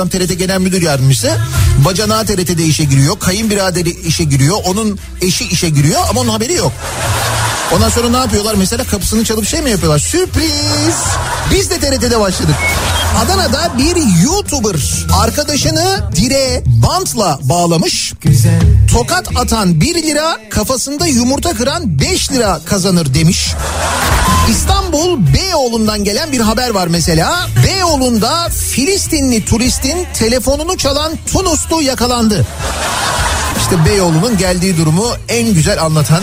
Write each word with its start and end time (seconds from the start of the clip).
Adam 0.00 0.08
TRT 0.08 0.38
Genel 0.38 0.58
Müdür 0.58 0.82
Yardımcısı. 0.82 1.36
Bacanağı 1.84 2.26
TRT'de 2.26 2.64
işe 2.64 2.84
giriyor. 2.84 3.18
Kayınbiraderi 3.18 3.90
işe 3.90 4.24
giriyor. 4.24 4.56
Onun 4.64 4.98
eşi 5.22 5.44
işe 5.44 5.68
giriyor 5.68 6.00
ama 6.10 6.20
onun 6.20 6.28
haberi 6.28 6.52
yok. 6.52 6.72
Ondan 7.72 7.88
sonra 7.88 8.08
ne 8.08 8.16
yapıyorlar? 8.16 8.54
Mesela 8.54 8.84
kapısını 8.84 9.24
çalıp 9.24 9.46
şey 9.46 9.62
mi 9.62 9.70
yapıyorlar? 9.70 9.98
Sürpriz! 9.98 10.94
Biz 11.54 11.70
de 11.70 11.78
TRT'de 11.78 12.20
başladık. 12.20 12.54
Adana'da 13.18 13.78
bir 13.78 14.22
YouTuber 14.24 15.06
arkadaşını 15.22 16.10
direğe 16.16 16.62
bantla 16.66 17.38
bağlamış. 17.42 18.12
Tokat 18.92 19.28
atan 19.36 19.80
1 19.80 20.02
lira, 20.02 20.38
kafasında 20.50 21.06
yumurta 21.06 21.52
kıran 21.52 22.00
5 22.00 22.32
lira 22.32 22.60
kazanır 22.64 23.14
demiş. 23.14 23.54
İstanbul 24.50 25.18
Beyoğlu'ndan 25.34 26.04
gelen 26.04 26.32
bir 26.32 26.40
haber 26.40 26.70
var 26.70 26.86
mesela. 26.86 27.46
Beyoğlu'nda 27.66 28.48
Filistinli 28.48 29.44
turistin 29.44 30.06
telefonunu 30.14 30.76
çalan 30.76 31.12
Tunuslu 31.32 31.82
yakalandı. 31.82 32.46
İşte 33.58 33.84
Beyoğlu'nun 33.84 34.38
geldiği 34.38 34.76
durumu 34.76 35.06
en 35.28 35.54
güzel 35.54 35.82
anlatan 35.82 36.22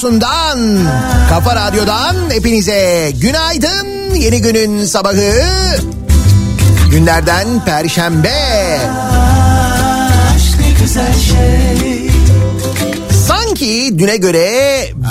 Radyosundan, 0.00 0.78
kafa 1.28 1.56
radyodan 1.56 2.16
hepinize 2.30 3.12
günaydın. 3.20 4.14
Yeni 4.14 4.42
günün 4.42 4.84
sabahı 4.84 5.32
günlerden 6.90 7.64
perşembe. 7.64 8.78
Sanki 13.26 13.98
düne 13.98 14.16
göre 14.16 14.48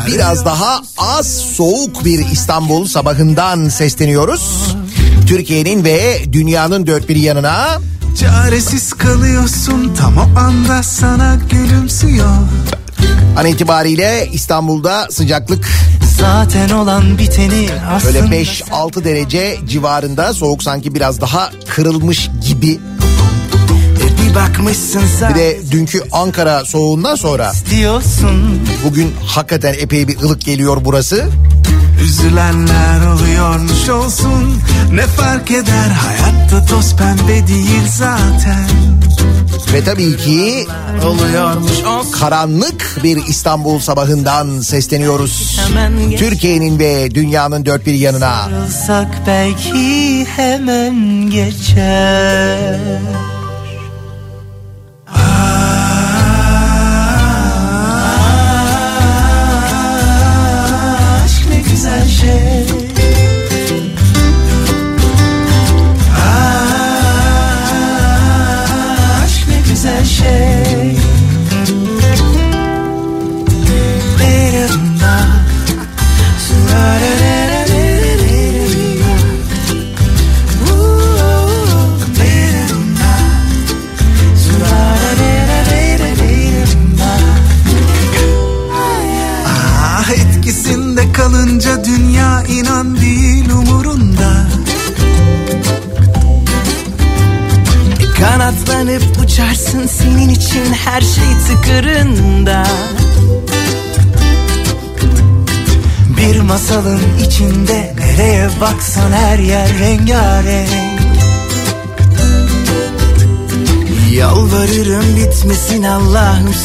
biraz 0.07 0.45
daha 0.45 0.81
az 0.97 1.27
soğuk 1.38 2.06
bir 2.06 2.25
İstanbul 2.31 2.85
sabahından 2.85 3.69
sesleniyoruz. 3.69 4.75
Türkiye'nin 5.27 5.83
ve 5.83 6.19
dünyanın 6.31 6.88
dört 6.88 7.09
bir 7.09 7.15
yanına 7.15 7.80
Çaresiz 8.19 8.94
kalıyorsun 8.94 9.95
tam 9.97 10.18
o 10.18 10.39
anda 10.39 10.83
sana 10.83 11.38
gülümsüyor 11.50 12.35
an 13.37 13.45
itibariyle 13.45 14.29
İstanbul'da 14.33 15.07
sıcaklık 15.11 15.67
Zaten 16.19 16.69
olan 16.69 17.17
biteni 17.17 17.69
aslında 17.89 18.13
Böyle 18.31 18.43
5-6 18.43 19.03
derece 19.03 19.57
civarında. 19.67 20.33
Soğuk 20.33 20.63
sanki 20.63 20.95
biraz 20.95 21.21
daha 21.21 21.51
kırılmış 21.67 22.29
gibi. 22.47 22.79
E 23.99 24.29
bir 24.29 24.35
bakmışsın 24.35 25.01
sen. 25.19 25.33
Bir 25.33 25.39
de 25.39 25.59
dünkü 25.71 26.03
Ankara 26.11 26.65
soğuğundan 26.65 27.15
sonra 27.15 27.51
diyorsun 27.69 28.59
bugün 28.85 29.13
hakikaten 29.25 29.73
epey 29.73 30.07
bir 30.07 30.21
ılık 30.21 30.41
geliyor 30.41 30.77
burası. 30.85 31.29
Üzülenler 32.03 33.07
oluyormuş 33.07 33.89
olsun. 33.89 34.61
Ne 34.93 35.07
fark 35.07 35.51
eder? 35.51 35.89
Hayatta 35.89 36.65
toz 36.65 36.95
pembe 36.95 37.47
değil 37.47 37.87
zaten 37.97 38.69
Ve 39.73 39.83
tabii 39.83 40.17
ki 40.17 40.67
karanlık 42.11 42.97
bir 43.03 43.17
İstanbul 43.27 43.79
sabahından 43.79 44.59
sesleniyoruz. 44.59 45.59
Türkiye'nin 46.17 46.79
ve 46.79 47.15
dünyanın 47.15 47.65
dört 47.65 47.85
bir 47.85 47.94
yanına. 47.94 48.50
Belki 49.27 50.25
hemen 50.25 51.29
geçer 51.29 52.79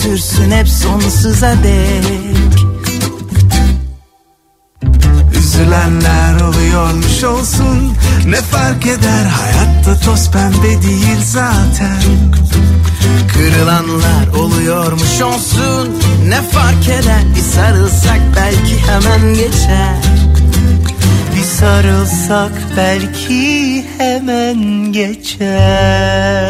sürsün 0.04 0.50
hep 0.50 0.68
sonsuza 0.68 1.54
dek. 1.64 2.04
Üzülenler 5.38 6.40
oluyormuş 6.40 7.24
olsun. 7.24 7.94
Ne 8.26 8.36
fark 8.36 8.86
eder? 8.86 9.24
Hayatta 9.24 10.00
toz 10.04 10.30
pembe 10.30 10.82
değil 10.82 11.20
zaten. 11.24 12.02
Kırılanlar 13.32 14.28
oluyormuş 14.38 15.20
olsun. 15.20 16.02
Ne 16.28 16.42
fark 16.42 16.88
eder? 16.88 17.22
Bir 17.36 17.40
sarılsak 17.40 18.20
belki 18.36 18.78
hemen 18.78 19.34
geçer. 19.34 19.96
Bir 21.36 21.42
sarılsak 21.42 22.52
belki 22.76 23.84
hemen 23.98 24.92
geçer 24.92 26.44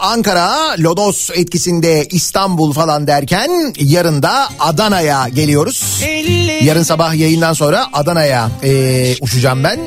Ankara, 0.00 0.74
Lodos 0.78 1.30
etkisinde 1.34 2.06
İstanbul 2.10 2.72
falan 2.72 3.06
derken 3.06 3.50
yarın 3.78 4.22
da 4.22 4.48
Adana'ya 4.60 5.28
geliyoruz. 5.28 6.00
Yarın 6.62 6.82
sabah 6.82 7.14
yayından 7.14 7.52
sonra 7.52 7.86
Adana'ya 7.92 8.50
e, 8.62 9.14
uçacağım 9.20 9.64
ben. 9.64 9.78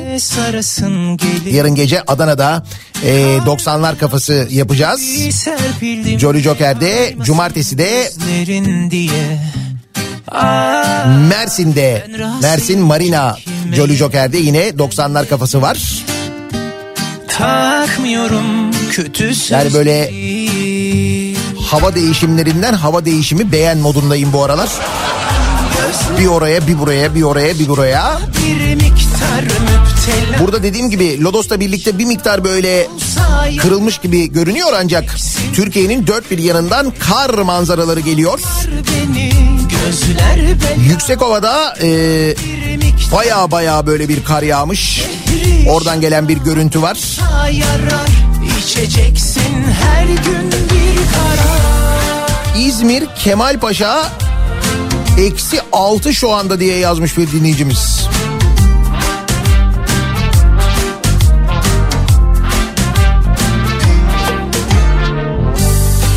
Yarın 1.50 1.74
gece 1.74 2.02
Adana'da 2.02 2.64
e, 3.04 3.36
90'lar 3.46 3.98
kafası 3.98 4.46
yapacağız. 4.50 5.00
Jolly 6.18 6.40
Joker'de, 6.40 7.14
cumartesi 7.22 7.78
de 7.78 8.10
Aa, 10.30 11.04
Mersin'de, 11.28 12.06
Mersin 12.42 12.80
Marina 12.80 13.36
Jolly 13.74 13.96
Joker'de 13.96 14.38
yine 14.38 14.68
90'lar 14.68 15.28
kafası 15.28 15.62
var. 15.62 15.78
takmıyorum 17.38 18.67
Yani 19.50 19.74
böyle-. 19.74 20.12
Hava 21.66 21.94
değişimlerinden 21.94 22.72
hava 22.72 23.04
değişimi 23.04 23.52
beğen 23.52 23.78
modundayım 23.78 24.32
bu 24.32 24.44
aralar. 24.44 24.68
Bir 26.18 26.26
oraya 26.26 26.66
bir 26.66 26.78
buraya 26.78 27.14
bir 27.14 27.22
oraya 27.22 27.58
bir 27.58 27.68
buraya. 27.68 28.20
Burada 30.40 30.62
dediğim 30.62 30.90
gibi 30.90 31.22
Lodos'la 31.22 31.60
birlikte 31.60 31.98
bir 31.98 32.04
miktar 32.04 32.44
böyle 32.44 32.86
kırılmış 33.62 33.98
gibi 33.98 34.32
görünüyor 34.32 34.68
ancak 34.76 35.16
Türkiye'nin 35.54 36.06
dört 36.06 36.30
bir 36.30 36.38
yanından 36.38 36.92
kar 36.98 37.34
manzaraları 37.34 38.00
geliyor. 38.00 38.40
beni 40.62 40.88
Yüksekova'da 40.88 41.76
e, 41.82 41.88
baya 43.12 43.50
baya 43.50 43.86
böyle 43.86 44.08
bir 44.08 44.24
kar 44.24 44.42
yağmış. 44.42 45.04
Oradan 45.68 46.00
gelen 46.00 46.28
bir 46.28 46.36
görüntü 46.36 46.82
var. 46.82 46.98
İçeceksin 48.68 49.64
her 49.82 50.04
gün 50.06 50.52
bir 50.52 50.96
karar 51.12 52.58
İzmir 52.58 53.04
Kemalpaşa 53.24 54.12
eksi 55.18 55.60
6 55.72 56.14
şu 56.14 56.32
anda 56.32 56.60
diye 56.60 56.78
yazmış 56.78 57.18
bir 57.18 57.32
dinleyicimiz. 57.32 58.08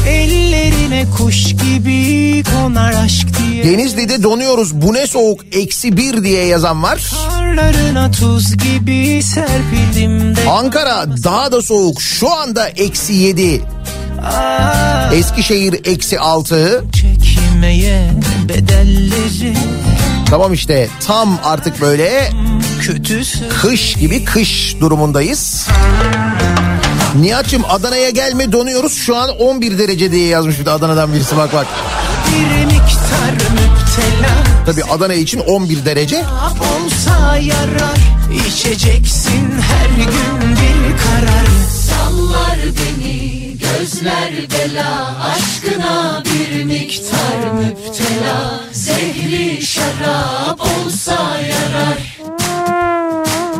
ellerine 0.07 1.05
kuş 1.17 1.43
gibi 1.43 2.20
konar 2.61 2.93
aşk 2.93 3.27
diye. 3.39 3.63
Denizli'de 3.63 4.23
donuyoruz. 4.23 4.73
Bu 4.73 4.93
ne 4.93 5.07
soğuk? 5.07 5.41
Eksi 5.51 5.97
1 5.97 6.23
diye 6.23 6.45
yazan 6.45 6.83
var. 6.83 7.11
Karlarına 7.29 8.11
tuz 8.11 8.57
gibi 8.57 9.23
serpildim 9.23 10.35
de 10.35 10.49
Ankara 10.49 11.05
daha 11.23 11.51
da 11.51 11.61
soğuk. 11.61 12.01
Şu 12.01 12.33
anda 12.33 12.67
eksi 12.67 13.13
7. 13.13 13.61
Aa, 14.23 15.13
Eskişehir 15.13 15.73
eksi 15.85 16.19
6. 16.19 16.83
çekmeye 16.93 18.11
bedelleri. 18.49 19.57
Tamam 20.29 20.53
işte. 20.53 20.87
Tam 21.07 21.39
artık 21.43 21.81
böyle 21.81 22.29
kötü 22.81 23.25
söz 23.25 23.49
kış 23.61 23.93
gibi 23.95 24.25
kış 24.25 24.75
durumundayız. 24.79 25.67
Nihat'cığım 27.15 27.63
Adana'ya 27.69 28.09
gelme 28.09 28.51
donuyoruz. 28.51 28.93
Şu 28.93 29.15
an 29.15 29.29
11 29.29 29.77
derece 29.77 30.11
diye 30.11 30.27
yazmış 30.27 30.59
bir 30.59 30.65
de 30.65 30.71
Adana'dan 30.71 31.13
birisi 31.13 31.37
bak 31.37 31.53
bak. 31.53 31.67
Tabii 34.65 34.83
Adana 34.83 35.13
için 35.13 35.39
11 35.39 35.85
derece. 35.85 36.17
olsa 36.17 37.37
yarar 37.37 37.97
içeceksin 38.47 39.51
her 39.61 39.89
gün 40.05 40.51
bir 40.51 40.97
karar. 40.97 41.47
Sallar 41.87 42.57
beni 42.57 43.57
gözler 43.57 44.31
bela 44.51 45.15
Aşkına 45.23 46.23
bir 46.25 46.63
miktar 46.63 47.51
müptela. 47.53 48.59
Zehri 48.71 49.61
şarap 49.61 50.61
olsa 50.61 51.37
yarar. 51.37 52.17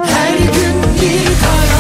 Her 0.05 0.38
gün 0.38 0.84
bir 1.01 1.25
karar 1.25 1.70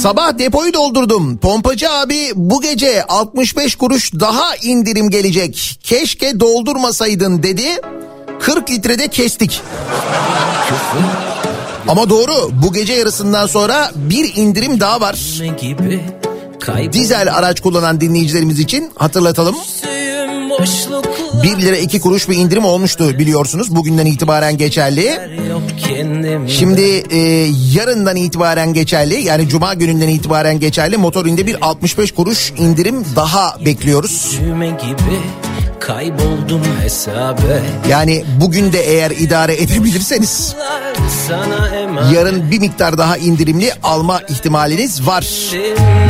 Sabah 0.00 0.38
depoyu 0.38 0.74
doldurdum. 0.74 1.36
Pompacı 1.36 1.90
abi 1.90 2.32
bu 2.34 2.60
gece 2.60 3.04
65 3.04 3.74
kuruş 3.74 4.12
daha 4.12 4.56
indirim 4.56 5.10
gelecek. 5.10 5.78
Keşke 5.82 6.40
doldurmasaydın 6.40 7.42
dedi. 7.42 7.66
40 8.40 8.70
litrede 8.70 9.08
kestik. 9.08 9.60
Ama 11.88 12.10
doğru 12.10 12.50
bu 12.62 12.72
gece 12.72 12.92
yarısından 12.92 13.46
sonra 13.46 13.90
bir 13.96 14.36
indirim 14.36 14.80
daha 14.80 15.00
var. 15.00 15.18
Dizel 16.92 17.34
araç 17.34 17.60
kullanan 17.60 18.00
dinleyicilerimiz 18.00 18.60
için 18.60 18.90
hatırlatalım. 18.94 19.56
Kaybolsuyum 21.42 21.44
boşluklar 21.44 21.60
1 21.60 21.62
lira 21.62 21.76
2 21.76 22.00
kuruş 22.00 22.28
bir 22.28 22.36
indirim 22.36 22.64
olmuştu 22.64 23.18
biliyorsunuz. 23.18 23.74
Bugünden 23.76 24.06
itibaren 24.06 24.56
geçerli. 24.56 25.20
Şimdi 26.48 27.04
e, 27.10 27.18
yarından 27.74 28.16
itibaren 28.16 28.74
geçerli 28.74 29.22
yani 29.22 29.48
cuma 29.48 29.74
gününden 29.74 30.08
itibaren 30.08 30.60
geçerli 30.60 30.96
motorinde 30.96 31.46
bir 31.46 31.56
65 31.60 32.12
kuruş 32.12 32.52
indirim 32.58 33.04
daha 33.16 33.56
bekliyoruz. 33.64 34.38
Kayboldum 35.80 36.62
hesabe 36.82 37.62
Yani 37.88 38.24
bugün 38.40 38.72
de 38.72 38.80
eğer 38.80 39.10
idare 39.10 39.62
edebilirseniz 39.62 40.54
yarın 42.14 42.50
bir 42.50 42.58
miktar 42.58 42.98
daha 42.98 43.16
indirimli 43.16 43.72
alma 43.82 44.20
ihtimaliniz 44.28 45.06
var. 45.06 45.26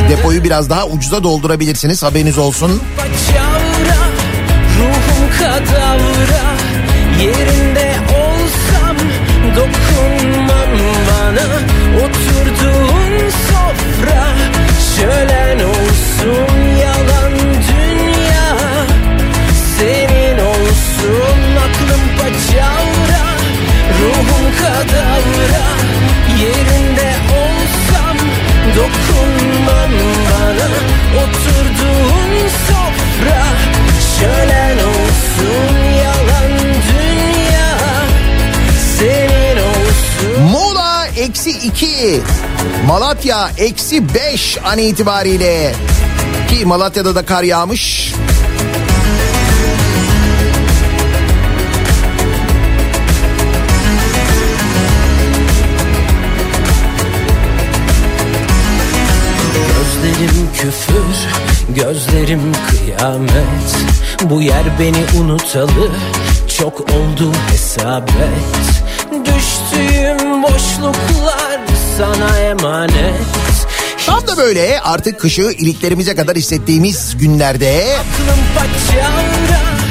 Depoyu 0.09 0.43
biraz 0.43 0.69
daha 0.69 0.87
ucuza 0.87 1.23
doldurabilirsiniz 1.23 2.03
haberiniz 2.03 2.37
olsun. 2.37 2.69
Ruhum 2.69 3.70
kadavra. 5.39 6.45
Yerinde 7.21 7.95
olsam 8.21 8.97
dokunmam 9.55 10.71
bana. 11.07 11.47
Oturduğun 12.03 13.29
sofra 13.29 14.23
şölen 14.95 15.59
olsun 15.59 16.77
yalan 16.81 17.33
dünya. 17.71 18.57
Senin 19.77 20.37
olsun 20.39 21.39
aklım 21.65 22.03
paçavra. 22.17 23.25
Ruhum 24.01 24.45
kadavra. 24.61 25.67
Yerinde 26.41 27.13
olsam 27.41 28.17
dokunmam 28.75 29.91
bana. 30.27 30.69
Oturduğun 31.23 32.47
sofra 32.67 33.70
şölen 34.21 34.77
olsun 34.77 35.75
yalan 36.03 36.51
dünya 36.89 37.77
Senin 38.99 39.57
olsun 39.57 40.41
Muğla 40.51 41.07
eksi 41.07 41.51
2, 41.51 42.21
Malatya 42.87 43.51
eksi 43.57 44.13
5 44.13 44.57
an 44.63 44.77
itibariyle. 44.77 45.73
Ki 46.49 46.65
Malatya'da 46.65 47.15
da 47.15 47.25
kar 47.25 47.43
yağmış. 47.43 48.13
Gözlerim 59.55 60.49
küfür, 60.53 61.40
gözlerim 61.75 62.41
kıyamet. 62.69 63.75
Bu 64.23 64.41
yer 64.41 64.63
beni 64.79 65.21
unutalı, 65.21 65.91
çok 66.57 66.79
oldu 66.79 67.31
hesabet. 67.51 68.11
Düştüğüm 69.11 70.43
boşluklar 70.43 71.59
sana 71.97 72.39
emanet. 72.39 73.21
Tam 74.05 74.27
da 74.27 74.37
böyle 74.37 74.79
artık 74.81 75.19
kışı 75.19 75.41
iliklerimize 75.41 76.15
kadar 76.15 76.35
hissettiğimiz 76.35 77.17
günlerde 77.17 77.85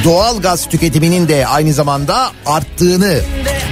doğal 0.05 0.41
gaz 0.41 0.69
tüketiminin 0.69 1.29
de 1.29 1.47
aynı 1.47 1.73
zamanda 1.73 2.31
arttığını 2.47 3.21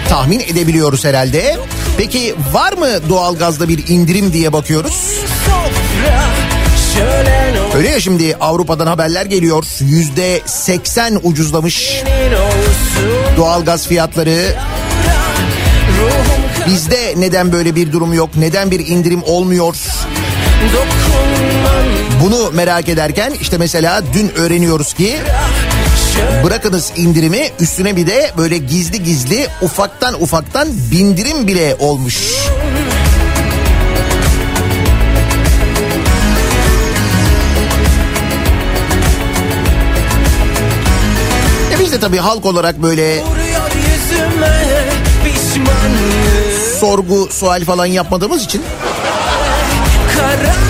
tahmin 0.09 0.41
edebiliyoruz 0.41 1.05
herhalde. 1.05 1.57
Peki 1.99 2.35
var 2.53 2.73
mı 2.73 2.89
doğal 3.09 3.37
gazda 3.37 3.69
bir 3.69 3.89
indirim 3.89 4.33
diye 4.33 4.53
bakıyoruz. 4.53 4.93
sofra 5.47 6.25
şölen 6.95 7.48
Öyle 7.77 7.89
ya 7.89 8.01
şimdi 8.01 8.37
Avrupa'dan 8.41 8.87
haberler 8.87 9.27
geliyor. 9.27 9.65
Yüzde 9.81 10.41
80 10.47 11.21
ucuzlamış 11.23 12.03
olsun 12.35 13.37
doğal 13.37 13.65
gaz 13.65 13.87
fiyatları. 13.87 14.55
Bizde 16.67 17.15
neden 17.17 17.53
böyle 17.53 17.75
bir 17.75 17.93
durum 17.93 18.13
yok? 18.13 18.31
Neden 18.37 18.71
bir 18.71 18.87
indirim 18.87 19.23
olmuyor? 19.23 19.77
Bunu 22.25 22.51
merak 22.53 22.89
ederken 22.89 23.33
işte 23.41 23.59
mesela 23.59 24.03
dün 24.15 24.29
öğreniyoruz 24.29 24.95
ki 24.95 25.17
bırakınız 26.45 26.93
indirimi 26.97 27.49
üstüne 27.61 27.97
bir 27.97 28.07
de 28.07 28.33
böyle 28.39 28.59
gizli 28.59 29.03
gizli 29.03 29.47
ufaktan 29.63 30.23
ufaktan 30.23 30.69
bindirim 30.91 31.47
bile 31.47 31.77
olmuş. 31.79 32.17
De 41.99 42.01
tabii 42.01 42.19
halk 42.19 42.47
olarak 42.47 42.83
böyle 42.83 43.25
sorgu 46.81 47.29
sual 47.31 47.65
falan 47.65 47.87
yapmadığımız 47.87 48.45
için 48.45 48.63
Karanlık 50.17 50.68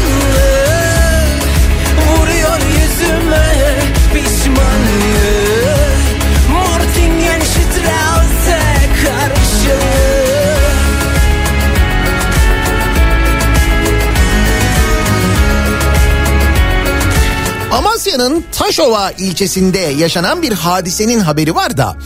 Amasya'nın 18.18 18.44
Taşova 18.52 19.10
ilçesinde 19.10 19.78
yaşanan 19.78 20.42
bir 20.42 20.52
hadisenin 20.52 21.20
haberi 21.20 21.54
var 21.54 21.76
da 21.76 21.96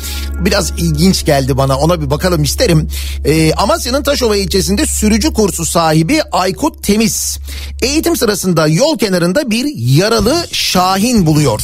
biraz 0.41 0.71
ilginç 0.71 1.25
geldi 1.25 1.57
bana 1.57 1.79
ona 1.79 2.01
bir 2.01 2.11
bakalım 2.11 2.43
isterim. 2.43 2.89
Ee, 3.25 3.53
Amasya'nın 3.53 4.03
Taşova 4.03 4.37
ilçesinde 4.37 4.87
sürücü 4.87 5.33
kursu 5.33 5.67
sahibi 5.67 6.23
Aykut 6.33 6.83
Temiz 6.83 7.39
eğitim 7.83 8.17
sırasında 8.17 8.67
yol 8.67 8.99
kenarında 8.99 9.51
bir 9.51 9.67
yaralı 9.77 10.47
Şahin 10.53 11.27
buluyor. 11.27 11.63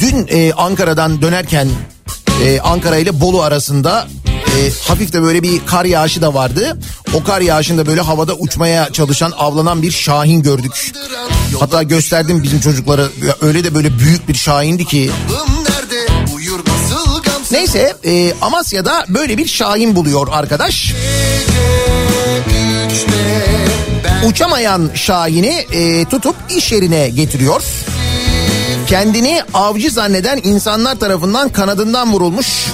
Dün 0.00 0.26
e, 0.28 0.52
Ankara'dan 0.52 1.22
dönerken 1.22 1.68
e, 2.44 2.60
Ankara 2.60 2.96
ile 2.96 3.20
Bolu 3.20 3.42
arasında 3.42 4.06
e, 4.56 4.70
hafif 4.88 5.12
de 5.12 5.22
böyle 5.22 5.42
bir 5.42 5.66
kar 5.66 5.84
yağışı 5.84 6.22
da 6.22 6.34
vardı. 6.34 6.78
O 7.14 7.24
kar 7.24 7.40
yağışında 7.40 7.86
böyle 7.86 8.00
havada 8.00 8.34
uçmaya 8.34 8.92
çalışan 8.92 9.32
avlanan 9.38 9.82
bir 9.82 9.90
şahin 9.90 10.42
gördük. 10.42 10.92
Hatta 11.60 11.82
gösterdim 11.82 12.42
bizim 12.42 12.60
çocuklara 12.60 13.06
öyle 13.40 13.64
de 13.64 13.74
böyle 13.74 13.98
büyük 13.98 14.28
bir 14.28 14.34
şahindi 14.34 14.84
ki. 14.84 15.10
Neyse 17.50 17.96
e, 18.04 18.34
Amasya'da 18.40 19.04
böyle 19.08 19.38
bir 19.38 19.46
şahin 19.46 19.96
buluyor 19.96 20.28
arkadaş. 20.30 20.94
Uçamayan 24.26 24.90
şahini 24.94 25.66
e, 25.72 26.04
tutup 26.04 26.36
iş 26.56 26.72
yerine 26.72 27.08
getiriyor. 27.08 27.62
Kendini 28.86 29.42
avcı 29.54 29.90
zanneden 29.90 30.40
insanlar 30.44 30.94
tarafından 30.94 31.48
kanadından 31.48 32.12
vurulmuş. 32.12 32.66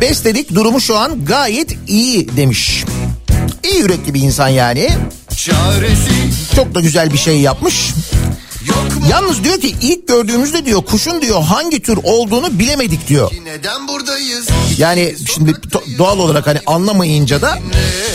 Besledik 0.00 0.54
durumu 0.54 0.80
şu 0.80 0.96
an 0.98 1.24
gayet 1.24 1.76
iyi 1.88 2.36
demiş. 2.36 2.84
İyi 3.62 3.78
yürekli 3.78 4.14
bir 4.14 4.20
insan 4.20 4.48
yani. 4.48 4.90
çaresi 5.36 6.10
Çok 6.56 6.74
da 6.74 6.80
güzel 6.80 7.12
bir 7.12 7.18
şey 7.18 7.40
yapmış. 7.40 7.90
Yalnız 9.10 9.44
diyor 9.44 9.60
ki 9.60 9.74
ilk 9.82 10.08
gördüğümüzde 10.08 10.64
diyor 10.66 10.82
kuşun 10.84 11.22
diyor 11.22 11.42
hangi 11.42 11.82
tür 11.82 11.98
olduğunu 12.02 12.58
bilemedik 12.58 13.08
diyor. 13.08 13.30
neden 13.44 13.88
buradayız 13.88 14.48
Yani 14.78 15.14
şimdi 15.34 15.54
doğal 15.98 16.18
olarak 16.18 16.46
hani 16.46 16.60
anlamayınca 16.66 17.42
da 17.42 17.58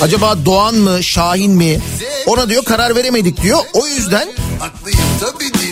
acaba 0.01 0.45
Doğan 0.45 0.75
mı 0.75 1.03
Şahin 1.03 1.51
mi 1.51 1.79
ona 2.27 2.49
diyor 2.49 2.63
karar 2.63 2.95
veremedik 2.95 3.41
diyor. 3.41 3.59
O 3.73 3.87
yüzden 3.87 4.29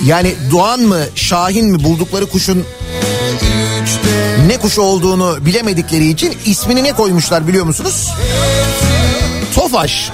yani 0.06 0.36
Doğan 0.52 0.80
mı 0.82 1.00
Şahin 1.16 1.66
mi 1.66 1.84
buldukları 1.84 2.26
kuşun 2.26 2.66
ne 4.48 4.58
kuş 4.58 4.78
olduğunu 4.78 5.46
bilemedikleri 5.46 6.08
için 6.08 6.38
ismini 6.46 6.84
ne 6.84 6.94
koymuşlar 6.94 7.48
biliyor 7.48 7.66
musunuz? 7.66 8.10
Tofaş. 9.56 10.12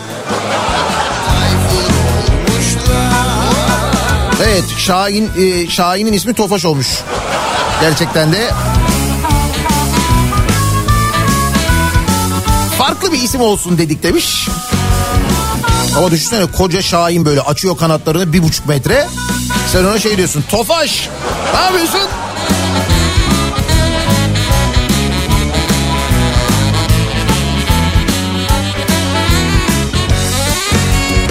Evet 4.43 4.63
Şahin 4.77 5.31
e, 5.37 5.69
Şahin'in 5.69 6.13
ismi 6.13 6.33
Tofaş 6.33 6.65
olmuş. 6.65 6.87
Gerçekten 7.81 8.33
de 8.33 8.49
farklı 12.77 13.11
bir 13.11 13.21
isim 13.21 13.41
olsun 13.41 13.77
dedik 13.77 14.03
demiş. 14.03 14.47
Ama 15.97 16.11
düşünsene 16.11 16.45
koca 16.51 16.81
Şahin 16.81 17.25
böyle 17.25 17.41
açıyor 17.41 17.77
kanatlarını 17.77 18.33
bir 18.33 18.43
buçuk 18.43 18.65
metre. 18.65 19.07
Sen 19.71 19.83
ona 19.83 19.99
şey 19.99 20.17
diyorsun 20.17 20.43
Tofaş 20.49 21.09
ne 21.53 21.59
yapıyorsun? 21.59 22.09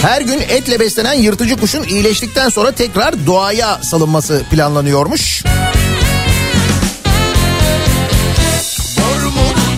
Her 0.05 0.21
gün 0.21 0.41
etle 0.41 0.81
beslenen 0.81 1.13
yırtıcı 1.13 1.57
kuşun 1.57 1.83
iyileştikten 1.83 2.49
sonra 2.49 2.73
tekrar 2.73 3.27
doğaya 3.27 3.79
salınması 3.83 4.43
planlanıyormuş. 4.51 5.45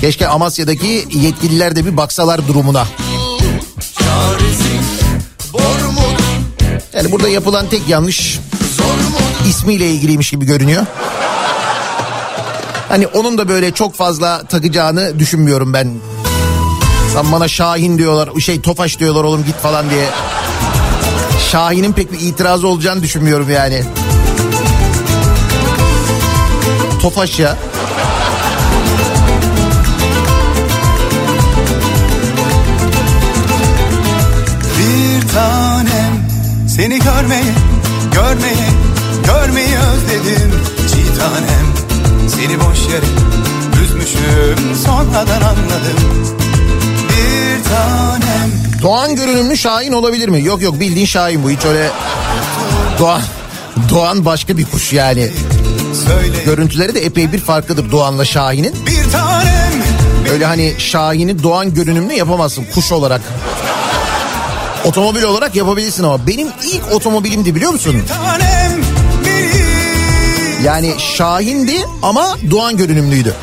Keşke 0.00 0.28
Amasya'daki 0.28 1.09
yetkililer 1.12 1.76
de 1.76 1.87
bir 1.87 1.97
baksalar 1.97 2.49
durumuna. 2.49 2.87
Yani 6.92 7.12
burada 7.12 7.28
yapılan 7.28 7.68
tek 7.68 7.88
yanlış 7.88 8.40
ismiyle 9.49 9.90
ilgiliymiş 9.90 10.30
gibi 10.30 10.45
görünüyor. 10.45 10.87
Hani 12.88 13.06
onun 13.06 13.38
da 13.38 13.49
böyle 13.49 13.71
çok 13.71 13.95
fazla 13.95 14.42
takacağını 14.47 15.18
düşünmüyorum 15.18 15.73
ben. 15.73 15.95
Sen 17.16 17.32
bana 17.32 17.49
Şahin 17.49 17.99
diyorlar, 17.99 18.40
şey 18.40 18.61
Tofaş 18.61 18.99
diyorlar 18.99 19.25
oğlum 19.25 19.44
git 19.44 19.56
falan 19.56 19.90
diye. 19.90 20.06
Şahin'in 21.50 21.92
pek 21.92 22.12
bir 22.12 22.20
itirazı 22.20 22.68
olacağını 22.68 23.02
düşünmüyorum 23.02 23.50
yani. 23.50 23.82
Tofaş 27.02 27.38
ya. 27.38 27.56
Bir 34.78 35.28
tanem 35.28 36.28
seni 36.68 36.99
görmeyi, 36.99 37.52
görmeyi, 38.12 38.66
görmeyi 39.26 39.76
özledim. 39.76 40.52
Çiğ 40.92 41.18
tanem 41.18 41.66
seni 42.28 42.61
boş 42.61 42.78
yere 42.78 43.06
üzmüşüm 43.85 44.76
sonradan 44.85 45.40
anladım. 45.40 46.45
Tanem 47.68 48.50
Doğan 48.82 49.16
görünümlü 49.16 49.56
Şahin 49.56 49.92
olabilir 49.92 50.28
mi? 50.28 50.44
Yok 50.44 50.62
yok 50.62 50.80
bildiğin 50.80 51.06
Şahin 51.06 51.42
bu 51.42 51.50
hiç 51.50 51.64
öyle... 51.64 51.90
Doğan, 52.99 53.23
Doğan 53.90 54.25
başka 54.25 54.58
bir 54.58 54.64
kuş 54.64 54.92
yani. 54.92 55.30
söyle 56.06 56.42
Görüntüleri 56.44 56.94
de 56.94 57.00
epey 57.00 57.32
bir 57.32 57.38
farklıdır 57.38 57.92
Doğan'la 57.92 58.25
Şahin'in. 58.25 58.87
bir 58.87 59.12
tanem 59.12 59.56
Öyle 60.32 60.44
hani 60.46 60.75
Şahin'i 60.78 61.42
Doğan 61.42 61.75
görünümlü 61.75 62.12
yapamazsın 62.12 62.66
kuş 62.75 62.92
olarak. 62.92 63.20
Otomobil 64.85 65.23
olarak 65.23 65.56
yapabilirsin 65.56 66.04
ama 66.04 66.26
benim 66.26 66.49
ilk 66.64 66.92
otomobilimdi 66.92 67.54
biliyor 67.54 67.73
musun? 67.73 67.96
Yani 70.64 70.94
Şahin'di 70.99 71.76
ama 72.02 72.37
Doğan 72.50 72.76
görünümlüydü. 72.76 73.35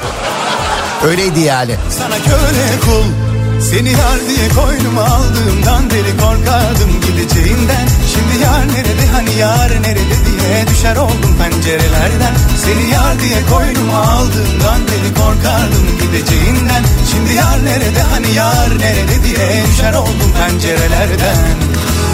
Öyleydi 1.08 1.40
yani. 1.40 1.76
Sana 1.98 2.16
köle 2.16 2.80
kul 2.86 3.33
Seni 3.70 3.92
yar 3.92 4.20
diye 4.30 4.50
koynuma 4.50 5.02
aldığımdan 5.02 5.90
beri 5.90 6.18
korkardım 6.18 6.92
gideceğinden. 7.02 7.88
Şimdi 8.14 8.44
yar 8.44 8.68
nerede 8.68 9.06
hani 9.14 9.36
yar 9.40 9.72
nerede 9.82 10.18
diye 10.26 10.68
düşer 10.68 10.96
oldum 10.96 11.38
pencerelerden. 11.40 12.36
Seni 12.66 12.92
yar 12.92 13.20
diye 13.20 13.40
koynuma 13.52 13.98
aldığımdan 13.98 14.82
beri 14.88 15.14
korkardım 15.14 15.88
gideceğinden. 16.02 16.84
Şimdi 17.12 17.34
yar 17.34 17.66
nerede 17.66 18.02
hani 18.02 18.32
yar 18.36 18.70
nerede 18.80 19.24
diye 19.24 19.64
düşer 19.68 19.94
oldum 19.94 20.32
pencerelerden 20.40 21.38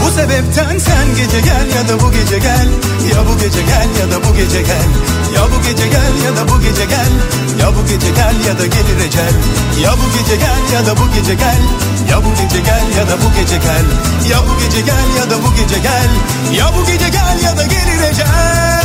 Bu 0.06 0.12
sebepten 0.12 0.78
sen 0.80 1.08
gece 1.18 1.40
gel 1.40 1.68
ya 1.76 1.88
da 1.90 2.00
bu 2.04 2.12
gece 2.12 2.38
gel 2.40 2.68
Ya 3.14 3.20
bu 3.28 3.40
gece 3.40 3.62
gel 3.62 3.90
ya 4.00 4.06
da 4.12 4.18
bu 4.30 4.36
gece 4.38 4.62
gel 4.62 4.90
Ya 5.36 5.44
bu 5.52 5.58
gece 5.68 5.88
gel 5.88 6.14
ya 6.26 6.32
da 6.38 6.48
bu 6.50 6.62
gece 6.62 6.86
gel 6.86 7.12
Ya 7.60 7.68
bu 7.76 7.82
gece 7.90 8.10
gel 8.12 8.36
ya 8.48 8.60
da 8.60 8.66
gelir 8.66 9.00
ecel 9.08 9.34
Ya 9.84 9.92
bu 9.92 10.06
gece 10.18 10.36
gel 10.36 10.74
ya 10.74 10.86
da 10.86 10.98
bu 10.98 11.06
gece 11.16 11.34
gel 11.34 11.62
Ya 12.10 12.18
bu 12.24 12.30
gece 12.42 12.60
gel 12.62 12.86
ya 12.98 13.08
da 13.10 13.16
bu 13.22 13.28
gece 13.40 13.58
gel 13.58 13.86
Ya 14.32 14.40
bu 14.48 14.52
gece 14.62 14.82
gel 14.82 15.08
ya 15.18 15.30
da 15.32 15.38
bu 15.44 15.50
gece 15.56 15.80
gel 15.80 16.10
Ya 16.58 16.72
bu 16.78 16.86
gece 16.86 17.10
gel 17.10 17.38
ya 17.44 17.58
da 17.58 17.64
gelir 17.64 18.02
ecel 18.12 18.80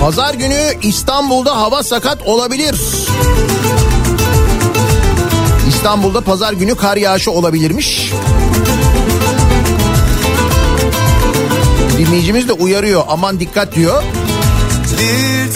Pazar 0.00 0.34
günü 0.34 0.62
İstanbul'da 0.82 1.56
hava 1.56 1.82
sakat 1.82 2.22
olabilir. 2.22 2.74
İstanbul'da 5.82 6.20
pazar 6.20 6.52
günü 6.52 6.74
kar 6.74 6.96
yağışı 6.96 7.30
olabilirmiş. 7.30 8.12
Dinleyicimiz 11.98 12.48
de 12.48 12.52
uyarıyor 12.52 13.02
aman 13.08 13.40
dikkat 13.40 13.74
diyor. 13.74 14.02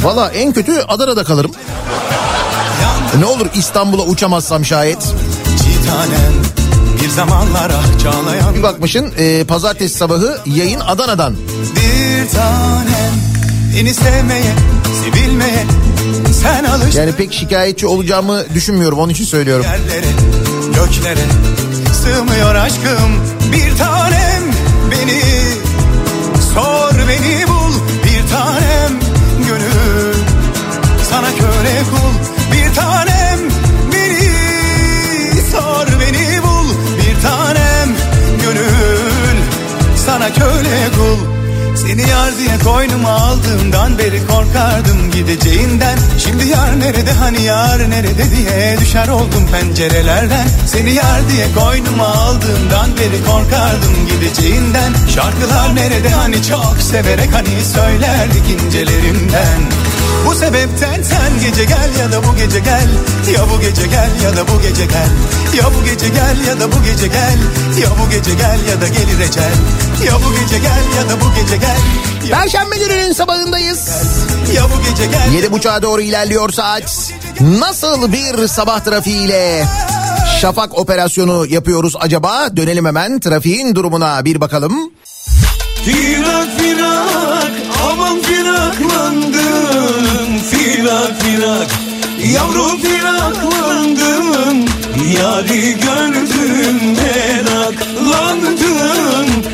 Valla 0.03 0.31
en 0.31 0.53
kötü 0.53 0.73
Adana'da 0.89 1.25
kalırım. 1.25 1.51
Ne 3.19 3.25
olur 3.25 3.47
İstanbul'a 3.55 4.03
uçamazsam 4.03 4.65
şayet. 4.65 5.15
Bir 7.03 7.09
zamanlar 7.09 7.71
ah 7.71 8.03
çağlayan 8.03 8.55
Bir 8.55 8.63
bakmışın 8.63 9.13
e, 9.19 9.45
pazartesi 9.45 9.99
sabahı 9.99 10.39
yayın 10.47 10.81
Adana'dan. 10.81 11.35
Bir 11.37 12.31
tanem 12.31 13.13
Beni 13.77 13.95
sevmeye, 13.95 14.55
sevilmeye 15.05 15.65
Yani 16.97 17.13
pek 17.13 17.33
şikayetçi 17.33 17.87
olacağımı 17.87 18.55
düşünmüyorum 18.55 18.99
onun 18.99 19.13
için 19.13 19.25
söylüyorum. 19.25 19.65
yerlere, 19.65 20.07
göklere 20.75 21.27
Sığmıyor 22.03 22.55
aşkım. 22.55 23.21
Bir 23.53 23.77
tanem 23.79 24.43
Beni 24.91 25.23
sor 26.55 26.93
beni 27.09 27.49
bul. 27.49 27.75
Bir 28.05 28.31
tanem 28.31 28.93
Gönül 29.49 30.15
sana 31.11 31.27
köle 31.31 31.83
kul. 31.91 32.53
Bir 32.53 32.75
tanem 32.75 33.39
Beni 33.93 35.41
sor 35.53 35.87
beni 36.01 36.43
bul. 36.43 36.69
Bir 36.99 37.23
tanem 37.23 37.97
Gönül 38.43 39.37
sana 40.07 40.33
köle 40.33 40.89
kul 40.97 41.36
seni 41.97 42.09
yar 42.11 42.39
diye 42.39 42.59
koynuma 42.65 43.11
aldığımdan 43.11 43.99
beri 43.99 44.27
korkardım 44.27 45.11
gideceğinden. 45.11 45.99
Şimdi 46.19 46.49
yar 46.49 46.81
nerede 46.81 47.13
hani 47.13 47.43
yar 47.43 47.91
nerede 47.91 48.31
diye 48.37 48.77
düşer 48.81 49.09
oldum 49.09 49.49
pencerelerden. 49.53 50.49
Seni 50.67 50.93
yar 50.93 51.21
diye 51.33 51.47
koynuma 51.59 52.07
aldığımdan 52.07 52.91
beri 52.97 53.25
korkardım 53.25 53.95
gideceğinden. 54.11 54.93
Şarkılar 55.15 55.77
nerede 55.77 56.09
hani 56.09 56.43
çok 56.43 56.77
severek 56.81 57.33
hani 57.33 57.65
söylerdik 57.65 58.45
incelerinden 58.51 59.86
bu 60.27 60.35
sebepten 60.35 61.03
sen 61.03 61.33
gece 61.45 61.65
gel 61.65 61.91
ya 62.01 62.13
da 62.13 62.25
bu 62.25 62.37
gece 62.37 62.59
gel 62.59 62.89
Ya 63.35 63.41
bu 63.51 63.61
gece 63.61 63.87
gel 63.87 64.11
ya 64.25 64.37
da 64.37 64.49
bu 64.49 64.63
gece 64.63 64.85
gel 64.87 65.11
Ya 65.57 65.65
bu 65.65 65.85
gece 65.85 66.09
gel 66.09 66.37
ya 66.49 66.61
da 66.61 66.73
bu 66.73 66.83
gece 66.85 67.07
gel 67.07 67.39
Ya 67.83 67.89
bu 68.01 68.11
gece 68.11 68.35
gel 68.35 68.59
ya 68.71 68.81
da 68.81 68.89
gelir 68.89 69.21
ecel 69.29 69.53
Ya 70.07 70.13
bu 70.15 70.41
gece 70.41 70.59
gel 70.59 70.85
ya 70.97 71.09
da 71.11 71.21
bu 71.21 71.35
gece 71.41 71.57
gel 71.57 71.77
Ya, 72.29 72.39
Perşembe 72.41 72.77
gününün 72.77 73.13
sabahındayız. 73.13 73.89
ya 74.57 74.63
bu 74.65 74.91
gece 74.91 75.07
gel 75.07 75.33
Yedi 75.35 75.53
buçuğa 75.53 75.83
doğru 75.83 76.01
ilerliyor 76.01 76.51
saat. 76.53 77.13
Nasıl 77.41 78.13
bir 78.13 78.49
sabah 78.49 78.81
trafiğiyle 78.81 79.65
şafak 80.41 80.79
operasyonu 80.79 81.47
yapıyoruz 81.47 81.95
acaba? 82.01 82.57
Dönelim 82.57 82.87
hemen 82.87 83.21
trafiğin 83.21 83.75
durumuna 83.75 84.25
bir 84.25 84.41
bakalım. 84.41 84.73
Firak 85.85 86.49
firak 86.61 87.53
aman 87.91 88.23
firaklandım 88.67 90.39
Firak 90.51 91.23
firak 91.23 91.71
yavrum 92.35 92.81
firaklandım 92.81 94.65
Yari 95.21 95.77
gördüm 95.81 96.81
meraklandım 96.97 98.47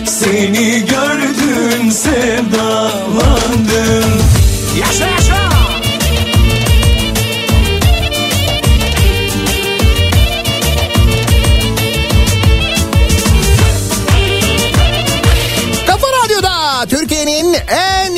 Seni 0.07 0.87
gördüm 0.87 1.93
sevdalandım 1.93 3.03
Yaşa 4.79 5.07
yaşa 5.07 5.52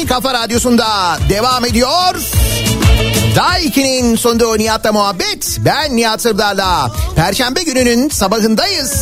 kafa 0.07 0.35
radyosunda 0.35 1.19
devam 1.29 1.65
ediyor. 1.65 2.15
Daiki'nin 3.37 4.17
sonunda 4.17 4.57
Nihat'la 4.57 4.93
muhabbet. 4.93 5.59
Ben 5.65 5.97
Nihat 5.97 6.23
Sırdar'la. 6.23 6.93
Perşembe 7.17 7.63
gününün 7.63 8.09
sabahındayız. 8.09 8.93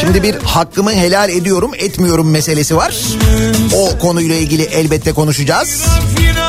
Şimdi 0.00 0.22
bir 0.22 0.34
hakkımı 0.34 0.92
helal 0.92 1.30
ediyorum 1.30 1.70
etmiyorum 1.78 2.30
meselesi 2.30 2.76
var. 2.76 2.96
O 3.74 3.98
konuyla 3.98 4.36
ilgili 4.36 4.62
elbette 4.62 5.12
konuşacağız. 5.12 5.84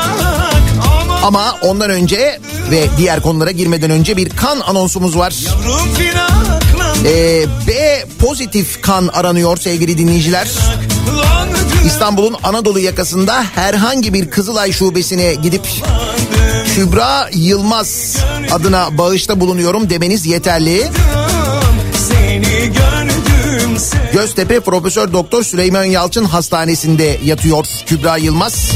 Aman 0.00 0.47
Ama 1.28 1.56
ondan 1.62 1.90
önce 1.90 2.40
ve 2.70 2.86
diğer 2.98 3.22
konulara 3.22 3.50
girmeden 3.50 3.90
önce 3.90 4.16
bir 4.16 4.28
kan 4.30 4.60
anonsumuz 4.60 5.18
var. 5.18 5.34
Ee, 7.04 7.44
B 7.66 8.04
pozitif 8.18 8.82
kan 8.82 9.08
aranıyor 9.08 9.56
sevgili 9.56 9.98
dinleyiciler. 9.98 10.48
İstanbul'un 11.86 12.36
Anadolu 12.42 12.78
yakasında 12.78 13.44
herhangi 13.54 14.14
bir 14.14 14.30
Kızılay 14.30 14.72
şubesine 14.72 15.34
gidip 15.34 15.62
Kübra 16.74 17.28
Yılmaz 17.32 18.16
adına 18.52 18.98
bağışta 18.98 19.40
bulunuyorum 19.40 19.90
demeniz 19.90 20.26
yeterli. 20.26 20.88
Göztepe 24.12 24.60
Profesör 24.60 25.12
Doktor 25.12 25.42
Süleyman 25.42 25.84
Yalçın 25.84 26.24
Hastanesi'nde 26.24 27.18
yatıyor 27.24 27.66
Kübra 27.86 28.16
Yılmaz. 28.16 28.70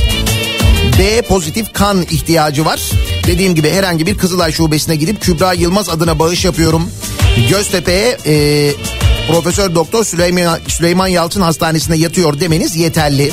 B 0.99 1.23
pozitif 1.23 1.73
kan 1.73 2.03
ihtiyacı 2.03 2.65
var. 2.65 2.91
Dediğim 3.27 3.55
gibi 3.55 3.71
herhangi 3.71 4.07
bir 4.07 4.19
Kızılay 4.19 4.53
şubesine 4.53 4.97
gidip 4.97 5.21
Kübra 5.21 5.53
Yılmaz 5.53 5.89
adına 5.89 6.19
bağış 6.19 6.45
yapıyorum. 6.45 6.91
Göztepe'ye 7.51 8.19
e, 8.27 8.73
Profesör 9.29 9.75
Doktor 9.75 10.05
Süleyman, 10.05 10.59
Süleyman 10.69 11.07
Yalçın 11.07 11.41
Hastanesi'nde 11.41 11.97
yatıyor 11.97 12.41
demeniz 12.41 12.77
yeterli. 12.77 13.33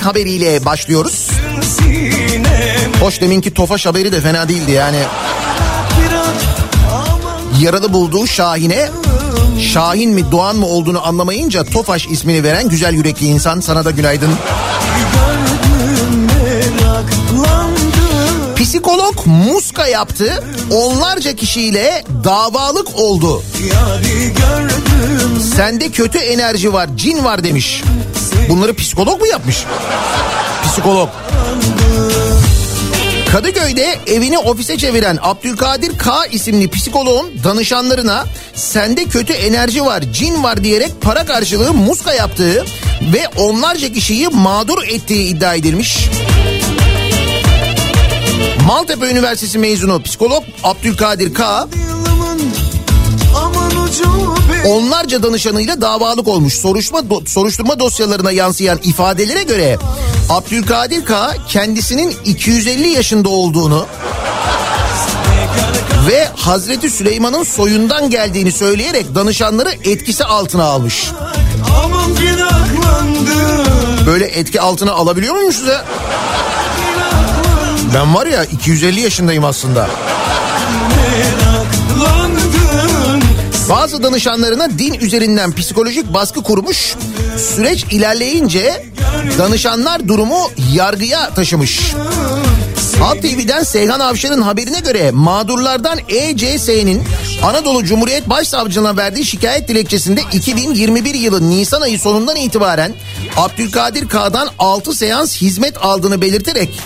Haberiyle 0.00 0.64
başlıyoruz. 0.64 1.30
Hoş 3.00 3.20
deminki 3.20 3.54
Tofaş 3.54 3.86
haberi 3.86 4.12
de 4.12 4.20
fena 4.20 4.48
değildi 4.48 4.70
yani. 4.72 4.98
Yaralı 7.60 7.92
bulduğu 7.92 8.26
Şahin'e 8.26 8.90
Şahin 9.72 10.10
mi 10.10 10.32
Doğan 10.32 10.56
mı 10.56 10.66
olduğunu 10.66 11.06
anlamayınca 11.06 11.64
Tofaş 11.64 12.06
ismini 12.06 12.42
veren 12.42 12.68
güzel 12.68 12.94
yürekli 12.94 13.26
insan 13.26 13.60
sana 13.60 13.84
da 13.84 13.90
günaydın. 13.90 14.30
Psikolog 18.56 19.26
muska 19.26 19.86
yaptı. 19.86 20.44
Onlarca 20.70 21.36
kişiyle 21.36 22.04
davalık 22.24 22.96
oldu. 22.98 23.42
Sende 25.56 25.90
kötü 25.90 26.18
enerji 26.18 26.72
var, 26.72 26.88
cin 26.96 27.24
var 27.24 27.44
demiş. 27.44 27.82
Bunları 28.48 28.74
psikolog 28.74 29.20
mu 29.20 29.26
yapmış? 29.26 29.64
Psikolog. 30.64 31.08
Kadıköy'de 33.32 33.98
evini 34.06 34.38
ofise 34.38 34.78
çeviren 34.78 35.18
Abdülkadir 35.22 35.98
K 35.98 36.26
isimli 36.26 36.70
psikoloğun 36.70 37.30
danışanlarına 37.44 38.24
sende 38.54 39.04
kötü 39.04 39.32
enerji 39.32 39.84
var, 39.84 40.04
cin 40.12 40.42
var 40.42 40.64
diyerek 40.64 40.92
para 41.00 41.26
karşılığı 41.26 41.74
muska 41.74 42.14
yaptığı 42.14 42.64
ve 43.14 43.28
onlarca 43.36 43.92
kişiyi 43.92 44.28
mağdur 44.28 44.82
ettiği 44.82 45.24
iddia 45.24 45.54
edilmiş. 45.54 45.98
Maltepe 48.66 49.10
Üniversitesi 49.10 49.58
mezunu 49.58 50.02
psikolog 50.02 50.44
Abdülkadir 50.64 51.34
K 51.34 51.68
onlarca 54.68 55.22
danışanıyla 55.22 55.80
davalık 55.80 56.28
olmuş. 56.28 56.54
Soruşturma 56.54 57.00
do- 57.00 57.28
soruşturma 57.28 57.78
dosyalarına 57.78 58.32
yansıyan 58.32 58.78
ifadelere 58.82 59.42
göre 59.42 59.78
Abdülkadir 60.30 61.04
K 61.04 61.34
kendisinin 61.48 62.16
250 62.24 62.88
yaşında 62.88 63.28
olduğunu 63.28 63.86
ve 66.08 66.28
Hazreti 66.36 66.90
Süleyman'ın 66.90 67.42
soyundan 67.42 68.10
geldiğini 68.10 68.52
söyleyerek 68.52 69.14
danışanları 69.14 69.70
etkisi 69.84 70.24
altına 70.24 70.64
almış. 70.64 71.10
Böyle 74.06 74.24
etki 74.26 74.60
altına 74.60 74.92
alabiliyor 74.92 75.34
muymuş 75.34 75.56
size? 75.56 75.78
Ben 77.94 78.14
var 78.14 78.26
ya 78.26 78.44
250 78.44 79.00
yaşındayım 79.00 79.44
aslında. 79.44 79.88
Bazı 83.68 84.02
danışanlarına 84.02 84.78
din 84.78 84.94
üzerinden 84.94 85.52
psikolojik 85.52 86.14
baskı 86.14 86.42
kurmuş. 86.42 86.94
Süreç 87.54 87.84
ilerleyince 87.90 88.86
danışanlar 89.38 90.08
durumu 90.08 90.50
yargıya 90.72 91.30
taşımış. 91.34 91.94
Halk 92.98 93.22
TV'den 93.22 93.62
Seyhan 93.62 94.00
Avşar'ın 94.00 94.42
haberine 94.42 94.80
göre 94.80 95.10
mağdurlardan 95.10 95.98
ECS'nin 96.08 97.02
Anadolu 97.42 97.84
Cumhuriyet 97.84 98.28
Başsavcılığına 98.28 98.96
verdiği 98.96 99.24
şikayet 99.24 99.68
dilekçesinde 99.68 100.20
2021 100.32 101.14
yılı 101.14 101.50
Nisan 101.50 101.80
ayı 101.80 101.98
sonundan 101.98 102.36
itibaren 102.36 102.92
Abdülkadir 103.36 104.08
K'dan 104.08 104.48
6 104.58 104.94
seans 104.94 105.36
hizmet 105.36 105.84
aldığını 105.84 106.20
belirterek 106.20 106.80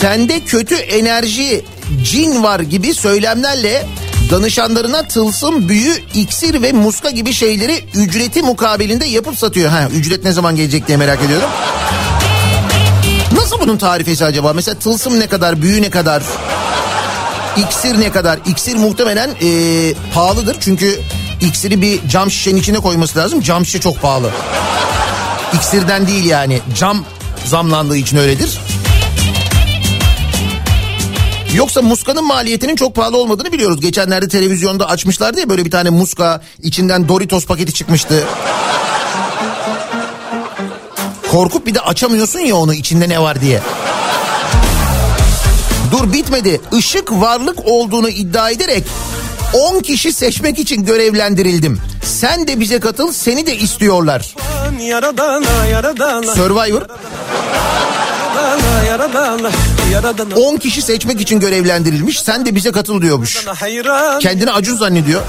sende 0.00 0.40
kötü 0.40 0.74
enerji, 0.74 1.64
cin 2.04 2.42
var 2.42 2.60
gibi 2.60 2.94
söylemlerle 2.94 3.86
danışanlarına 4.30 5.02
tılsım, 5.02 5.68
büyü, 5.68 5.94
iksir 6.14 6.62
ve 6.62 6.72
muska 6.72 7.10
gibi 7.10 7.32
şeyleri 7.32 7.84
ücreti 7.94 8.42
mukabilinde 8.42 9.04
yapıp 9.04 9.38
satıyor. 9.38 9.70
Ha, 9.70 9.88
ücret 9.94 10.24
ne 10.24 10.32
zaman 10.32 10.56
gelecek 10.56 10.88
diye 10.88 10.96
merak 10.98 11.22
ediyorum. 11.22 11.48
Nasıl 13.32 13.60
bunun 13.60 13.76
tarifesi 13.76 14.24
acaba? 14.24 14.52
Mesela 14.52 14.78
tılsım 14.78 15.20
ne 15.20 15.26
kadar, 15.26 15.62
büyü 15.62 15.82
ne 15.82 15.90
kadar, 15.90 16.22
iksir 17.56 18.00
ne 18.00 18.12
kadar? 18.12 18.38
İksir 18.46 18.76
muhtemelen 18.76 19.30
ee, 19.42 19.94
pahalıdır 20.14 20.56
çünkü 20.60 21.00
iksiri 21.40 21.82
bir 21.82 22.08
cam 22.08 22.30
şişenin 22.30 22.60
içine 22.60 22.78
koyması 22.78 23.18
lazım. 23.18 23.40
Cam 23.40 23.66
şişe 23.66 23.80
çok 23.80 24.02
pahalı. 24.02 24.30
İksirden 25.54 26.06
değil 26.06 26.24
yani 26.24 26.60
cam 26.78 27.04
zamlandığı 27.44 27.96
için 27.96 28.16
öyledir. 28.16 28.58
Yoksa 31.54 31.82
muskanın 31.82 32.24
maliyetinin 32.24 32.76
çok 32.76 32.94
pahalı 32.94 33.16
olmadığını 33.16 33.52
biliyoruz. 33.52 33.80
Geçenlerde 33.80 34.28
televizyonda 34.28 34.88
açmışlardı 34.88 35.40
ya 35.40 35.48
böyle 35.48 35.64
bir 35.64 35.70
tane 35.70 35.90
muska 35.90 36.42
içinden 36.62 37.08
Doritos 37.08 37.46
paketi 37.46 37.72
çıkmıştı. 37.72 38.24
Korkup 41.30 41.66
bir 41.66 41.74
de 41.74 41.80
açamıyorsun 41.80 42.38
ya 42.38 42.56
onu 42.56 42.74
içinde 42.74 43.08
ne 43.08 43.22
var 43.22 43.40
diye. 43.40 43.60
Dur 45.92 46.12
bitmedi. 46.12 46.60
Işık 46.78 47.12
varlık 47.12 47.58
olduğunu 47.66 48.08
iddia 48.08 48.50
ederek 48.50 48.84
10 49.52 49.80
kişi 49.80 50.12
seçmek 50.12 50.58
için 50.58 50.84
görevlendirildim. 50.84 51.80
Sen 52.04 52.46
de 52.46 52.60
bize 52.60 52.80
katıl 52.80 53.12
seni 53.12 53.46
de 53.46 53.56
istiyorlar. 53.56 54.34
Yaradana 54.80 55.66
yaradana 55.66 56.34
Survivor 56.34 56.80
yaradana 56.80 56.98
yaradana 59.00 59.50
yaradana 59.92 60.34
10 60.34 60.56
kişi 60.56 60.82
seçmek 60.82 61.20
için 61.20 61.40
görevlendirilmiş. 61.40 62.20
Sen 62.22 62.46
de 62.46 62.54
bize 62.54 62.72
katıl 62.72 63.02
diyormuş. 63.02 63.46
Kendini 64.20 64.50
acun 64.52 64.76
zannediyor. 64.76 65.22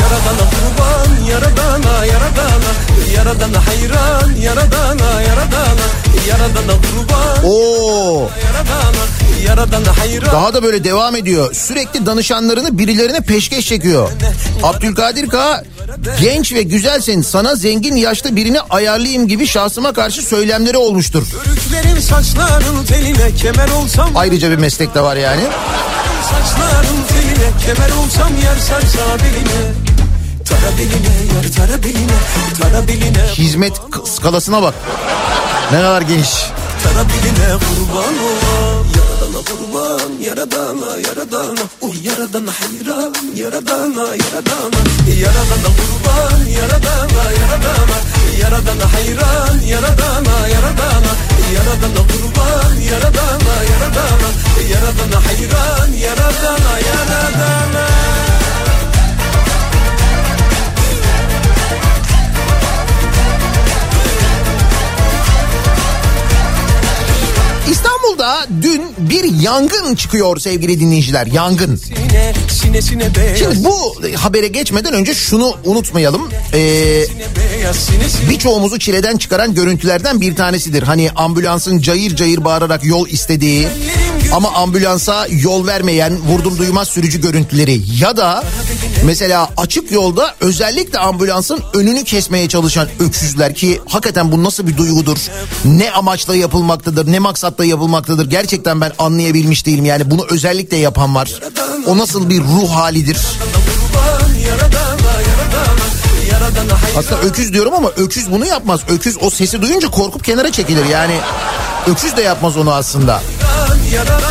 Yaradana 0.00 0.50
kurban 0.50 1.24
yaradana 1.30 2.06
yaradana 2.06 2.70
Yaradana 3.16 3.66
hayran 3.66 4.40
yaradana 4.40 5.22
yaradana 5.22 5.86
Yaradana 6.28 6.72
kurban 6.72 7.48
yaradana 8.46 9.04
Yaradana 9.46 9.98
hayran 9.98 10.32
Daha 10.32 10.54
da 10.54 10.62
böyle 10.62 10.84
devam 10.84 11.16
ediyor. 11.16 11.54
Sürekli 11.54 12.06
danışanlarını 12.06 12.78
birilerine 12.78 13.20
peşkeş 13.20 13.66
çekiyor. 13.68 14.10
Abdülkadir 14.62 15.28
K 15.28 15.64
genç 16.20 16.52
ve 16.52 16.62
güzelsin 16.62 17.22
sana 17.22 17.54
zengin 17.54 17.96
yaşlı 17.96 18.36
birini 18.36 18.60
ayarlayayım 18.60 19.28
gibi 19.28 19.46
şahsıma 19.46 19.92
karşı 19.92 20.22
söylemleri 20.22 20.76
olmuştur. 20.76 21.22
Ayrıca 24.14 24.50
bir 24.50 24.56
meslek 24.56 24.94
de 24.94 25.00
var 25.00 25.16
yani. 25.16 25.42
Saçların 26.22 27.02
teline 27.08 27.50
kemer 27.66 27.90
olsam 27.90 28.28
yer 28.44 28.56
sarsa 28.56 29.18
beline 29.24 29.72
Tara 30.44 30.78
beline 30.78 31.34
yar 31.34 31.52
tara 31.56 31.82
beline 31.84 32.12
Tara 32.62 32.88
beline 32.88 33.26
Hizmet 33.32 33.72
skalasına 34.16 34.62
bak. 34.62 34.74
Ne 35.72 35.76
kadar 35.76 36.02
geniş. 36.02 36.30
Tara 36.84 37.04
beline 37.04 37.52
kurban 37.52 38.14
ola 38.18 39.05
Yaradana 39.36 39.48
kurban 39.48 40.12
yaradana 40.26 40.88
yaradana. 41.06 41.64
Uy 41.82 41.96
yaradana 42.08 42.52
hayran 42.58 43.12
yaradana 43.40 44.04
yaradana. 44.22 44.80
Yaradana 45.22 45.70
kurban 45.76 46.42
yaradana 46.56 47.22
yaradana. 47.40 47.96
Yaradana 48.40 48.86
hayran 48.94 49.58
yaradana 49.72 50.36
yaradana. 50.54 51.12
Yaradana 51.54 52.02
kurban 52.10 52.76
yaradana 52.90 53.54
yaradana. 53.70 54.28
Yaradana 54.72 55.18
hayran 55.26 55.90
yaradana 56.04 56.72
yaradana 56.88 57.84
İstanbul'da 68.06 68.46
dün 68.62 68.82
bir 68.98 69.42
yangın 69.42 69.94
çıkıyor 69.94 70.38
sevgili 70.38 70.80
dinleyiciler 70.80 71.26
yangın. 71.26 71.80
Şimdi 73.38 73.64
bu 73.64 73.94
habere 74.16 74.48
geçmeden 74.48 74.92
önce 74.92 75.14
şunu 75.14 75.54
unutmayalım. 75.64 76.28
Ee, 76.54 77.04
birçoğumuzu 78.30 78.78
çileden 78.78 79.16
çıkaran 79.16 79.54
görüntülerden 79.54 80.20
bir 80.20 80.36
tanesidir. 80.36 80.82
Hani 80.82 81.10
ambulansın 81.10 81.80
cayır 81.80 82.16
cayır 82.16 82.44
bağırarak 82.44 82.84
yol 82.84 83.08
istediği 83.08 83.68
ama 84.32 84.52
ambulansa 84.52 85.26
yol 85.30 85.66
vermeyen 85.66 86.18
vurdum 86.20 86.58
duymaz 86.58 86.88
sürücü 86.88 87.20
görüntüleri 87.20 87.80
ya 88.00 88.16
da 88.16 88.44
mesela 89.04 89.50
açık 89.56 89.92
yolda 89.92 90.34
özellikle 90.40 90.98
ambulansın 90.98 91.60
önünü 91.74 92.04
kesmeye 92.04 92.48
çalışan 92.48 92.88
öksüzler 93.00 93.54
ki 93.54 93.80
hakikaten 93.88 94.32
bu 94.32 94.44
nasıl 94.44 94.66
bir 94.66 94.76
duygudur? 94.76 95.18
Ne 95.64 95.90
amaçla 95.90 96.36
yapılmaktadır? 96.36 97.12
Ne 97.12 97.18
maksatla 97.18 97.64
yapılmaktadır? 97.64 97.95
Gerçekten 98.28 98.80
ben 98.80 98.92
anlayabilmiş 98.98 99.66
değilim. 99.66 99.84
Yani 99.84 100.10
bunu 100.10 100.26
özellikle 100.30 100.76
yapan 100.76 101.14
var. 101.14 101.32
O 101.86 101.98
nasıl 101.98 102.30
bir 102.30 102.40
ruh 102.40 102.70
halidir? 102.70 103.18
Aslında 106.98 107.20
öküz 107.20 107.52
diyorum 107.52 107.74
ama 107.74 107.90
öküz 107.96 108.30
bunu 108.30 108.46
yapmaz. 108.46 108.80
Öküz 108.88 109.16
o 109.20 109.30
sesi 109.30 109.62
duyunca 109.62 109.90
korkup 109.90 110.24
kenara 110.24 110.52
çekilir. 110.52 110.84
Yani 110.84 111.14
öküz 111.86 112.16
de 112.16 112.22
yapmaz 112.22 112.56
onu 112.56 112.72
aslında. 112.72 113.22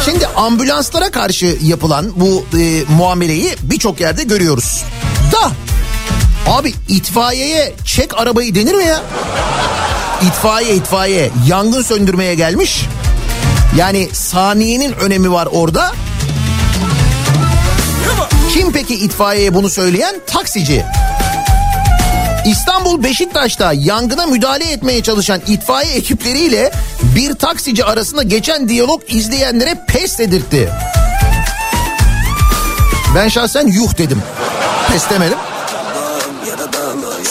Şimdi 0.05 0.27
ambulanslara 0.27 1.11
karşı 1.11 1.57
yapılan 1.63 2.11
bu 2.15 2.45
e, 2.57 2.83
muameleyi 2.97 3.55
birçok 3.61 3.99
yerde 3.99 4.23
görüyoruz. 4.23 4.83
Da 5.31 5.51
abi 6.51 6.73
itfaiyeye 6.89 7.73
çek 7.85 8.19
arabayı 8.19 8.55
denir 8.55 8.73
mi 8.73 8.85
ya? 8.85 9.03
İtfaiye 10.27 10.75
itfaiye 10.75 11.31
yangın 11.47 11.81
söndürmeye 11.81 12.35
gelmiş. 12.35 12.85
Yani 13.75 14.09
saniyenin 14.13 14.93
önemi 14.93 15.31
var 15.31 15.47
orada. 15.51 15.91
Kim 18.53 18.71
peki 18.71 18.95
itfaiyeye 18.95 19.53
bunu 19.53 19.69
söyleyen? 19.69 20.15
Taksici. 20.27 20.85
İstanbul 22.45 23.03
Beşiktaş'ta 23.03 23.73
yangına 23.73 24.25
müdahale 24.25 24.71
etmeye 24.71 25.03
çalışan 25.03 25.41
itfaiye 25.47 25.95
ekipleriyle 25.95 26.71
bir 27.15 27.33
taksici 27.33 27.85
arasında 27.85 28.23
geçen 28.23 28.69
diyalog 28.69 29.01
izleyenlere 29.07 29.85
pes 29.87 30.19
dedirtti. 30.19 30.69
Ben 33.15 33.27
şahsen 33.27 33.67
yuh 33.67 33.97
dedim. 33.97 34.21
Pes 34.91 35.09
demedim. 35.09 35.37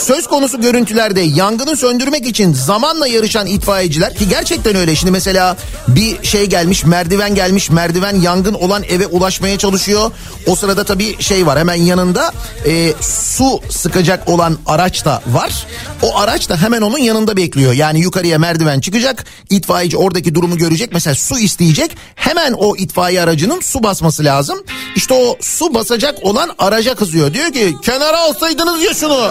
Söz 0.04 0.26
konusu 0.26 0.60
görüntülerde 0.60 1.20
yangını 1.20 1.76
söndürmek 1.76 2.26
için 2.26 2.52
zamanla 2.52 3.06
yarışan 3.06 3.46
itfaiyeciler 3.46 4.14
ki 4.14 4.28
gerçekten 4.28 4.76
öyle. 4.76 4.96
Şimdi 4.96 5.12
mesela 5.12 5.56
bir 5.88 6.24
şey 6.24 6.46
gelmiş 6.46 6.84
merdiven 6.84 7.34
gelmiş 7.34 7.70
merdiven 7.70 8.20
yangın 8.20 8.54
olan 8.54 8.82
eve 8.82 9.06
ulaşmaya 9.06 9.58
çalışıyor. 9.58 10.10
O 10.46 10.54
sırada 10.56 10.84
tabii 10.84 11.22
şey 11.22 11.46
var 11.46 11.58
hemen 11.58 11.74
yanında 11.74 12.32
e, 12.66 12.92
su 13.00 13.60
sıkacak 13.70 14.28
olan 14.28 14.58
araç 14.66 15.04
da 15.04 15.22
var. 15.26 15.66
O 16.02 16.18
araç 16.18 16.48
da 16.48 16.56
hemen 16.56 16.82
onun 16.82 16.98
yanında 16.98 17.36
bekliyor. 17.36 17.72
Yani 17.72 18.00
yukarıya 18.00 18.38
merdiven 18.38 18.80
çıkacak 18.80 19.24
itfaiyeci 19.50 19.96
oradaki 19.96 20.34
durumu 20.34 20.56
görecek 20.56 20.92
mesela 20.92 21.14
su 21.14 21.38
isteyecek. 21.38 21.96
Hemen 22.14 22.52
o 22.52 22.76
itfaiye 22.76 23.22
aracının 23.22 23.60
su 23.60 23.82
basması 23.82 24.24
lazım. 24.24 24.62
İşte 24.96 25.14
o 25.14 25.36
su 25.40 25.74
basacak 25.74 26.18
olan 26.22 26.50
araca 26.58 26.94
kızıyor. 26.94 27.34
Diyor 27.34 27.52
ki 27.52 27.74
kenara 27.82 28.20
alsaydınız 28.20 28.82
ya 28.82 28.94
şunu. 28.94 29.30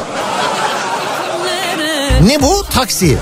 Ne 2.24 2.42
bu? 2.42 2.66
Taksi. 2.72 3.18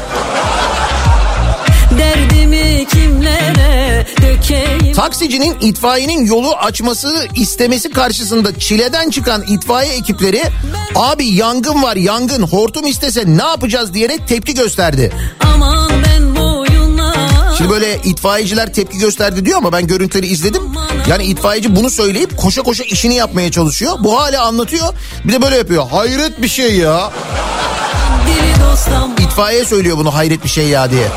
Derdimi 1.98 2.88
kimlere 2.92 4.08
dökeyim 4.22 4.96
Taksicinin 4.96 5.58
itfaiyenin 5.62 6.26
yolu 6.26 6.56
açmasını 6.56 7.28
istemesi 7.36 7.92
karşısında 7.92 8.60
çileden 8.60 9.10
çıkan 9.10 9.44
itfaiye 9.48 9.94
ekipleri 9.94 10.44
abi 10.96 11.26
yangın 11.26 11.84
var 11.84 11.96
yangın 11.96 12.44
hortum 12.44 12.88
istese 12.88 13.24
ne 13.28 13.44
yapacağız 13.44 13.94
diyerek 13.94 14.28
tepki 14.28 14.54
gösterdi. 14.54 15.12
Aman 15.54 15.92
ben 16.08 16.36
boyuna 16.36 17.14
Şimdi 17.58 17.70
böyle 17.70 17.96
itfaiyeciler 18.04 18.74
tepki 18.74 18.98
gösterdi 18.98 19.46
diyor 19.46 19.58
ama 19.58 19.72
ben 19.74 19.88
görüntüleri 19.88 20.28
izledim. 20.28 20.64
Yani 21.08 21.24
itfaiyeci 21.24 21.76
bunu 21.76 21.90
söyleyip 21.90 22.38
koşa 22.38 22.62
koşa 22.62 22.84
işini 22.84 23.16
yapmaya 23.16 23.52
çalışıyor. 23.52 23.94
Bu 24.00 24.20
hala 24.22 24.46
anlatıyor. 24.46 24.94
Bir 25.26 25.34
de 25.34 25.42
böyle 25.42 25.58
yapıyor. 25.58 25.90
Hayret 25.90 26.42
bir 26.42 26.48
şey 26.48 26.76
ya. 26.76 27.12
İtfaiye 29.20 29.66
söylüyor 29.66 29.98
bunu 29.98 30.16
hayret 30.16 30.44
bir 30.44 30.50
şey 30.50 30.68
ya 30.68 30.92
diye. 30.92 31.08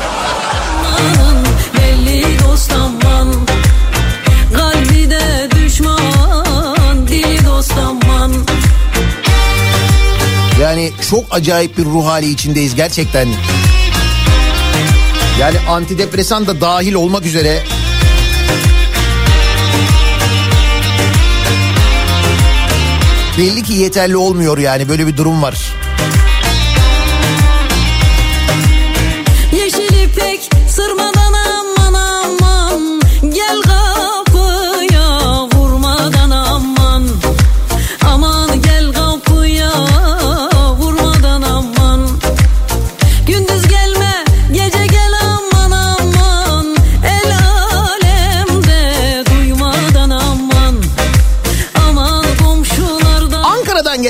Yani 10.61 10.91
çok 11.09 11.23
acayip 11.31 11.77
bir 11.77 11.85
ruh 11.85 12.05
hali 12.05 12.29
içindeyiz 12.29 12.75
gerçekten. 12.75 13.27
Yani 15.39 15.57
antidepresan 15.69 16.47
da 16.47 16.61
dahil 16.61 16.93
olmak 16.93 17.25
üzere 17.25 17.63
belli 23.37 23.63
ki 23.63 23.73
yeterli 23.73 24.17
olmuyor 24.17 24.57
yani 24.57 24.89
böyle 24.89 25.07
bir 25.07 25.17
durum 25.17 25.41
var. 25.41 25.74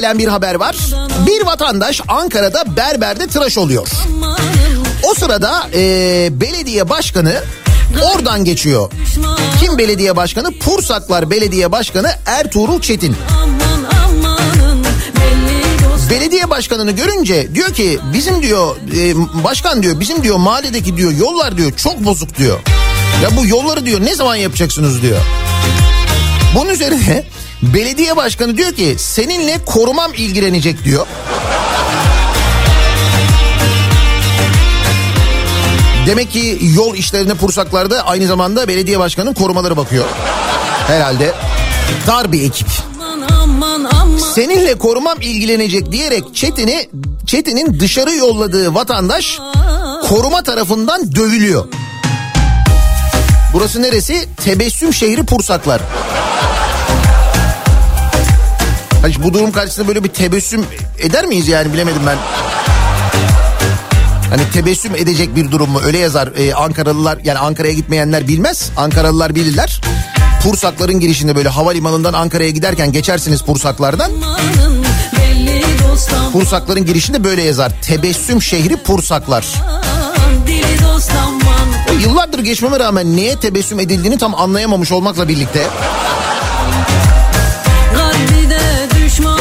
Gelen 0.05 0.19
bir 0.19 0.27
haber 0.27 0.55
var. 0.55 0.75
Bir 1.27 1.45
vatandaş 1.45 2.01
Ankara'da 2.07 2.63
berberde 2.77 3.27
tıraş 3.27 3.57
oluyor. 3.57 3.87
O 5.03 5.13
sırada 5.13 5.67
eee, 5.73 6.29
belediye 6.31 6.89
başkanı 6.89 7.33
oradan 8.13 8.45
geçiyor. 8.45 8.91
Kim 9.59 9.77
belediye 9.77 10.15
başkanı? 10.15 10.59
Pursaklar 10.59 11.29
Belediye 11.31 11.71
Başkanı 11.71 12.11
Ertuğrul 12.25 12.81
Çetin. 12.81 13.15
Belediye 16.09 16.49
başkanını 16.49 16.91
görünce 16.91 17.55
diyor 17.55 17.73
ki 17.73 17.99
bizim 18.13 18.41
diyor 18.41 18.75
e, 18.97 19.15
başkan 19.43 19.83
diyor 19.83 19.99
bizim 19.99 20.23
diyor 20.23 20.37
mahalledeki 20.37 20.97
diyor 20.97 21.11
yollar 21.11 21.57
diyor 21.57 21.71
çok 21.71 22.05
bozuk 22.05 22.37
diyor. 22.37 22.59
Ya 23.23 23.37
bu 23.37 23.45
yolları 23.45 23.85
diyor 23.85 24.01
ne 24.01 24.15
zaman 24.15 24.35
yapacaksınız 24.35 25.01
diyor. 25.01 25.19
Bunun 26.55 26.69
üzerine 26.69 27.23
belediye 27.61 28.15
başkanı 28.15 28.57
diyor 28.57 28.71
ki 28.71 28.95
seninle 28.99 29.65
korumam 29.65 30.13
ilgilenecek 30.13 30.83
diyor. 30.83 31.07
Demek 36.07 36.31
ki 36.31 36.59
yol 36.75 36.95
işlerine 36.95 37.33
pursaklarda 37.33 38.01
aynı 38.07 38.27
zamanda 38.27 38.67
belediye 38.67 38.99
başkanının 38.99 39.33
korumaları 39.33 39.77
bakıyor. 39.77 40.05
Herhalde 40.87 41.33
dar 42.07 42.31
bir 42.31 42.43
ekip. 42.43 42.67
Seninle 44.35 44.75
korumam 44.75 45.21
ilgilenecek 45.21 45.91
diyerek 45.91 46.23
Çetin'i 46.35 46.89
Çetin'in 47.25 47.79
dışarı 47.79 48.15
yolladığı 48.15 48.73
vatandaş 48.75 49.39
koruma 50.09 50.43
tarafından 50.43 51.15
dövülüyor. 51.15 51.65
Burası 53.55 53.81
neresi? 53.81 54.25
Tebessüm 54.43 54.93
şehri 54.93 55.23
Pursaklar. 55.25 55.81
Hani 59.01 59.13
bu 59.23 59.33
durum 59.33 59.51
karşısında 59.51 59.87
böyle 59.87 60.03
bir 60.03 60.09
tebessüm 60.09 60.65
eder 60.99 61.25
miyiz 61.25 61.47
yani 61.47 61.73
bilemedim 61.73 62.01
ben. 62.07 62.17
Hani 64.29 64.41
tebessüm 64.53 64.95
edecek 64.95 65.35
bir 65.35 65.51
durum 65.51 65.69
mu? 65.69 65.81
Öyle 65.85 65.97
yazar 65.97 66.29
Ee, 66.37 66.53
Ankaralılar 66.53 67.17
yani 67.23 67.39
Ankara'ya 67.39 67.73
gitmeyenler 67.73 68.27
bilmez. 68.27 68.69
Ankaralılar 68.77 69.35
bilirler. 69.35 69.81
Pursakların 70.43 70.99
girişinde 70.99 71.35
böyle 71.35 71.49
havalimanından 71.49 72.13
Ankara'ya 72.13 72.49
giderken 72.49 72.91
geçersiniz 72.91 73.41
Pursaklardan. 73.41 74.11
Pursakların 76.33 76.85
girişinde 76.85 77.23
böyle 77.23 77.43
yazar. 77.43 77.71
Tebessüm 77.81 78.41
şehri 78.41 78.77
Pursaklar. 78.77 79.45
Dili 80.47 80.83
dost 80.83 81.11
aman 81.25 81.64
Yıllardır 82.01 82.39
geçmeme 82.39 82.79
rağmen 82.79 83.17
neye 83.17 83.35
tebessüm 83.35 83.79
edildiğini 83.79 84.17
tam 84.17 84.35
anlayamamış 84.35 84.91
olmakla 84.91 85.27
birlikte 85.27 85.67
düşman 89.05 89.39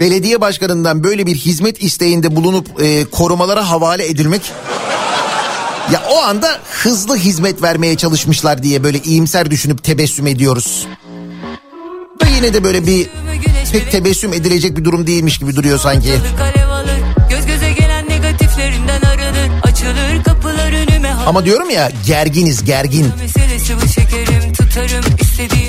belediye 0.00 0.40
başkanından 0.40 1.04
böyle 1.04 1.26
bir 1.26 1.34
hizmet 1.34 1.82
isteğinde 1.82 2.36
bulunup 2.36 2.82
e, 2.82 3.04
korumalara 3.04 3.70
havale 3.70 4.06
edilmek 4.06 4.52
Ya 5.92 6.02
o 6.10 6.22
anda 6.22 6.60
hızlı 6.70 7.16
hizmet 7.16 7.62
vermeye 7.62 7.96
çalışmışlar 7.96 8.62
diye 8.62 8.84
böyle 8.84 8.98
iyimser 8.98 9.50
düşünüp 9.50 9.84
tebessüm 9.84 10.26
ediyoruz. 10.26 10.86
Da 12.20 12.26
yine 12.26 12.54
de 12.54 12.64
böyle 12.64 12.86
bir 12.86 13.08
pek 13.72 13.92
tebessüm 13.92 14.32
edilecek 14.32 14.76
bir 14.76 14.84
durum 14.84 15.06
değilmiş 15.06 15.38
gibi 15.38 15.56
duruyor 15.56 15.78
sanki. 15.78 16.12
Ama 21.26 21.44
diyorum 21.44 21.70
ya 21.70 21.90
gerginiz 22.06 22.64
gergin. 22.64 23.12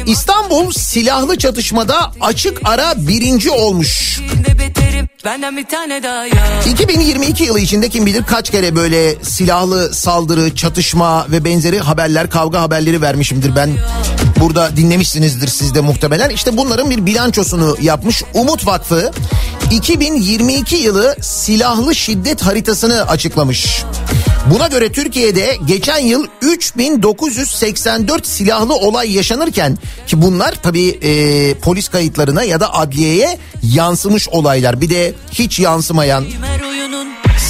İstanbul 0.06 0.72
silahlı 0.72 1.38
çatışmada 1.38 2.12
açık 2.22 2.62
ara 2.66 2.94
birinci 2.98 3.52
olmuş. 3.52 4.20
halde 4.20 4.60
beterim 4.60 5.10
Benden 5.26 5.58
bir 5.58 5.66
tane 5.66 6.04
daha 6.04 6.26
ya 6.26 6.64
2022 6.72 7.44
yılı 7.44 7.60
içinde 7.60 7.90
kim 7.90 8.06
bilir 8.06 8.24
kaç 8.24 8.50
kere 8.50 8.76
böyle 8.76 9.16
silahlı 9.24 9.94
saldırı, 9.94 10.56
çatışma 10.56 11.28
ve 11.32 11.46
benzeri 11.46 11.80
haberler, 11.80 12.30
kavga 12.30 12.62
haberleri 12.62 13.02
vermişimdir 13.02 13.56
ben. 13.56 13.72
Burada 14.40 14.78
dinlemişsinizdir 14.78 15.48
siz 15.48 15.76
de 15.76 15.82
muhtemelen. 15.82 16.30
İşte 16.30 16.58
bunların 16.58 16.90
bir 16.90 17.06
bilançosunu 17.06 17.78
yapmış 17.82 18.24
Umut 18.34 18.68
Vakfı 18.68 19.12
2022 19.72 20.76
yılı 20.76 21.16
silahlı 21.22 21.96
şiddet 21.96 22.42
haritasını 22.42 23.08
açıklamış. 23.08 23.84
Buna 24.50 24.68
göre 24.68 24.92
Türkiye'de 24.92 25.58
geçen 25.66 26.00
yıl 26.00 26.28
3984 26.42 28.28
silahlı 28.28 28.76
olay 28.76 29.16
yaşanırken 29.16 29.78
ki 30.08 30.22
bunlar 30.22 30.56
tabii 30.64 30.88
e, 30.88 31.54
polis 31.54 31.88
kayıtlarına 31.88 32.44
ya 32.44 32.60
da 32.60 32.74
adliyeye 32.74 33.40
yansımış 33.74 34.30
olaylar. 34.30 34.82
Bir 34.82 34.90
de 34.90 35.14
hiç 35.32 35.60
yansımayan 35.60 36.26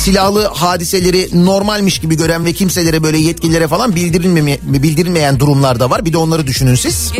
silahlı 0.04 0.48
hadiseleri 0.48 1.46
normalmiş 1.46 2.00
gibi 2.00 2.18
gören 2.18 2.46
ve 2.46 2.54
kimselere 2.54 3.04
böyle 3.04 3.18
yetkililere 3.18 3.68
falan 3.68 3.96
bildirilmeme, 3.96 4.58
bildirilmeyen 4.64 5.40
durumlar 5.40 5.80
da 5.80 5.90
var. 5.90 6.06
Bir 6.06 6.14
de 6.14 6.18
onları 6.18 6.48
düşünün 6.48 6.76
siz. 6.76 7.12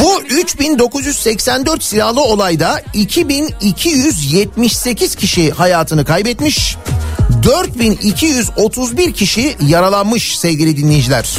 Bu 0.00 0.22
3984 0.22 1.84
silahlı 1.84 2.22
olayda 2.22 2.82
2278 2.94 5.14
kişi 5.14 5.50
hayatını 5.50 6.04
kaybetmiş. 6.04 6.76
4231 7.42 9.12
kişi 9.12 9.56
yaralanmış 9.66 10.38
sevgili 10.38 10.76
dinleyiciler. 10.76 11.38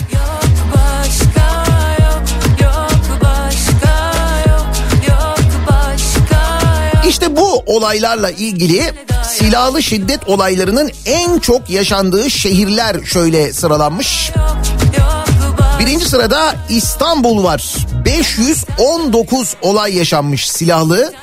İşte 7.07 7.35
bu 7.37 7.63
olaylarla 7.65 8.31
ilgili 8.31 8.93
silahlı 9.23 9.83
şiddet 9.83 10.27
olaylarının 10.27 10.91
en 11.05 11.39
çok 11.39 11.69
yaşandığı 11.69 12.29
şehirler 12.29 12.95
şöyle 13.05 13.53
sıralanmış. 13.53 14.31
Birinci 15.79 16.05
sırada 16.05 16.55
İstanbul 16.69 17.43
var. 17.43 17.75
519 18.05 19.55
olay 19.61 19.97
yaşanmış 19.97 20.49
silahlı. 20.51 21.13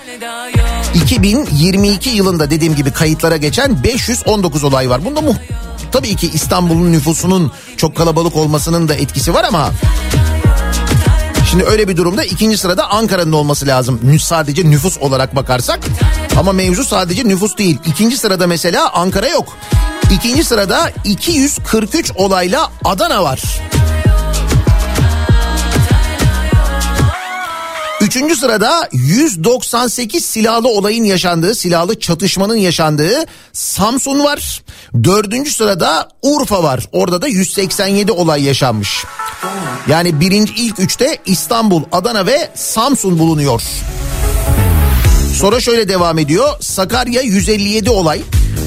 Daha 0.96 1.04
yok 1.04 1.48
2022 1.48 2.10
yılında 2.10 2.50
dediğim 2.50 2.74
gibi 2.74 2.90
kayıtlara 2.90 3.36
geçen 3.36 3.82
519 3.82 4.64
olay 4.64 4.90
var. 4.90 5.04
Bunda 5.04 5.20
mu 5.20 5.36
tabii 5.92 6.16
ki 6.16 6.30
İstanbul'un 6.34 6.92
nüfusunun 6.92 7.52
çok 7.76 7.96
kalabalık 7.96 8.36
olmasının 8.36 8.88
da 8.88 8.94
etkisi 8.94 9.34
var 9.34 9.44
ama 9.44 9.70
Şimdi 11.50 11.64
öyle 11.64 11.88
bir 11.88 11.96
durumda 11.96 12.24
ikinci 12.24 12.58
sırada 12.58 12.90
Ankara'nın 12.90 13.32
olması 13.32 13.66
lazım. 13.66 14.18
Sadece 14.20 14.70
nüfus 14.70 14.98
olarak 14.98 15.36
bakarsak. 15.36 15.80
Ama 16.38 16.52
mevzu 16.52 16.84
sadece 16.84 17.24
nüfus 17.24 17.56
değil. 17.56 17.78
İkinci 17.86 18.16
sırada 18.16 18.46
mesela 18.46 18.90
Ankara 18.92 19.28
yok. 19.28 19.56
İkinci 20.10 20.44
sırada 20.44 20.90
243 21.04 22.12
olayla 22.16 22.70
Adana 22.84 23.24
var. 23.24 23.42
Üçüncü 28.16 28.36
sırada 28.36 28.88
198 28.92 30.24
silahlı 30.24 30.68
olayın 30.68 31.04
yaşandığı, 31.04 31.54
silahlı 31.54 32.00
çatışmanın 32.00 32.56
yaşandığı 32.56 33.24
Samsun 33.52 34.24
var. 34.24 34.62
Dördüncü 35.04 35.50
sırada 35.50 36.08
Urfa 36.22 36.62
var. 36.62 36.88
Orada 36.92 37.22
da 37.22 37.28
187 37.28 38.12
olay 38.12 38.44
yaşanmış. 38.44 39.04
Yani 39.88 40.20
birinci 40.20 40.54
ilk 40.54 40.80
üçte 40.80 41.18
İstanbul, 41.26 41.82
Adana 41.92 42.26
ve 42.26 42.50
Samsun 42.54 43.18
bulunuyor. 43.18 43.62
Sonra 45.36 45.60
şöyle 45.60 45.88
devam 45.88 46.18
ediyor. 46.18 46.48
Sakarya 46.60 47.22
157 47.22 47.90
olay. 47.90 48.22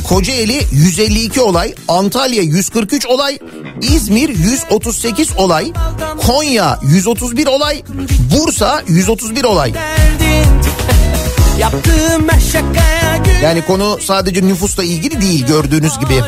Kocaeli 0.08 0.62
152 0.71 1.41
olay, 1.41 1.75
Antalya 1.88 2.41
143 2.41 3.05
olay, 3.05 3.39
İzmir 3.82 4.29
138 4.29 5.29
olay, 5.38 5.73
Konya 6.27 6.79
131 6.84 7.47
olay, 7.47 7.84
Bursa 8.36 8.84
131 8.88 9.43
olay. 9.43 9.73
Yani 13.43 13.65
konu 13.65 13.97
sadece 14.01 14.41
nüfusla 14.41 14.84
ilgili 14.84 15.21
değil 15.21 15.45
gördüğünüz 15.45 15.99
gibi. 15.99 16.21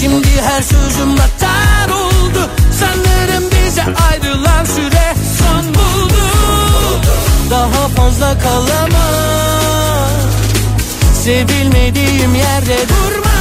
Şimdi 0.00 0.28
her 0.42 0.62
sözüm 0.62 1.10
oldu 1.92 2.50
Sanırım 2.80 3.44
bize 3.50 3.82
ayrılan 3.82 4.64
süre 4.64 5.14
Daha 7.50 7.88
fazla 7.88 8.38
kalamam 8.38 10.10
Sevilmediğim 11.24 12.34
yerde 12.34 12.76
durma 12.88 13.38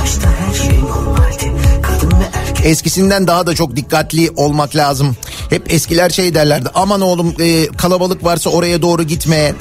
Başta 0.00 0.28
her 0.30 0.54
şey 0.54 0.80
normaldi 0.80 1.52
Kadın 1.82 2.10
ve 2.20 2.24
erkek 2.34 2.66
Eskisinden 2.66 3.26
daha 3.26 3.46
da 3.46 3.54
çok 3.54 3.76
dikkatli 3.76 4.30
olmak 4.36 4.76
lazım. 4.76 5.16
Hep 5.50 5.72
eskiler 5.72 6.10
şey 6.10 6.34
derlerdi 6.34 6.68
aman 6.74 7.00
oğlum 7.00 7.34
e, 7.40 7.66
kalabalık 7.66 8.24
varsa 8.24 8.50
oraya 8.50 8.82
doğru 8.82 9.02
gitme. 9.02 9.52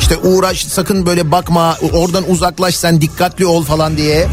İşte 0.00 0.16
uğraş 0.16 0.64
sakın 0.64 1.06
böyle 1.06 1.30
bakma 1.30 1.76
oradan 1.92 2.30
uzaklaş 2.30 2.74
sen 2.76 3.00
dikkatli 3.00 3.46
ol 3.46 3.64
falan 3.64 3.96
diye. 3.96 4.28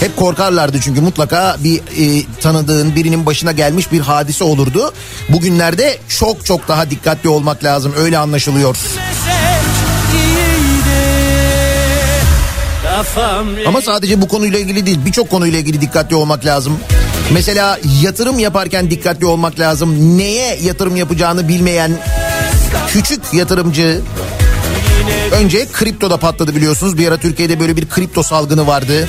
Hep 0.00 0.16
korkarlardı 0.16 0.80
çünkü 0.80 1.00
mutlaka 1.00 1.56
bir 1.64 1.78
e, 1.78 2.24
tanıdığın 2.40 2.96
birinin 2.96 3.26
başına 3.26 3.52
gelmiş 3.52 3.92
bir 3.92 4.00
hadise 4.00 4.44
olurdu. 4.44 4.92
Bugünlerde 5.28 5.98
çok 6.08 6.46
çok 6.46 6.68
daha 6.68 6.90
dikkatli 6.90 7.28
olmak 7.28 7.64
lazım 7.64 7.92
öyle 7.98 8.18
anlaşılıyor. 8.18 8.76
Ama 13.66 13.80
sadece 13.82 14.22
bu 14.22 14.28
konuyla 14.28 14.58
ilgili 14.58 14.86
değil 14.86 14.98
birçok 15.06 15.30
konuyla 15.30 15.58
ilgili 15.58 15.80
dikkatli 15.80 16.16
olmak 16.16 16.46
lazım. 16.46 16.78
Mesela 17.32 17.78
yatırım 18.02 18.38
yaparken 18.38 18.90
dikkatli 18.90 19.26
olmak 19.26 19.60
lazım. 19.60 20.18
Neye 20.18 20.58
yatırım 20.62 20.96
yapacağını 20.96 21.48
bilmeyen 21.48 21.92
küçük 22.88 23.34
yatırımcı 23.34 24.00
önce 25.32 25.66
kriptoda 25.72 26.16
patladı 26.16 26.56
biliyorsunuz. 26.56 26.98
Bir 26.98 27.08
ara 27.08 27.16
Türkiye'de 27.16 27.60
böyle 27.60 27.76
bir 27.76 27.88
kripto 27.88 28.22
salgını 28.22 28.66
vardı. 28.66 29.08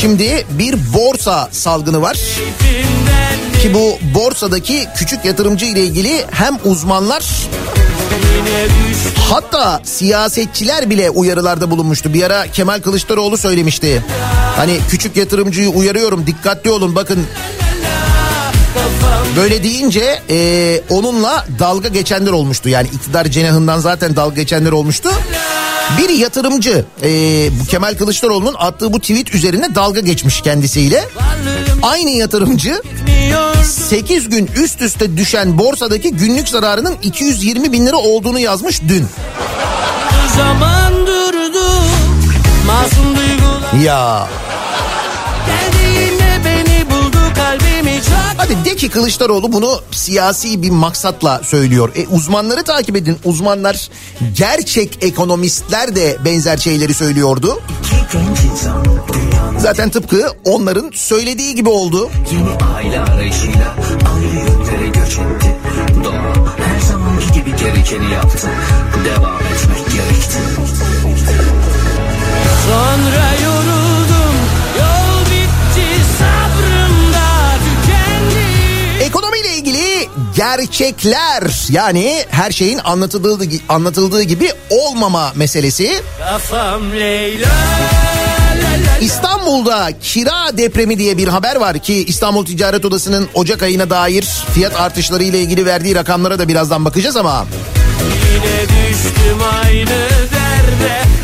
Şimdi 0.00 0.46
bir 0.50 0.76
borsa 0.94 1.48
salgını 1.52 2.02
var. 2.02 2.16
Ki 3.62 3.74
bu 3.74 3.98
borsadaki 4.14 4.86
küçük 4.96 5.24
yatırımcı 5.24 5.66
ile 5.66 5.84
ilgili 5.84 6.24
hem 6.30 6.58
uzmanlar 6.64 7.24
hatta 9.30 9.80
siyasetçiler 9.84 10.90
bile 10.90 11.10
uyarılarda 11.10 11.70
bulunmuştu. 11.70 12.14
Bir 12.14 12.22
ara 12.22 12.46
Kemal 12.46 12.80
Kılıçdaroğlu 12.80 13.36
söylemişti. 13.36 14.02
Hani 14.56 14.78
küçük 14.90 15.16
yatırımcıyı 15.16 15.68
uyarıyorum 15.68 16.26
dikkatli 16.26 16.70
olun 16.70 16.94
bakın 16.94 17.26
Böyle 19.36 19.62
deyince 19.62 20.22
e, 20.30 20.80
onunla 20.90 21.46
dalga 21.58 21.88
geçenler 21.88 22.32
olmuştu. 22.32 22.68
Yani 22.68 22.88
iktidar 22.92 23.24
cenahından 23.24 23.78
zaten 23.78 24.16
dalga 24.16 24.34
geçenler 24.34 24.72
olmuştu. 24.72 25.10
Bir 25.98 26.08
yatırımcı 26.08 26.84
e, 27.02 27.08
bu 27.60 27.66
Kemal 27.66 27.94
Kılıçdaroğlu'nun 27.94 28.54
attığı 28.58 28.92
bu 28.92 29.00
tweet 29.00 29.34
üzerine 29.34 29.74
dalga 29.74 30.00
geçmiş 30.00 30.40
kendisiyle. 30.40 31.04
Aynı 31.82 32.10
yatırımcı 32.10 32.82
8 33.64 34.28
gün 34.28 34.50
üst 34.56 34.82
üste 34.82 35.16
düşen 35.16 35.58
borsadaki 35.58 36.10
günlük 36.10 36.48
zararının 36.48 36.96
220 37.02 37.72
bin 37.72 37.86
lira 37.86 37.96
olduğunu 37.96 38.38
yazmış 38.38 38.80
dün. 38.88 39.06
zaman 40.36 41.06
durdu 41.06 41.66
Masum 42.66 43.16
duygular 43.16 43.84
Ya 43.84 44.28
hadi 48.36 48.64
de 48.64 48.76
ki 48.76 48.88
Kılıçdaroğlu 48.88 49.52
bunu 49.52 49.80
siyasi 49.90 50.62
bir 50.62 50.70
maksatla 50.70 51.40
söylüyor. 51.44 51.92
E, 51.96 52.06
uzmanları 52.06 52.62
takip 52.62 52.96
edin. 52.96 53.18
Uzmanlar 53.24 53.88
gerçek 54.36 54.98
ekonomistler 55.04 55.96
de 55.96 56.16
benzer 56.24 56.56
şeyleri 56.56 56.94
söylüyordu. 56.94 57.60
Zaten 59.58 59.90
tıpkı 59.90 60.28
onların 60.44 60.90
söylediği 60.94 61.54
gibi 61.54 61.68
oldu. 61.68 62.10
Yeni 62.32 62.74
aile 62.74 63.00
arayışıyla 63.00 63.74
ayrı 64.14 64.34
yönlere 64.36 64.86
göç 64.86 65.18
etti. 65.18 65.56
Doğa 66.04 66.54
her 66.56 66.80
zamanki 66.80 67.32
gibi 67.32 67.56
gerekeni 67.56 68.12
yaptı. 68.12 68.48
Devam 69.04 69.40
etmek 69.40 69.85
gerçekler. 80.36 81.66
Yani 81.70 82.24
her 82.30 82.50
şeyin 82.50 82.80
anlatıldığı 82.84 83.48
anlatıldığı 83.68 84.22
gibi 84.22 84.52
olmama 84.70 85.32
meselesi. 85.34 86.02
Kafam 86.18 86.92
Leyla 86.92 87.48
İstanbul'da 89.00 89.88
kira 90.02 90.56
depremi 90.58 90.98
diye 90.98 91.18
bir 91.18 91.28
haber 91.28 91.56
var 91.56 91.78
ki 91.78 92.04
İstanbul 92.04 92.46
Ticaret 92.46 92.84
Odası'nın 92.84 93.28
Ocak 93.34 93.62
ayına 93.62 93.90
dair 93.90 94.28
fiyat 94.54 94.80
artışları 94.80 95.24
ile 95.24 95.40
ilgili 95.40 95.66
verdiği 95.66 95.94
rakamlara 95.94 96.38
da 96.38 96.48
birazdan 96.48 96.84
bakacağız 96.84 97.16
ama 97.16 97.46
Yine 98.34 98.62
düştüm 98.62 99.38
aynı 99.64 100.08
derde 100.32 101.15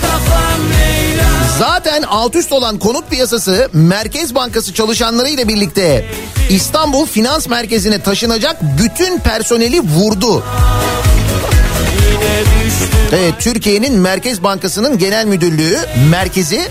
zaten 1.59 2.03
alt 2.03 2.37
üst 2.37 2.53
olan 2.53 2.79
konut 2.79 3.11
piyasası 3.11 3.69
Merkez 3.73 4.35
Bankası 4.35 4.75
çalışanları 4.75 5.29
ile 5.29 5.49
birlikte 5.49 6.07
İstanbul 6.51 7.07
Finans 7.07 7.49
Merkezi'ne 7.49 8.03
taşınacak 8.03 8.57
bütün 8.79 9.19
personeli 9.19 9.81
vurdu. 9.81 10.45
Evet, 13.13 13.35
Türkiye'nin 13.39 13.99
Merkez 13.99 14.43
Bankası'nın 14.43 14.99
genel 14.99 15.27
müdürlüğü 15.27 15.79
merkezi 16.11 16.69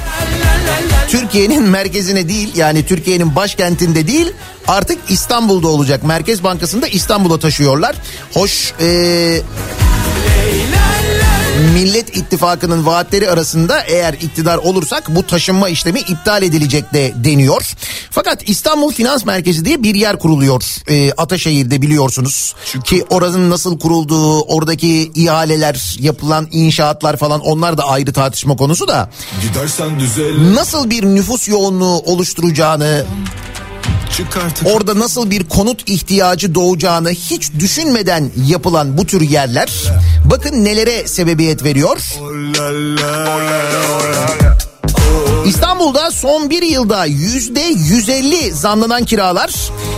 Türkiye'nin 1.10 1.64
merkezine 1.64 2.30
değil 2.30 2.56
yani 2.56 2.86
Türkiye'nin 2.86 3.36
başkentinde 3.36 4.08
değil 4.08 4.34
artık 4.68 4.98
İstanbul'da 5.10 5.68
olacak. 5.68 6.04
Merkez 6.04 6.44
Bankası'nda 6.44 6.88
İstanbul'a 6.88 7.40
taşıyorlar. 7.40 7.96
Hoş 8.34 8.74
ee, 8.82 9.42
Millet 11.74 12.18
İttifakı'nın 12.18 12.86
vaatleri 12.86 13.30
arasında 13.30 13.82
eğer 13.82 14.14
iktidar 14.14 14.58
olursak 14.58 15.16
bu 15.16 15.28
taşınma 15.28 15.70
işlemi 15.70 16.00
iptal 16.00 16.44
edilecek 16.44 16.94
de 16.94 17.14
deniyor. 17.16 17.74
Fakat 18.12 18.50
İstanbul 18.50 18.92
Finans 18.92 19.26
Merkezi 19.26 19.66
diye 19.66 19.84
bir 19.84 19.96
yer 19.96 20.20
kuruluyor 20.20 20.64
e, 20.88 21.12
Ataşehir'de 21.12 21.82
biliyorsunuz. 21.82 22.56
Ki 22.84 23.06
oranın 23.10 23.50
nasıl 23.50 23.80
kurulduğu, 23.80 24.42
oradaki 24.42 25.12
ihaleler, 25.16 25.98
yapılan 26.00 26.48
inşaatlar 26.52 27.18
falan 27.18 27.42
onlar 27.42 27.78
da 27.78 27.84
ayrı 27.84 28.14
tartışma 28.14 28.56
konusu 28.56 28.88
da. 28.88 29.10
Gidersen 29.42 30.00
düzel 30.00 30.54
Nasıl 30.54 30.90
bir 30.90 31.04
nüfus 31.04 31.48
yoğunluğu 31.48 32.00
oluşturacağını, 32.00 33.06
orada 34.66 35.00
nasıl 35.00 35.32
bir 35.32 35.44
konut 35.44 35.90
ihtiyacı 35.90 36.56
doğacağını 36.56 37.10
hiç 37.10 37.52
düşünmeden 37.60 38.32
yapılan 38.48 38.98
bu 38.98 39.06
tür 39.06 39.22
yerler 39.22 39.72
bakın 40.26 40.66
nelere 40.66 41.08
sebebiyet 41.08 41.64
veriyor. 41.64 41.98
İstanbul'da 45.46 46.12
son 46.12 46.50
bir 46.50 46.62
yılda 46.62 47.06
yüzde 47.06 47.62
150 47.62 48.52
zamlanan 48.52 49.06
kiralar 49.06 49.56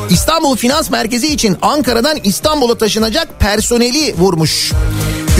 İstanbul 0.09 0.55
Finans 0.55 0.89
Merkezi 0.89 1.27
için 1.27 1.57
Ankara'dan 1.61 2.17
İstanbul'a 2.23 2.77
taşınacak 2.77 3.39
personeli 3.39 4.15
vurmuş. 4.17 4.71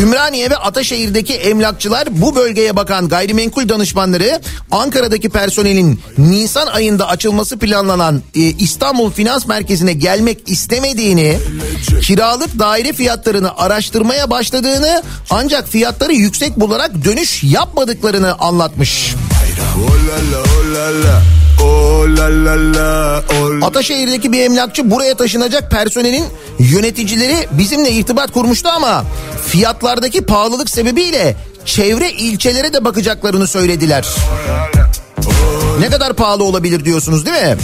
Ümraniye 0.02 0.50
ve 0.50 0.58
Ataşehir'deki 0.58 1.34
emlakçılar 1.34 2.08
bu 2.22 2.36
bölgeye 2.36 2.76
bakan 2.76 3.10
gayrimenkul 3.10 3.70
danışmanları 3.70 4.42
Ankara'daki 4.72 5.30
personelin 5.30 6.00
Nisan 6.18 6.68
ayında 6.68 7.08
açılması 7.08 7.60
planlanan 7.60 8.22
e, 8.36 8.40
İstanbul 8.40 9.12
Finans 9.12 9.48
Merkezi'ne 9.48 9.94
gelmek 9.94 10.50
istemediğini, 10.50 11.38
kiralık 12.02 12.60
daire 12.60 12.94
fiyatlarını 12.94 13.58
araştırmaya 13.58 14.30
başladığını 14.30 15.04
ancak 15.30 15.68
fiyatları 15.68 16.14
yüksek 16.14 16.60
bularak 16.60 17.06
dönüş 17.06 17.44
yapmadıklarını 17.44 18.36
anlatmış. 18.40 19.16
La 19.74 20.30
la 20.32 20.44
la 20.74 21.04
la 21.04 21.22
la 22.18 22.46
la 22.46 22.46
la 22.46 23.62
la 23.62 23.68
Ataşehir'deki 23.68 24.32
bir 24.32 24.40
emlakçı 24.40 24.92
buraya 24.92 25.16
taşınacak 25.16 25.72
personelin 25.72 26.26
yöneticileri 26.60 27.48
bizimle 27.52 27.92
irtibat 27.92 28.32
kurmuştu 28.32 28.70
ama 28.70 29.06
fiyatlardaki 29.54 30.22
pahalılık 30.22 30.70
sebebiyle 30.70 31.36
çevre 31.66 32.12
ilçelere 32.12 32.74
de 32.74 32.86
bakacaklarını 32.86 33.48
söylediler. 33.48 34.08
Ne 35.80 35.90
kadar 35.90 36.14
pahalı 36.14 36.44
olabilir 36.44 36.86
diyorsunuz 36.86 37.26
değil 37.26 37.46
mi? 37.46 37.58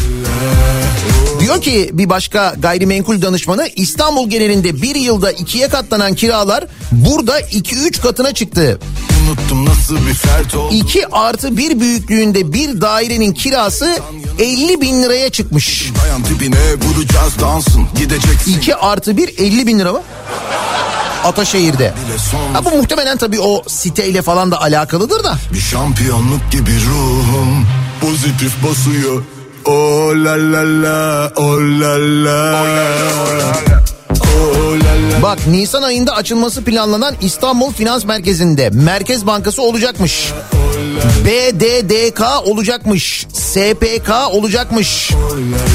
Diyor 1.39 1.61
ki 1.61 1.89
bir 1.93 2.09
başka 2.09 2.55
gayrimenkul 2.59 3.21
danışmanı 3.21 3.67
İstanbul 3.75 4.29
genelinde 4.29 4.81
bir 4.81 4.95
yılda 4.95 5.31
ikiye 5.31 5.67
katlanan 5.67 6.15
kiralar 6.15 6.65
burada 6.91 7.41
2-3 7.41 8.01
katına 8.01 8.33
çıktı. 8.33 8.79
Unuttum 9.23 9.65
nasıl 9.65 9.97
bir 10.07 10.13
fert 10.13 10.55
oldu 10.55 10.73
2 10.75 11.07
artı 11.07 11.57
1 11.57 11.79
büyüklüğünde 11.79 12.53
bir 12.53 12.81
dairenin 12.81 13.33
kirası 13.33 13.97
50 14.39 14.81
bin 14.81 15.03
liraya 15.03 15.29
çıkmış. 15.29 15.91
Dayan 16.03 16.25
dibine 16.25 16.73
vuracağız 16.73 17.33
dansın 17.41 17.87
Gideceksin 17.97 18.57
2 18.57 18.75
artı 18.75 19.17
1 19.17 19.37
50 19.37 19.67
bin 19.67 19.79
lira 19.79 19.93
mı? 19.93 20.01
Ataşehir'de. 21.23 21.93
Ha 22.53 22.65
bu 22.65 22.69
muhtemelen 22.71 23.17
tabii 23.17 23.39
o 23.41 23.63
siteyle 23.67 24.21
falan 24.21 24.51
da 24.51 24.61
alakalıdır 24.61 25.23
da. 25.23 25.37
Bir 25.53 25.59
şampiyonluk 25.59 26.51
gibi 26.51 26.71
ruhum 26.71 27.65
Pozitif 28.01 28.63
basıyor 28.63 29.23
Oh 29.65 30.15
la 30.15 30.31
la 30.31 30.63
la 30.83 31.31
Oh 31.35 31.59
la 31.59 31.97
la 32.25 32.63
Oh 32.63 33.39
la 33.39 33.73
la 33.73 33.83
Bak 35.23 35.47
Nisan 35.47 35.81
ayında 35.81 36.15
açılması 36.15 36.63
planlanan 36.63 37.15
İstanbul 37.21 37.73
Finans 37.73 38.05
Merkezi'nde 38.05 38.69
Merkez 38.69 39.27
Bankası 39.27 39.61
olacakmış. 39.61 40.33
BDDK 41.25 42.21
olacakmış. 42.45 43.27
SPK 43.33 44.11
olacakmış. 44.31 45.11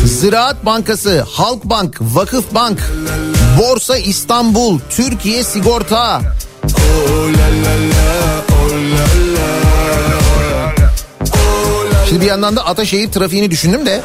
Ziraat 0.05 0.67
Bankası, 0.67 1.25
Halkbank, 1.31 1.97
Vakıf 2.01 2.55
Bank, 2.55 2.79
Borsa 3.59 3.97
İstanbul, 3.97 4.79
Türkiye 4.91 5.45
Sigorta. 5.45 6.21
Şimdi 12.09 12.21
bir 12.21 12.27
yandan 12.27 12.57
da 12.57 12.67
Ataşehir 12.67 13.13
trafiğini 13.13 13.51
düşündüm 13.51 13.87
de. 13.87 14.03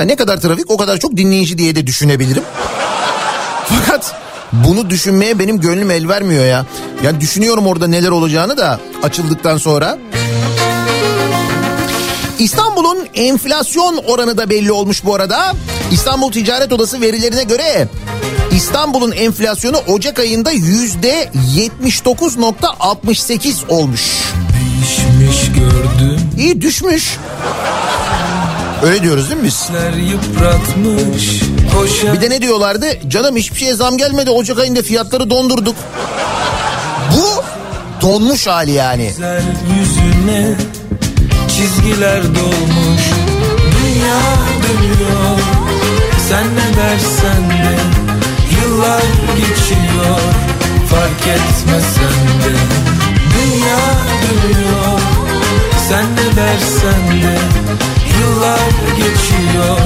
Ha, 0.00 0.04
ne 0.04 0.16
kadar 0.16 0.40
trafik 0.40 0.70
o 0.70 0.76
kadar 0.76 0.96
çok 0.96 1.16
dinleyici 1.16 1.58
diye 1.58 1.76
de 1.76 1.86
düşünebilirim. 1.86 2.42
Fakat 3.68 4.14
bunu 4.52 4.90
düşünmeye 4.90 5.38
benim 5.38 5.60
gönlüm 5.60 5.90
el 5.90 6.08
vermiyor 6.08 6.44
ya. 6.44 6.66
Yani 7.04 7.20
düşünüyorum 7.20 7.66
orada 7.66 7.86
neler 7.86 8.08
olacağını 8.08 8.56
da 8.56 8.80
açıldıktan 9.02 9.58
sonra. 9.58 9.98
İstanbul'un 12.38 13.08
enflasyon 13.14 13.96
oranı 13.96 14.38
da 14.38 14.50
belli 14.50 14.72
olmuş 14.72 15.04
bu 15.04 15.14
arada. 15.14 15.52
İstanbul 15.92 16.32
Ticaret 16.32 16.72
Odası 16.72 17.00
verilerine 17.00 17.42
göre 17.42 17.88
İstanbul'un 18.52 19.12
enflasyonu 19.12 19.76
Ocak 19.86 20.18
ayında 20.18 20.50
yüzde 20.50 21.30
79.68 21.56 23.68
olmuş. 23.68 24.10
Değişmiş 24.52 25.52
gördüm 25.52 26.20
İyi 26.38 26.60
düşmüş. 26.60 27.18
Öyle 28.82 29.02
diyoruz 29.02 29.30
değil 29.30 29.40
mi 29.40 29.46
biz? 29.46 29.68
Bir 32.12 32.20
de 32.20 32.30
ne 32.30 32.42
diyorlardı? 32.42 32.86
Canım 33.08 33.36
hiçbir 33.36 33.58
şeye 33.58 33.74
zam 33.74 33.96
gelmedi. 33.96 34.30
Ocak 34.30 34.58
ayında 34.58 34.82
fiyatları 34.82 35.30
dondurduk. 35.30 35.76
Bu 37.12 37.42
donmuş 38.02 38.46
hali 38.46 38.70
yani. 38.70 39.12
yüzüne 39.78 40.54
Çizgiler 41.48 42.22
dolmuş 42.22 43.02
Dünya 43.78 44.20
dönüyor 44.62 45.38
Sen 46.28 46.44
ne 46.44 46.76
dersen 46.76 47.50
de 47.50 47.76
Yıllar 48.62 49.02
geçiyor 49.36 50.18
Fark 50.90 51.26
etmesen 51.26 52.26
de 52.42 52.56
Dünya 53.34 53.78
dönüyor 54.22 55.00
Sen 55.88 56.04
ne 56.04 56.36
dersen 56.36 57.22
de 57.22 57.38
Yıllar 58.20 58.58
geçiyor 58.96 59.78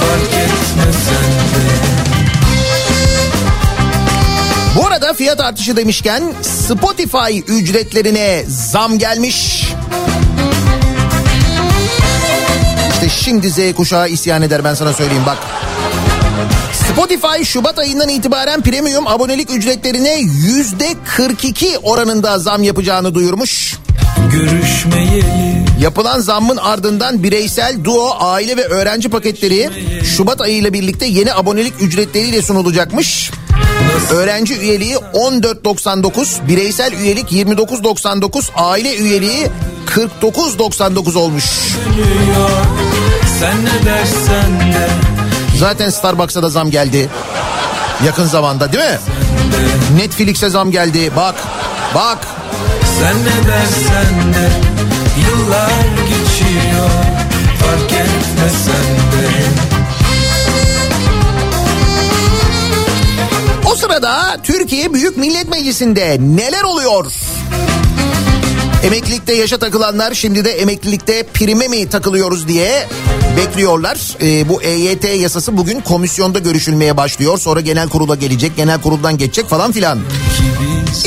Fark 0.00 0.32
etmesen 0.32 1.30
de 1.54 1.70
Bu 4.76 4.86
arada 4.86 5.12
fiyat 5.12 5.40
artışı 5.40 5.76
demişken 5.76 6.34
Spotify 6.42 7.38
ücretlerine 7.48 8.44
zam 8.48 8.98
gelmiş. 8.98 9.66
İşte 12.92 13.08
şimdi 13.08 13.50
Z 13.50 13.58
kuşağı 13.76 14.08
isyan 14.08 14.42
eder 14.42 14.64
ben 14.64 14.74
sana 14.74 14.92
söyleyeyim 14.92 15.22
bak. 15.26 15.38
Spotify 16.92 17.44
Şubat 17.44 17.78
ayından 17.78 18.08
itibaren 18.08 18.62
premium 18.62 19.06
abonelik 19.06 19.50
ücretlerine 19.50 20.18
yüzde 20.20 20.94
42 21.16 21.78
oranında 21.82 22.38
zam 22.38 22.62
yapacağını 22.62 23.14
duyurmuş. 23.14 23.78
Yapılan 25.80 26.20
zammın 26.20 26.56
ardından 26.56 27.22
bireysel, 27.22 27.84
duo, 27.84 28.16
aile 28.18 28.56
ve 28.56 28.64
öğrenci 28.64 29.08
paketleri 29.08 29.70
Şubat 30.04 30.40
ayıyla 30.40 30.72
birlikte 30.72 31.06
yeni 31.06 31.34
abonelik 31.34 31.82
ücretleriyle 31.82 32.42
sunulacakmış. 32.42 33.30
Öğrenci 34.10 34.54
üyeliği 34.58 34.94
14.99, 34.94 36.48
bireysel 36.48 36.92
üyelik 36.92 37.32
29.99, 37.32 38.44
aile 38.56 38.96
üyeliği 38.96 39.46
49.99 39.86 41.18
olmuş. 41.18 41.44
Zaten 45.58 45.90
Starbucks'a 45.90 46.42
da 46.42 46.48
zam 46.48 46.70
geldi. 46.70 47.08
Yakın 48.06 48.24
zamanda 48.24 48.72
değil 48.72 48.84
mi? 48.84 48.98
Netflix'e 49.96 50.48
zam 50.50 50.70
geldi. 50.70 51.10
Bak, 51.16 51.34
bak. 51.94 52.39
Sen 53.00 53.16
ne 53.18 53.48
dersen 53.48 54.34
de 54.34 54.50
Yıllar 55.20 55.70
geçiyor 56.02 56.90
Fark 57.60 57.92
etmesen 57.92 58.84
de 59.12 59.28
O 63.70 63.74
sırada 63.74 64.36
Türkiye 64.42 64.94
Büyük 64.94 65.16
Millet 65.16 65.48
Meclisi'nde 65.48 66.16
neler 66.20 66.62
oluyor? 66.62 67.12
Emeklilikte 68.82 69.34
yaşa 69.34 69.58
takılanlar 69.58 70.14
şimdi 70.14 70.44
de 70.44 70.50
emeklilikte 70.50 71.22
prime 71.22 71.68
mi 71.68 71.88
takılıyoruz 71.88 72.48
diye 72.48 72.88
bekliyorlar. 73.36 74.16
Ee, 74.22 74.48
bu 74.48 74.62
EYT 74.62 75.04
yasası 75.04 75.56
bugün 75.56 75.80
komisyonda 75.80 76.38
görüşülmeye 76.38 76.96
başlıyor. 76.96 77.38
Sonra 77.38 77.60
genel 77.60 77.88
kurula 77.88 78.14
gelecek, 78.14 78.56
genel 78.56 78.80
kuruldan 78.80 79.18
geçecek 79.18 79.46
falan 79.46 79.72
filan. 79.72 79.98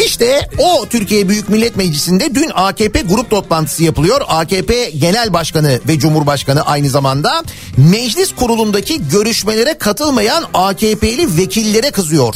İşte 0.05 0.49
o 0.57 0.85
Türkiye 0.89 1.29
Büyük 1.29 1.49
Millet 1.49 1.75
Meclisi'nde 1.75 2.35
dün 2.35 2.51
AKP 2.53 3.01
grup 3.01 3.29
toplantısı 3.29 3.83
yapılıyor. 3.83 4.21
AKP 4.27 4.89
Genel 4.89 5.33
Başkanı 5.33 5.79
ve 5.87 5.99
Cumhurbaşkanı 5.99 6.61
aynı 6.61 6.89
zamanda 6.89 7.43
meclis 7.77 8.35
kurulundaki 8.35 9.09
görüşmelere 9.09 9.77
katılmayan 9.77 10.43
AKP'li 10.53 11.37
vekillere 11.37 11.91
kızıyor. 11.91 12.35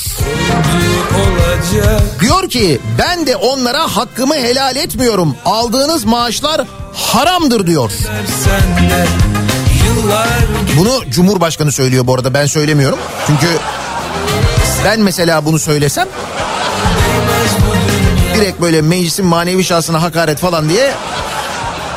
Diyor 2.21 2.49
ki 2.49 2.79
ben 2.99 3.27
de 3.27 3.35
onlara 3.35 3.95
hakkımı 3.95 4.35
helal 4.35 4.75
etmiyorum. 4.75 5.35
Aldığınız 5.45 6.05
maaşlar 6.05 6.61
haramdır 6.93 7.67
diyor. 7.67 7.91
Bunu 10.77 11.03
Cumhurbaşkanı 11.09 11.71
söylüyor 11.71 12.07
bu 12.07 12.13
arada 12.15 12.33
ben 12.33 12.45
söylemiyorum. 12.45 12.99
Çünkü 13.27 13.47
ben 14.85 14.99
mesela 14.99 15.45
bunu 15.45 15.59
söylesem 15.59 16.07
direkt 18.37 18.61
böyle 18.61 18.81
meclisin 18.81 19.25
manevi 19.25 19.63
şahsına 19.63 20.01
hakaret 20.01 20.39
falan 20.39 20.69
diye 20.69 20.93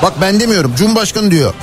bak 0.02 0.12
ben 0.20 0.40
demiyorum 0.40 0.74
Cumhurbaşkanı 0.76 1.30
diyor. 1.30 1.54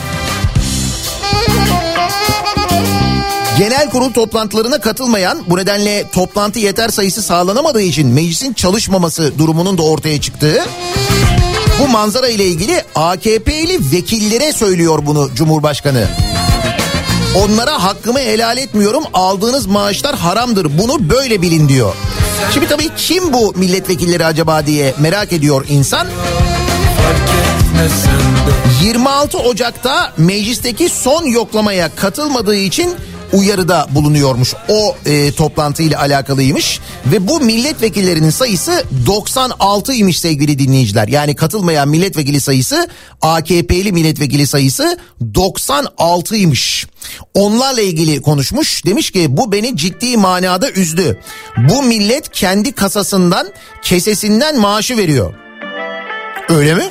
Genel 3.58 3.90
kurul 3.90 4.14
toplantılarına 4.14 4.82
katılmayan 4.82 5.44
bu 5.48 5.58
nedenle 5.58 6.10
toplantı 6.12 6.60
yeter 6.60 6.90
sayısı 6.90 7.22
sağlanamadığı 7.22 7.82
için 7.82 8.08
meclisin 8.08 8.54
çalışmaması 8.54 9.34
durumunun 9.38 9.78
da 9.78 9.82
ortaya 9.82 10.22
çıktığı 10.22 10.66
bu 11.80 11.88
manzara 11.88 12.28
ile 12.28 12.46
ilgili 12.46 12.84
AKP'li 12.96 13.92
vekillere 13.92 14.54
söylüyor 14.54 15.00
bunu 15.06 15.30
Cumhurbaşkanı. 15.36 16.08
Onlara 17.36 17.84
hakkımı 17.84 18.20
helal 18.20 18.58
etmiyorum 18.58 19.04
aldığınız 19.14 19.66
maaşlar 19.66 20.16
haramdır 20.16 20.78
bunu 20.78 21.10
böyle 21.10 21.42
bilin 21.42 21.70
diyor. 21.70 21.94
Şimdi 22.54 22.68
tabii 22.68 22.90
kim 22.98 23.34
bu 23.34 23.54
milletvekilleri 23.56 24.26
acaba 24.26 24.66
diye 24.66 24.94
merak 25.00 25.34
ediyor 25.34 25.66
insan. 25.70 26.08
etmesen 27.68 28.12
de 28.82 28.86
26 28.86 29.38
Ocak'ta 29.38 30.14
meclisteki 30.18 30.90
son 30.90 31.26
yoklamaya 31.26 31.96
katılmadığı 31.96 32.56
için 32.56 32.96
uyarıda 33.34 33.88
bulunuyormuş. 33.92 34.54
O 34.68 34.96
e, 35.06 35.32
toplantıyla 35.32 36.00
alakalıymış 36.00 36.80
ve 37.06 37.28
bu 37.28 37.40
milletvekillerinin 37.40 38.30
sayısı 38.30 38.84
96'ymış 39.06 40.14
sevgili 40.14 40.60
dinleyiciler. 40.60 41.08
Yani 41.08 41.36
katılmayan 41.36 41.90
milletvekili 41.90 42.42
sayısı 42.42 42.88
AKP'li 43.22 43.92
milletvekili 43.92 44.48
sayısı 44.48 44.98
96'ymış. 45.34 46.88
Onlarla 47.34 47.82
ilgili 47.82 48.22
konuşmuş. 48.22 48.86
Demiş 48.86 49.12
ki 49.12 49.38
bu 49.38 49.52
beni 49.52 49.78
ciddi 49.78 50.18
manada 50.18 50.72
üzdü. 50.72 51.20
Bu 51.58 51.84
millet 51.84 52.30
kendi 52.32 52.72
kasasından 52.72 53.48
kesesinden 53.82 54.60
maaşı 54.60 54.98
veriyor. 54.98 55.34
Öyle 56.50 56.76
mi? 56.76 56.90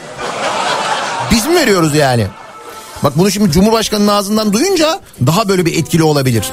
Biz 1.30 1.47
mi 1.47 1.55
veriyoruz 1.55 1.95
yani? 1.95 2.26
Bak 3.03 3.18
bunu 3.18 3.30
şimdi 3.30 3.53
Cumhurbaşkanı'nın 3.53 4.09
ağzından 4.09 4.53
duyunca 4.53 5.01
daha 5.26 5.49
böyle 5.49 5.66
bir 5.66 5.78
etkili 5.78 6.03
olabilir. 6.03 6.44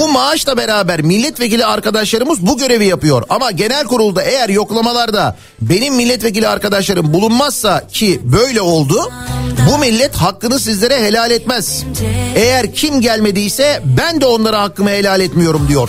Bu 0.00 0.08
maaşla 0.08 0.56
beraber 0.56 1.02
milletvekili 1.02 1.66
arkadaşlarımız 1.66 2.46
bu 2.46 2.58
görevi 2.58 2.86
yapıyor. 2.86 3.22
Ama 3.28 3.50
genel 3.50 3.84
kurulda 3.86 4.22
eğer 4.22 4.48
yoklamalarda 4.48 5.36
benim 5.60 5.94
milletvekili 5.94 6.48
arkadaşlarım 6.48 7.12
bulunmazsa 7.12 7.86
ki 7.86 8.20
böyle 8.24 8.60
oldu. 8.60 9.12
Bu 9.72 9.78
millet 9.78 10.16
hakkını 10.16 10.60
sizlere 10.60 11.04
helal 11.06 11.30
etmez. 11.30 11.84
Eğer 12.34 12.74
kim 12.74 13.00
gelmediyse 13.00 13.82
ben 13.98 14.20
de 14.20 14.26
onlara 14.26 14.62
hakkımı 14.62 14.90
helal 14.90 15.20
etmiyorum 15.20 15.68
diyor. 15.68 15.88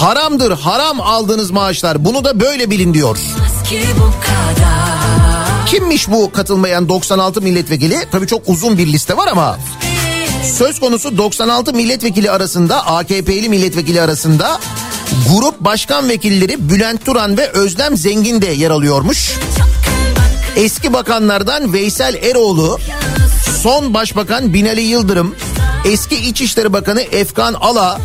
Haramdır 0.00 0.50
haram 0.50 1.00
aldığınız 1.00 1.50
maaşlar 1.50 2.04
bunu 2.04 2.24
da 2.24 2.40
böyle 2.40 2.70
bilin 2.70 2.94
diyor. 2.94 3.18
Kimmiş 5.66 6.10
bu 6.10 6.32
katılmayan 6.32 6.88
96 6.88 7.40
milletvekili? 7.40 7.98
Tabii 8.12 8.26
çok 8.26 8.48
uzun 8.48 8.78
bir 8.78 8.86
liste 8.86 9.16
var 9.16 9.28
ama 9.32 9.58
söz 10.58 10.80
konusu 10.80 11.18
96 11.18 11.72
milletvekili 11.72 12.30
arasında 12.30 12.86
AKP'li 12.86 13.48
milletvekili 13.48 14.00
arasında 14.00 14.60
grup 15.30 15.60
başkan 15.60 16.08
vekilleri 16.08 16.70
Bülent 16.70 17.04
Turan 17.04 17.38
ve 17.38 17.48
Özlem 17.48 17.96
Zengin 17.96 18.42
de 18.42 18.46
yer 18.46 18.70
alıyormuş. 18.70 19.32
Eski 20.56 20.92
bakanlardan 20.92 21.72
Veysel 21.72 22.14
Eroğlu, 22.14 22.78
son 23.62 23.94
başbakan 23.94 24.54
Binali 24.54 24.80
Yıldırım, 24.80 25.34
eski 25.84 26.16
İçişleri 26.16 26.72
Bakanı 26.72 27.00
Efkan 27.00 27.54
Ala, 27.54 28.00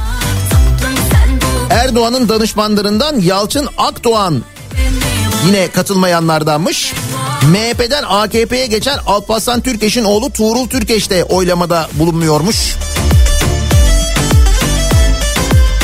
Erdoğan'ın 1.69 2.29
danışmanlarından 2.29 3.19
Yalçın 3.19 3.69
Akdoğan 3.77 4.43
yine 5.45 5.67
katılmayanlardanmış. 5.71 6.93
MHP'den 7.43 8.03
AKP'ye 8.07 8.65
geçen 8.65 8.97
Alparslan 9.05 9.61
Türkeş'in 9.61 10.03
oğlu 10.03 10.33
Tuğrul 10.33 10.67
Türkeş 10.67 11.09
de 11.09 11.23
oylamada 11.23 11.89
bulunmuyormuş. 11.93 12.75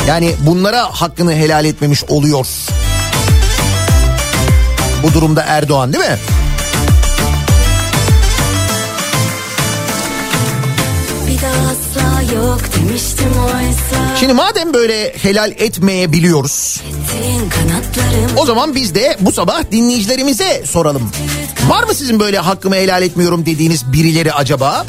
Yani 0.08 0.34
bunlara 0.40 0.82
hakkını 0.82 1.34
helal 1.34 1.64
etmemiş 1.64 2.04
oluyor. 2.04 2.46
Bu 5.02 5.12
durumda 5.12 5.42
Erdoğan 5.42 5.92
değil 5.92 6.04
mi? 6.04 6.18
Bir 11.28 11.42
daha 11.42 11.83
Şimdi 14.20 14.32
madem 14.32 14.74
böyle 14.74 15.14
helal 15.22 15.50
etmeyebiliyoruz. 15.50 16.80
O 18.36 18.46
zaman 18.46 18.74
biz 18.74 18.94
de 18.94 19.16
bu 19.20 19.32
sabah 19.32 19.62
dinleyicilerimize 19.72 20.62
soralım. 20.66 21.10
Var 21.68 21.84
mı 21.84 21.94
sizin 21.94 22.20
böyle 22.20 22.38
hakkımı 22.38 22.74
helal 22.74 23.02
etmiyorum 23.02 23.46
dediğiniz 23.46 23.92
birileri 23.92 24.32
acaba? 24.32 24.86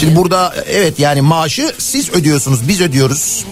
Şimdi 0.00 0.16
burada 0.16 0.54
evet 0.66 0.98
yani 0.98 1.20
maaşı 1.20 1.72
siz 1.78 2.10
ödüyorsunuz 2.10 2.68
biz 2.68 2.80
ödüyoruz. 2.80 3.44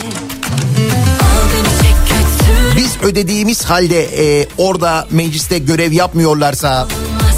Biz 2.76 2.96
ödediğimiz 3.02 3.64
halde 3.64 4.02
e, 4.02 4.48
orada 4.58 5.06
mecliste 5.10 5.58
görev 5.58 5.92
yapmıyorlarsa 5.92 6.88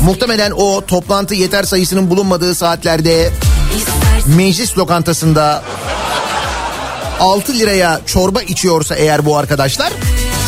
muhtemelen 0.05 0.51
o 0.51 0.87
toplantı 0.87 1.35
yeter 1.35 1.63
sayısının 1.63 2.11
bulunmadığı 2.11 2.55
saatlerde 2.55 3.31
meclis 4.27 4.79
lokantasında 4.79 5.63
6 7.21 7.59
liraya 7.59 8.01
çorba 8.07 8.43
içiyorsa 8.43 8.95
eğer 8.95 9.27
bu 9.27 9.37
arkadaşlar 9.37 9.93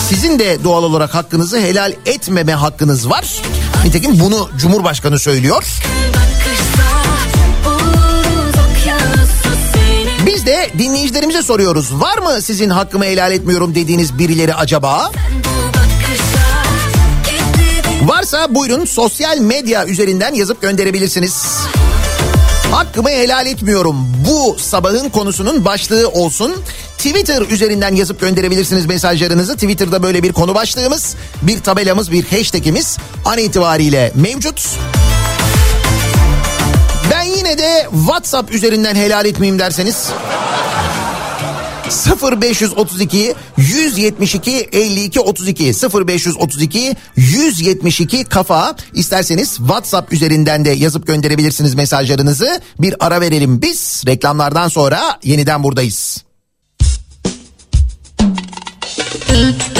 sizin 0.09 0.39
de 0.39 0.65
doğal 0.65 0.83
olarak 0.85 1.15
hakkınızı 1.15 1.61
helal 1.61 1.93
etmeme 2.07 2.53
hakkınız 2.53 3.11
var. 3.11 3.43
Nitekim 3.85 4.21
bunu 4.21 4.51
Cumhurbaşkanı 4.57 5.19
söylüyor. 5.19 5.65
Biz 10.27 10.47
de 10.47 10.71
dinleyicilerimize 10.79 11.43
soruyoruz. 11.43 12.01
Var 12.01 12.19
mı 12.19 12.43
sizin 12.43 12.71
hakkımı 12.71 13.05
helal 13.05 13.33
etmiyorum 13.33 13.75
dediğiniz 13.75 14.19
birileri 14.19 14.55
acaba? 14.55 15.11
Varsa 18.05 18.55
buyurun 18.55 18.85
sosyal 18.85 19.39
medya 19.39 19.87
üzerinden 19.87 20.35
yazıp 20.35 20.63
gönderebilirsiniz. 20.63 21.47
Hakkımı 22.71 23.11
helal 23.11 23.47
etmiyorum. 23.47 23.97
Bu 24.29 24.57
sabahın 24.59 25.09
konusunun 25.09 25.65
başlığı 25.65 26.09
olsun. 26.09 26.57
Twitter 26.99 27.43
üzerinden 27.43 27.95
yazıp 27.95 28.21
gönderebilirsiniz 28.21 28.87
mesajlarınızı. 28.87 29.55
Twitter'da 29.55 30.03
böyle 30.03 30.23
bir 30.23 30.33
konu 30.33 30.55
başlığımız, 30.55 31.17
bir 31.43 31.61
tabelamız, 31.61 32.13
bir 32.13 32.25
hashtagimiz 32.25 32.99
an 33.25 33.39
itibariyle 33.39 34.13
mevcut. 34.15 34.69
Ben 37.11 37.23
yine 37.23 37.59
de 37.59 37.89
WhatsApp 37.93 38.53
üzerinden 38.55 38.95
helal 38.95 39.27
etmeyeyim 39.27 39.59
derseniz 39.59 40.09
0532 41.91 43.35
172 43.57 44.69
52 44.73 45.21
32 45.21 45.75
0532 46.07 46.97
172 47.17 48.25
kafa 48.25 48.77
isterseniz 48.95 49.57
WhatsApp 49.57 50.13
üzerinden 50.13 50.65
de 50.65 50.71
yazıp 50.71 51.07
gönderebilirsiniz 51.07 51.75
mesajlarınızı. 51.75 52.61
Bir 52.79 52.95
ara 53.01 53.21
verelim 53.21 53.63
biz. 53.63 54.03
Reklamlardan 54.07 54.69
sonra 54.69 55.01
yeniden 55.23 55.63
buradayız. 55.63 56.25
Kafa 59.29 59.71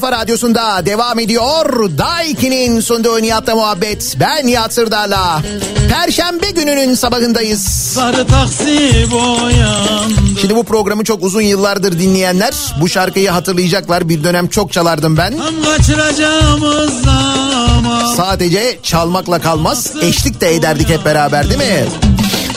kafa 0.00 0.12
radyosunda 0.12 0.86
devam 0.86 1.18
ediyor. 1.18 1.90
Daiki'nin 1.98 2.80
sunduğu 2.80 3.22
Nihat'la 3.22 3.54
muhabbet. 3.54 4.16
Ben 4.20 4.46
Nihat 4.46 4.74
Sırdar'la. 4.74 5.42
Perşembe 5.90 6.50
gününün 6.50 6.94
sabahındayız. 6.94 7.62
Sarı 7.94 8.26
taksi 8.26 9.06
boyandı. 9.12 10.38
Şimdi 10.40 10.56
bu 10.56 10.64
programı 10.64 11.04
çok 11.04 11.22
uzun 11.22 11.40
yıllardır 11.40 11.98
dinleyenler 11.98 12.54
bu 12.80 12.88
şarkıyı 12.88 13.30
hatırlayacaklar. 13.30 14.08
Bir 14.08 14.24
dönem 14.24 14.48
çok 14.48 14.72
çalardım 14.72 15.16
ben. 15.16 15.34
Tam 15.38 15.64
kaçıracağımız 15.64 17.02
zaman. 17.02 18.14
Sadece 18.16 18.78
çalmakla 18.82 19.38
kalmaz, 19.38 19.92
eşlik 20.02 20.40
de 20.40 20.54
ederdik 20.54 20.88
hep 20.88 21.04
beraber 21.04 21.48
değil 21.48 21.58
mi? 21.58 21.84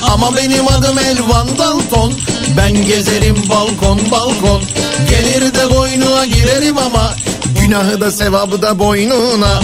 Ama 0.01 0.35
benim 0.37 0.67
adım 0.67 0.99
Elvan 0.99 1.57
Dalton. 1.57 2.13
Ben 2.57 2.85
gezerim 2.85 3.35
balkon 3.49 3.99
balkon. 4.11 4.61
Gelir 5.09 5.53
de 5.53 5.75
boynuna 5.75 6.25
girerim 6.25 6.77
ama 6.77 7.13
Günahı 7.61 8.01
da 8.01 8.11
sevabı 8.11 8.61
da 8.61 8.79
boynuna. 8.79 9.61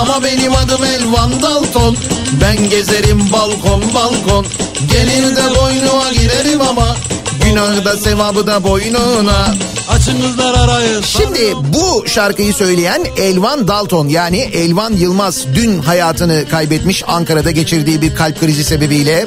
Ama 0.00 0.24
benim 0.24 0.54
adım 0.54 0.84
Elvan 0.84 1.42
Dalton. 1.42 1.96
Ben 2.40 2.70
gezerim 2.70 3.32
balkon 3.32 3.82
balkon. 3.94 4.46
Gelir 4.90 5.36
de 5.36 5.42
boynuna 5.60 6.12
girerim 6.12 6.60
ama 6.60 6.96
Günahı 7.44 7.84
da 7.84 7.96
sevabı 7.96 8.46
da 8.46 8.64
boynuna 8.64 9.54
Açın 9.88 10.22
kızlar 10.22 10.54
arayı. 10.54 11.00
Şimdi 11.02 11.54
bu 11.54 12.04
şarkıyı 12.08 12.54
söyleyen 12.54 13.06
Elvan 13.16 13.68
Dalton 13.68 14.08
yani 14.08 14.38
Elvan 14.38 14.92
Yılmaz 14.92 15.44
dün 15.54 15.78
hayatını 15.78 16.44
kaybetmiş 16.50 17.02
Ankara'da 17.06 17.50
geçirdiği 17.50 18.02
bir 18.02 18.14
kalp 18.14 18.40
krizi 18.40 18.64
sebebiyle. 18.64 19.26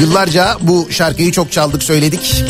Yıllarca 0.00 0.56
bu 0.60 0.88
şarkıyı 0.90 1.32
çok 1.32 1.52
çaldık 1.52 1.82
söyledik. 1.82 2.44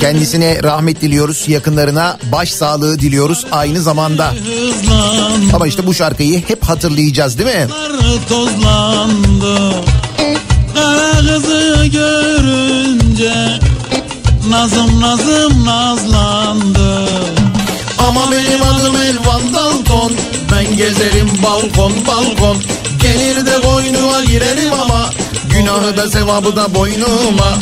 Kendisine 0.00 0.62
rahmet 0.62 1.00
diliyoruz, 1.00 1.44
yakınlarına 1.48 2.18
baş 2.32 2.52
sağlığı 2.52 2.98
diliyoruz 2.98 3.46
aynı 3.52 3.80
zamanda. 3.82 4.34
Ama 5.54 5.66
işte 5.66 5.86
bu 5.86 5.94
şarkıyı 5.94 6.42
hep 6.48 6.64
hatırlayacağız 6.64 7.38
değil 7.38 7.56
mi? 7.56 7.68
Tozlandı. 8.28 9.74
Kızı 11.32 11.86
görünce 11.86 13.34
Nazım 14.48 15.00
nazım 15.00 15.64
nazlandı. 15.64 17.08
Ama 18.08 18.30
benim 18.32 18.62
adım 18.62 18.96
Elvan 18.96 19.54
Dalton 19.54 20.12
Ben 20.52 20.76
gezerim 20.76 21.30
balkon 21.42 21.92
balkon 22.06 22.56
Gelir 23.02 23.46
de 23.46 23.64
boynuma 23.64 24.24
girerim 24.24 24.72
ama 24.82 25.10
Günahı 25.50 25.96
da 25.96 26.08
sevabı 26.08 26.56
da 26.56 26.74
boynuma 26.74 27.58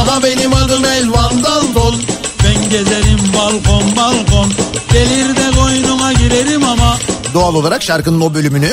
Ama 0.00 0.22
benim 0.22 0.54
adım 0.54 0.84
Elvan 0.84 1.44
Dalton 1.44 1.94
Ben 2.44 2.70
gezerim 2.70 3.18
balkon 3.38 3.96
balkon. 3.96 4.52
Gelir 4.92 5.36
de 5.36 5.56
koynuma 5.56 6.12
girerim 6.12 6.64
ama. 6.64 6.98
Doğal 7.34 7.54
olarak 7.54 7.82
şarkının 7.82 8.20
o 8.20 8.34
bölümünü 8.34 8.70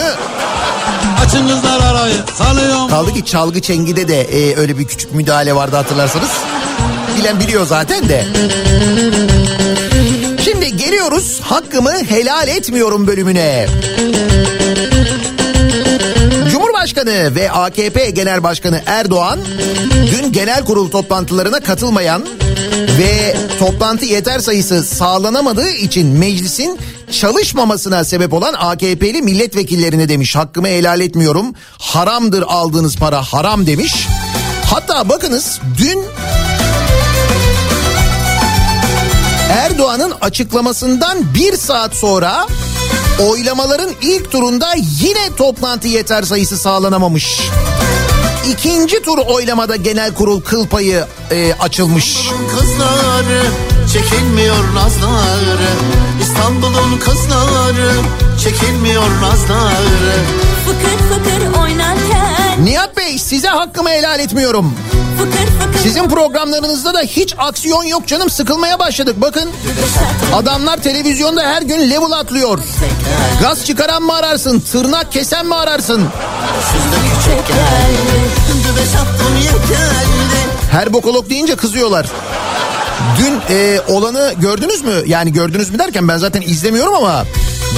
Açın 1.30 1.48
kızlar 1.48 1.80
arayı. 1.80 2.16
Salıyorum. 2.38 2.88
kaldı 2.88 3.14
ki 3.14 3.26
çalgı 3.26 3.62
çengide 3.62 4.08
de 4.08 4.22
e, 4.22 4.58
öyle 4.58 4.78
bir 4.78 4.86
küçük 4.86 5.14
müdahale 5.14 5.56
vardı 5.56 5.76
hatırlarsanız. 5.76 6.30
Bilen 7.20 7.40
biliyor 7.40 7.66
zaten 7.66 8.10
de. 8.10 8.26
Şimdi 10.44 10.78
geliyoruz 10.78 11.42
hakkımı 11.42 11.92
helal 11.92 12.48
etmiyorum 12.48 13.08
bölümüne. 13.08 13.68
Cumhurbaşkanı 16.52 17.36
ve 17.36 17.52
AKP 17.52 18.10
Genel 18.10 18.44
Başkanı 18.44 18.82
Erdoğan 18.86 19.40
dün 20.12 20.32
genel 20.32 20.66
kurul 20.66 20.92
toplantılarına 20.92 21.60
katılmayan 21.60 22.26
ve 23.00 23.36
toplantı 23.60 24.06
yeter 24.06 24.40
sayısı 24.40 24.84
sağlanamadığı 24.84 25.70
için 25.70 26.08
meclisin 26.08 26.80
çalışmamasına 27.12 28.04
sebep 28.04 28.34
olan 28.34 28.54
AKP'li 28.54 29.22
milletvekillerine 29.22 30.10
demiş 30.10 30.36
hakkımı 30.36 30.68
helal 30.68 31.02
etmiyorum 31.02 31.56
haramdır 31.80 32.44
aldığınız 32.48 32.96
para 32.98 33.22
haram 33.22 33.68
demiş. 33.68 34.08
Hatta 34.66 35.10
bakınız 35.10 35.60
dün 35.78 36.04
Erdoğan'ın 39.50 40.14
açıklamasından 40.22 41.34
bir 41.34 41.58
saat 41.58 41.96
sonra 41.96 42.48
oylamaların 43.20 43.90
ilk 44.02 44.32
turunda 44.32 44.74
yine 45.02 45.36
toplantı 45.38 45.88
yeter 45.88 46.24
sayısı 46.24 46.58
sağlanamamış. 46.58 47.40
İkinci 48.52 49.02
tur 49.02 49.18
oylamada 49.18 49.76
genel 49.76 50.14
kurul 50.14 50.42
kıl 50.42 50.68
payı 50.68 51.06
e, 51.32 51.54
açılmış. 51.54 52.18
Kızları 52.50 53.44
çekinmiyor 53.94 54.74
nazları 54.76 55.70
İstanbul'un 56.22 56.98
kızları 56.98 57.92
çekinmiyor 58.44 59.22
nazları 59.22 60.16
Fıkır 60.66 60.98
fıkır 61.10 61.62
oynarken 61.62 62.66
Nihat 62.66 62.98
Bey 62.98 63.20
size 63.20 63.48
hakkımı 63.48 63.90
helal 63.90 64.20
etmiyorum. 64.20 64.74
Sizin 65.84 66.10
programlarınızda 66.10 66.94
da 66.94 67.00
hiç 67.02 67.36
aksiyon 67.38 67.84
yok 67.84 68.08
canım 68.08 68.30
sıkılmaya 68.30 68.80
başladık 68.80 69.16
bakın. 69.18 69.50
Adamlar 70.34 70.78
televizyonda 70.78 71.42
her 71.42 71.62
gün 71.62 71.90
level 71.90 72.12
atlıyor. 72.12 72.60
Gaz 73.42 73.66
çıkaran 73.66 74.04
mı 74.04 74.14
ararsın 74.14 74.60
tırnak 74.60 75.12
kesen 75.12 75.46
mi 75.46 75.56
ararsın? 75.56 76.08
Her 80.72 80.94
bokolog 80.94 81.30
deyince 81.30 81.56
kızıyorlar. 81.56 82.06
Dün 83.18 83.56
e, 83.56 83.82
olanı 83.88 84.34
gördünüz 84.38 84.84
mü? 84.84 84.94
Yani 85.06 85.34
gördünüz 85.34 85.70
mü 85.70 85.80
derken 85.80 86.08
ben 86.08 86.18
zaten 86.18 86.42
izlemiyorum 86.42 86.94
ama 86.94 87.26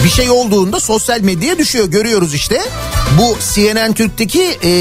bir 0.04 0.10
şey 0.10 0.30
olduğunda 0.30 0.80
sosyal 0.80 1.22
medyaya 1.22 1.58
düşüyor. 1.58 1.86
Görüyoruz 1.86 2.34
işte. 2.34 2.62
Bu 3.18 3.38
CNN 3.54 3.94
Türk'teki 3.94 4.58
e, 4.64 4.72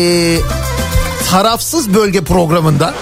tarafsız 1.31 1.95
bölge 1.95 2.21
programında. 2.21 2.95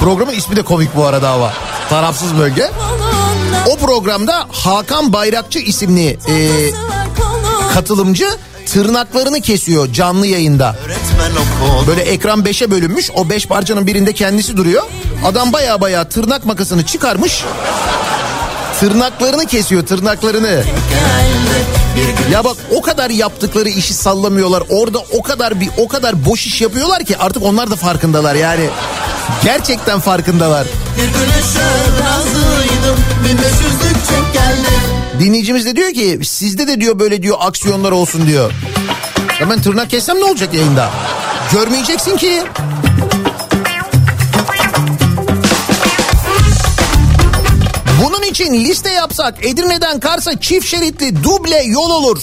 Programın 0.00 0.32
ismi 0.32 0.56
de 0.56 0.62
komik 0.62 0.96
bu 0.96 1.04
arada 1.04 1.30
ama. 1.30 1.52
Tarafsız 1.90 2.38
bölge. 2.38 2.70
O 3.70 3.76
programda 3.76 4.46
Hakan 4.52 5.12
Bayrakçı 5.12 5.58
isimli 5.58 6.08
e, 6.08 6.50
katılımcı 7.74 8.26
tırnaklarını 8.66 9.40
kesiyor 9.40 9.92
canlı 9.92 10.26
yayında. 10.26 10.76
Böyle 11.86 12.02
ekran 12.02 12.40
5'e 12.40 12.70
bölünmüş. 12.70 13.10
O 13.14 13.30
5 13.30 13.46
parçanın 13.46 13.86
birinde 13.86 14.12
kendisi 14.12 14.56
duruyor. 14.56 14.82
Adam 15.24 15.52
baya 15.52 15.80
baya 15.80 16.08
tırnak 16.08 16.46
makasını 16.46 16.86
çıkarmış. 16.86 17.44
Tırnaklarını 18.80 19.46
kesiyor 19.46 19.86
tırnaklarını. 19.86 20.62
Ya 22.32 22.44
bak 22.44 22.56
o 22.74 22.82
kadar 22.82 23.10
yaptıkları 23.10 23.68
işi 23.68 23.94
sallamıyorlar. 23.94 24.62
Orada 24.68 24.98
o 24.98 25.22
kadar 25.22 25.60
bir 25.60 25.68
o 25.76 25.88
kadar 25.88 26.26
boş 26.26 26.46
iş 26.46 26.60
yapıyorlar 26.60 27.04
ki 27.04 27.16
artık 27.18 27.42
onlar 27.42 27.70
da 27.70 27.76
farkındalar 27.76 28.34
yani. 28.34 28.68
Gerçekten 29.44 30.00
farkındalar. 30.00 30.66
Bir 30.96 31.02
güneşe 31.02 31.66
razıydım 32.04 32.96
1500'lük 33.24 33.94
çek 34.08 34.32
geldi 34.32 34.70
Dinleyicimiz 35.20 35.66
de 35.66 35.76
diyor 35.76 35.92
ki 35.92 36.20
sizde 36.24 36.66
de 36.66 36.80
diyor 36.80 36.98
böyle 36.98 37.22
diyor 37.22 37.36
aksiyonlar 37.40 37.92
olsun 37.92 38.26
diyor. 38.26 38.52
Ya 39.40 39.50
ben 39.50 39.62
tırnak 39.62 39.90
kessem 39.90 40.16
ne 40.20 40.24
olacak 40.24 40.54
yayında? 40.54 40.90
Görmeyeceksin 41.52 42.16
ki. 42.16 42.42
İçin 48.30 48.64
liste 48.64 48.90
yapsak 48.90 49.46
Edirne'den 49.46 50.00
Kars'a 50.00 50.40
çift 50.40 50.66
şeritli 50.66 51.24
duble 51.24 51.62
yol 51.62 51.90
olur. 51.90 52.22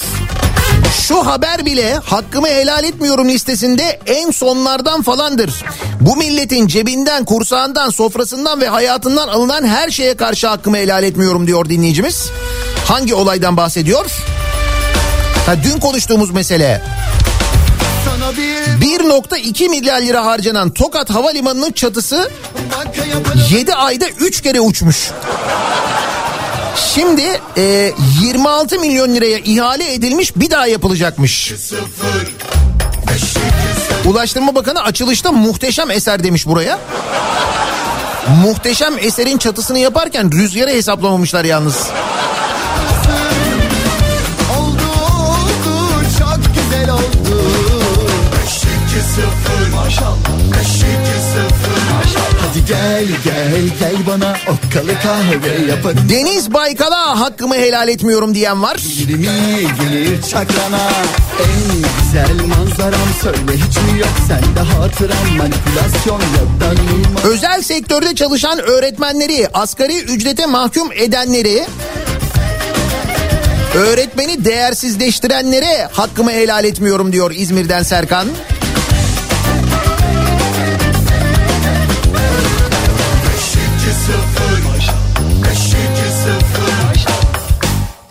Şu 1.02 1.26
haber 1.26 1.66
bile 1.66 1.94
hakkımı 1.94 2.48
helal 2.48 2.84
etmiyorum 2.84 3.30
listesinde 3.30 4.00
en 4.06 4.32
sonlardan 4.32 5.02
falandır. 5.02 5.64
Bu 6.02 6.16
milletin 6.16 6.68
cebinden, 6.68 7.26
kursağından, 7.26 7.90
sofrasından 7.90 8.62
ve 8.62 8.68
hayatından 8.68 9.28
alınan 9.28 9.68
her 9.68 9.90
şeye 9.90 10.18
karşı 10.18 10.48
hakkımı 10.48 10.78
helal 10.78 11.04
etmiyorum 11.04 11.48
diyor 11.48 11.70
dinleyicimiz. 11.70 12.30
Hangi 12.86 13.16
olaydan 13.16 13.58
bahsediyor? 13.58 14.06
Ha, 15.46 15.56
dün 15.64 15.80
konuştuğumuz 15.80 16.32
mesele. 16.32 16.82
Sana 18.68 18.82
bir 18.82 19.00
1.2 19.00 19.70
milyar 19.70 20.02
lira 20.02 20.26
harcanan 20.26 20.70
Tokat 20.70 21.10
Havalimanı'nın 21.10 21.72
çatısı 21.72 22.32
7 23.52 23.74
ayda 23.74 24.06
3 24.10 24.42
kere 24.42 24.60
uçmuş. 24.60 25.12
Şimdi 26.76 27.42
e, 27.58 27.94
26 28.22 28.80
milyon 28.80 29.16
liraya 29.16 29.38
ihale 29.38 29.94
edilmiş 29.94 30.36
bir 30.36 30.52
daha 30.52 30.68
yapılacakmış. 30.68 31.54
Ulaştırma 34.06 34.56
Bakanı 34.56 34.84
açılışta 34.84 35.32
muhteşem 35.32 35.92
eser 35.92 36.24
demiş 36.24 36.48
buraya. 36.48 36.80
Muhteşem 38.44 38.94
eserin 39.00 39.38
çatısını 39.38 39.80
yaparken 39.80 40.32
rüzgarı 40.32 40.70
hesaplamamışlar 40.70 41.46
yalnız. 41.46 41.76
Bana 54.08 54.36
okkalı 54.48 54.94
kahve 55.04 55.72
yaparım. 55.72 56.10
Deniz 56.10 56.54
Baykal'a 56.54 57.20
hakkımı 57.20 57.56
helal 57.56 57.90
etmiyorum 57.90 58.36
diyen 58.36 58.64
var. 58.64 58.78
Yirmi 58.98 59.28
gelir 59.82 60.22
çakrana 60.22 60.90
En 61.44 61.76
güzel 61.76 62.46
manzaram 62.46 63.10
söyle 63.22 63.52
hiç 63.56 63.78
mi 63.78 64.00
yok 64.00 64.10
sende 64.28 64.60
hatıram 64.60 65.38
manipülasyon 65.38 66.22
numara 66.22 67.28
Özel 67.28 67.62
sektörde 67.62 68.16
çalışan 68.16 68.60
öğretmenleri 68.60 69.48
asgari 69.54 70.00
ücrete 70.00 70.46
mahkum 70.46 70.92
edenleri 70.92 71.66
öğretmeni 73.76 74.46
değersizleştirenlere 74.46 75.90
hakkımı 75.92 76.32
helal 76.32 76.66
etmiyorum 76.66 77.14
diyor 77.14 77.32
İzmir'den 77.36 77.84
Serkan. 77.84 78.28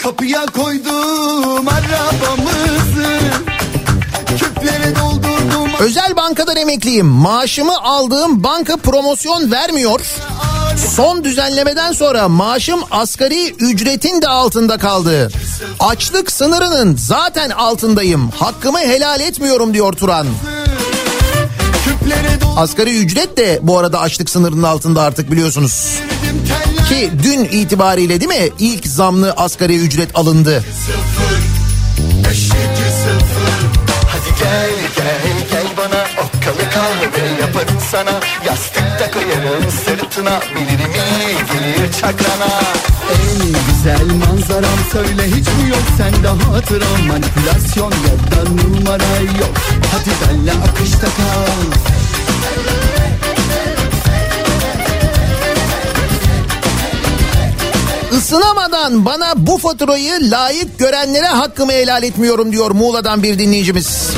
Kapıya 0.07 0.47
koydum 0.47 1.69
arabamızı 1.69 3.19
Küplere 4.39 4.97
doldurdum 4.97 5.71
Özel 5.81 6.17
bankadan 6.17 6.57
emekliyim. 6.57 7.07
Maaşımı 7.07 7.79
aldığım 7.83 8.45
banka 8.45 8.77
promosyon 8.77 9.51
vermiyor. 9.51 10.01
Son 10.97 11.25
düzenlemeden 11.25 11.93
sonra 11.93 12.29
maaşım 12.29 12.81
asgari 12.91 13.51
ücretin 13.51 14.23
de 14.23 14.29
altında 14.29 14.79
kaldı. 14.79 15.31
Açlık 15.81 16.33
sınırının 16.33 16.97
zaten 16.97 17.51
altındayım. 17.51 18.29
Hakkımı 18.29 18.79
helal 18.79 19.21
etmiyorum 19.21 19.75
diyor 19.75 19.93
Turan. 19.93 20.27
Asgari 22.57 22.99
ücret 22.99 23.37
de 23.37 23.59
bu 23.63 23.79
arada 23.79 24.01
açlık 24.01 24.31
sınırının 24.31 24.63
altında 24.63 25.03
artık 25.03 25.31
biliyorsunuz. 25.31 25.99
Ki 26.89 27.11
dün 27.23 27.45
itibariyle 27.45 28.21
değil 28.21 28.41
mi? 28.41 28.49
İlk 28.59 28.87
zamlı 28.87 29.33
asgari 29.33 29.77
ücret 29.77 30.11
alındı. 30.15 30.65
Hadi 34.09 34.39
gel 34.39 34.71
gel 34.97 35.49
gel 35.51 35.67
bana 35.77 36.05
okkalı 36.25 36.71
kahve 36.71 37.41
yaparım 37.41 37.79
sana. 37.91 38.21
Yastıkta 38.47 39.11
koyarım 39.11 39.71
sırtına 39.85 40.41
bilirim 40.55 40.93
iyi 40.93 41.37
gelir 41.37 41.93
çakrana. 41.93 42.61
En 43.13 43.47
güzel 43.47 44.17
manzaram 44.17 44.79
söyle 44.93 45.27
hiç 45.27 45.47
mi 45.47 45.71
yok 45.71 45.83
sende 45.97 46.29
hatıram 46.29 47.07
Manipülasyon 47.09 47.93
ya 47.93 48.31
da 48.31 48.51
numara 48.51 49.19
yok. 49.41 49.57
Hadi 49.93 50.11
benle 50.23 50.53
akışta 50.53 51.07
kal 51.07 52.06
Isınamadan 58.17 59.05
bana 59.05 59.33
bu 59.37 59.59
faturayı 59.59 60.31
layık 60.31 60.79
görenlere 60.79 61.27
hakkımı 61.27 61.73
helal 61.73 62.03
etmiyorum 62.03 62.53
diyor 62.53 62.71
Muğla'dan 62.71 63.23
bir 63.23 63.39
dinleyicimiz. 63.39 64.11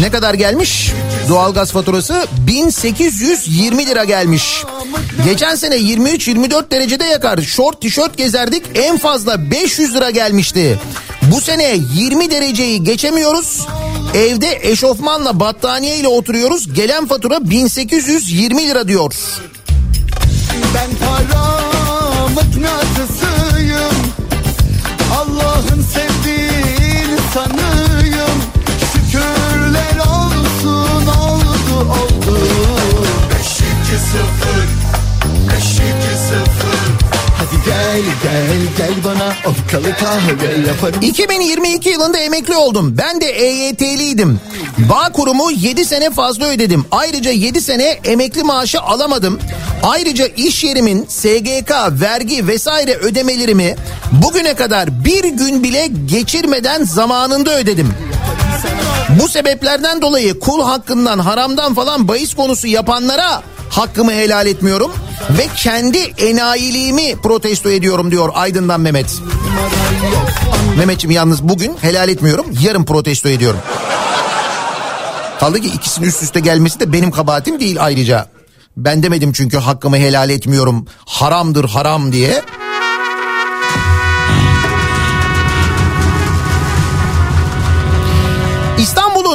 Ne 0.00 0.10
kadar 0.10 0.34
gelmiş? 0.34 0.92
Doğalgaz 1.28 1.72
faturası 1.72 2.26
1820 2.46 3.86
lira 3.86 4.04
gelmiş. 4.04 4.64
Geçen 5.24 5.54
sene 5.54 5.76
23-24 5.76 6.70
derecede 6.70 7.04
yakar. 7.04 7.42
Şort 7.42 7.80
tişört 7.80 8.16
gezerdik 8.16 8.62
en 8.74 8.98
fazla 8.98 9.50
500 9.50 9.94
lira 9.94 10.10
gelmişti. 10.10 10.78
Bu 11.22 11.40
sene 11.40 11.76
20 11.94 12.30
dereceyi 12.30 12.84
geçemiyoruz. 12.84 13.66
Evde 14.14 14.58
eşofmanla 14.62 15.40
battaniye 15.40 15.96
ile 15.96 16.08
oturuyoruz. 16.08 16.74
Gelen 16.74 17.06
fatura 17.06 17.50
1820 17.50 18.68
lira 18.68 18.88
diyor. 18.88 19.14
Ben 20.74 20.90
para 20.96 21.44
mıknatısıyım 22.28 22.79
gel 38.90 39.04
bana 39.04 39.32
okkalı 39.46 39.92
kahve 39.96 40.68
yaparım 40.68 41.02
2022 41.02 41.88
yılında 41.88 42.18
emekli 42.18 42.56
oldum. 42.56 42.94
Ben 42.98 43.20
de 43.20 43.26
EYT'liydim. 43.26 44.40
Bağ 44.78 45.12
kurumu 45.12 45.50
7 45.50 45.84
sene 45.84 46.10
fazla 46.10 46.46
ödedim. 46.46 46.84
Ayrıca 46.90 47.30
7 47.30 47.60
sene 47.60 47.98
emekli 48.04 48.42
maaşı 48.42 48.80
alamadım. 48.80 49.40
Ayrıca 49.82 50.26
iş 50.26 50.64
yerimin 50.64 51.06
SGK, 51.08 51.72
vergi 51.90 52.46
vesaire 52.46 52.94
ödemelerimi 52.94 53.76
bugüne 54.12 54.54
kadar 54.54 55.04
bir 55.04 55.24
gün 55.24 55.62
bile 55.62 55.88
geçirmeden 56.06 56.84
zamanında 56.84 57.58
ödedim. 57.58 57.94
Bu 59.18 59.28
sebeplerden 59.28 60.02
dolayı 60.02 60.38
kul 60.40 60.62
hakkından 60.62 61.18
haramdan 61.18 61.74
falan 61.74 62.08
bahis 62.08 62.34
konusu 62.34 62.66
yapanlara 62.66 63.42
hakkımı 63.70 64.12
helal 64.12 64.46
etmiyorum 64.46 64.92
ve 65.38 65.46
kendi 65.56 65.98
enayiliğimi 65.98 67.16
protesto 67.22 67.70
ediyorum 67.70 68.10
diyor 68.10 68.30
Aydın'dan 68.34 68.80
Mehmet. 68.80 69.18
Mehmetciğim 70.78 71.16
yalnız 71.16 71.42
bugün 71.42 71.76
helal 71.80 72.08
etmiyorum 72.08 72.46
yarın 72.60 72.84
protesto 72.84 73.28
ediyorum. 73.28 73.60
Kaldı 75.40 75.60
ki 75.60 75.68
ikisinin 75.68 76.06
üst 76.06 76.22
üste 76.22 76.40
gelmesi 76.40 76.80
de 76.80 76.92
benim 76.92 77.10
kabahatim 77.10 77.60
değil 77.60 77.76
ayrıca. 77.84 78.26
Ben 78.76 79.02
demedim 79.02 79.32
çünkü 79.32 79.58
hakkımı 79.58 79.96
helal 79.96 80.30
etmiyorum 80.30 80.86
haramdır 81.06 81.64
haram 81.64 82.12
diye. 82.12 82.42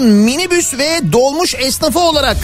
Minibüs 0.05 0.73
ve 0.73 0.99
dolmuş 1.11 1.55
esnafı 1.55 1.99
olarak 1.99 2.37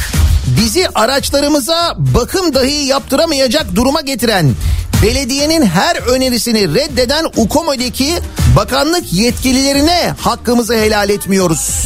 bizi 0.48 0.88
araçlarımıza 0.96 1.96
bakım 1.98 2.54
dahi 2.54 2.86
yaptıramayacak 2.86 3.76
duruma 3.76 4.02
getiren 4.02 4.56
belediyenin 5.04 5.66
her 5.66 5.96
önerisini 5.96 6.76
reddeden 6.76 7.26
UKOMO'daki 7.36 8.20
bakanlık 8.56 9.14
yetkililerine 9.14 10.16
hakkımızı 10.22 10.74
helal 10.74 11.10
etmiyoruz. 11.10 11.86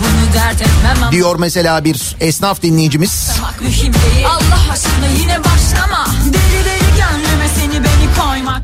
Bunu 0.00 0.34
dert 0.34 0.60
etmem 0.62 1.02
ama 1.02 1.12
Diyor 1.12 1.36
mesela 1.38 1.84
bir 1.84 2.16
esnaf 2.20 2.62
dinleyicimiz. 2.62 3.30
Allah 4.26 4.72
aşkına 4.72 5.06
yine 5.20 5.38
başlama 5.38 6.06
Deli 6.24 6.64
deli 6.64 6.77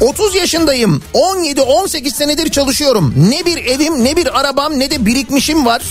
30 0.01 0.35
yaşındayım. 0.35 1.03
17-18 1.15 2.11
senedir 2.11 2.51
çalışıyorum. 2.51 3.15
Ne 3.17 3.47
bir 3.47 3.57
evim 3.65 4.05
ne 4.05 4.17
bir 4.17 4.41
arabam 4.41 4.79
ne 4.79 4.91
de 4.91 5.07
birikmişim 5.07 5.67
var. 5.67 5.83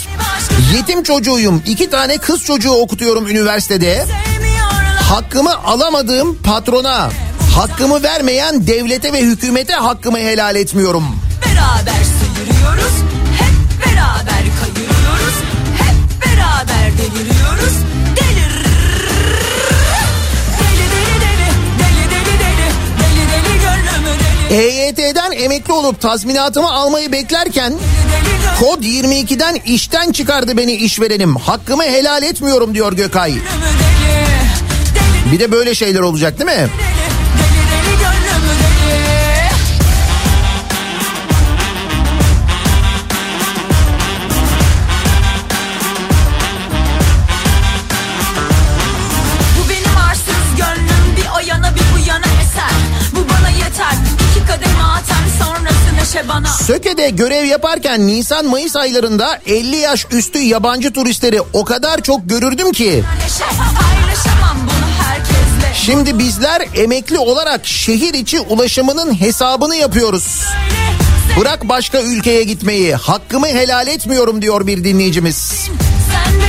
Yetim 0.75 1.03
çocuğuyum. 1.03 1.63
İki 1.67 1.89
tane 1.89 2.17
kız 2.17 2.43
çocuğu 2.43 2.71
okutuyorum 2.71 3.27
üniversitede. 3.27 4.05
Hakkımı 5.09 5.63
alamadığım 5.63 6.41
patrona, 6.41 7.09
hakkımı 7.55 8.03
vermeyen 8.03 8.67
devlete 8.67 9.13
ve 9.13 9.21
hükümete 9.21 9.73
hakkımı 9.73 10.17
helal 10.17 10.55
etmiyorum. 10.55 11.03
Beraber 11.45 12.03
sıyırıyoruz 12.03 13.02
EYT'den 24.53 25.31
emekli 25.31 25.73
olup 25.73 26.01
tazminatımı 26.01 26.71
almayı 26.71 27.11
beklerken 27.11 27.73
kod 28.59 28.83
22'den 28.83 29.55
işten 29.65 30.11
çıkardı 30.11 30.57
beni 30.57 30.73
işverenim. 30.73 31.35
Hakkımı 31.35 31.83
helal 31.83 32.23
etmiyorum 32.23 32.73
diyor 32.73 32.93
Gökay. 32.93 33.33
Bir 35.31 35.39
de 35.39 35.51
böyle 35.51 35.75
şeyler 35.75 35.99
olacak 35.99 36.39
değil 36.39 36.59
mi? 36.59 36.67
Rize'de 56.63 57.09
görev 57.09 57.45
yaparken 57.45 58.07
Nisan-Mayıs 58.07 58.75
aylarında 58.75 59.39
50 59.45 59.75
yaş 59.75 60.07
üstü 60.11 60.39
yabancı 60.39 60.93
turistleri 60.93 61.41
o 61.53 61.65
kadar 61.65 62.01
çok 62.01 62.29
görürdüm 62.29 62.71
ki 62.71 63.03
Şimdi 65.73 66.19
bizler 66.19 66.67
emekli 66.75 67.17
olarak 67.17 67.65
şehir 67.65 68.13
içi 68.13 68.39
ulaşımının 68.39 69.19
hesabını 69.19 69.75
yapıyoruz. 69.75 70.41
Bırak 71.39 71.69
başka 71.69 72.01
ülkeye 72.01 72.43
gitmeyi 72.43 72.95
hakkımı 72.95 73.47
helal 73.47 73.87
etmiyorum 73.87 74.41
diyor 74.41 74.67
bir 74.67 74.83
dinleyicimiz. 74.83 75.69
Sen 76.11 76.42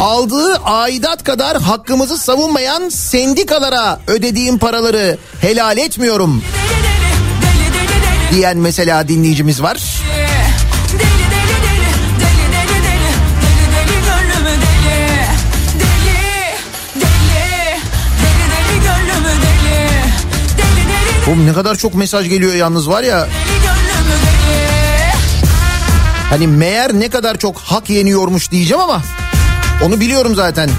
Aldığı 0.00 0.54
aidat 0.64 1.24
kadar 1.24 1.60
hakkımızı 1.62 2.18
savunmayan 2.18 2.88
sendikalara 2.88 4.00
ödediğim 4.06 4.58
paraları 4.58 5.18
helal 5.40 5.78
etmiyorum 5.78 6.42
diyen 8.32 8.58
mesela 8.58 9.08
dinleyicimiz 9.08 9.62
var. 9.62 9.78
Oğlum 21.28 21.46
ne 21.46 21.52
kadar 21.52 21.74
çok 21.76 21.94
mesaj 21.94 22.28
geliyor 22.28 22.54
yalnız 22.54 22.88
var 22.88 23.02
ya. 23.02 23.28
Hani 26.30 26.46
meğer 26.46 26.92
ne 26.92 27.08
kadar 27.10 27.38
çok 27.38 27.58
hak 27.58 27.90
yeniyormuş 27.90 28.50
diyeceğim 28.50 28.82
ama 28.82 29.02
onu 29.82 30.00
biliyorum 30.00 30.34
zaten. 30.34 30.70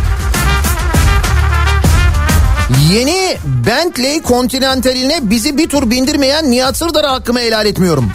Yeni 2.91 3.37
Bentley 3.45 4.21
Continental'ine 4.23 5.19
bizi 5.21 5.57
bir 5.57 5.69
tur 5.69 5.89
bindirmeyen 5.89 6.51
Nihat 6.51 6.77
Sırdar'a 6.77 7.11
hakkımı 7.11 7.39
helal 7.39 7.65
etmiyorum. 7.65 8.11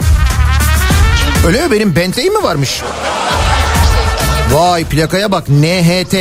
Öyle 1.47 1.61
mi? 1.67 1.71
Benim 1.71 1.95
Bentley'im 1.95 2.33
mi 2.37 2.43
varmış? 2.43 2.81
Vay 4.53 4.85
plakaya 4.85 5.31
bak 5.31 5.49
NHT. 5.49 6.15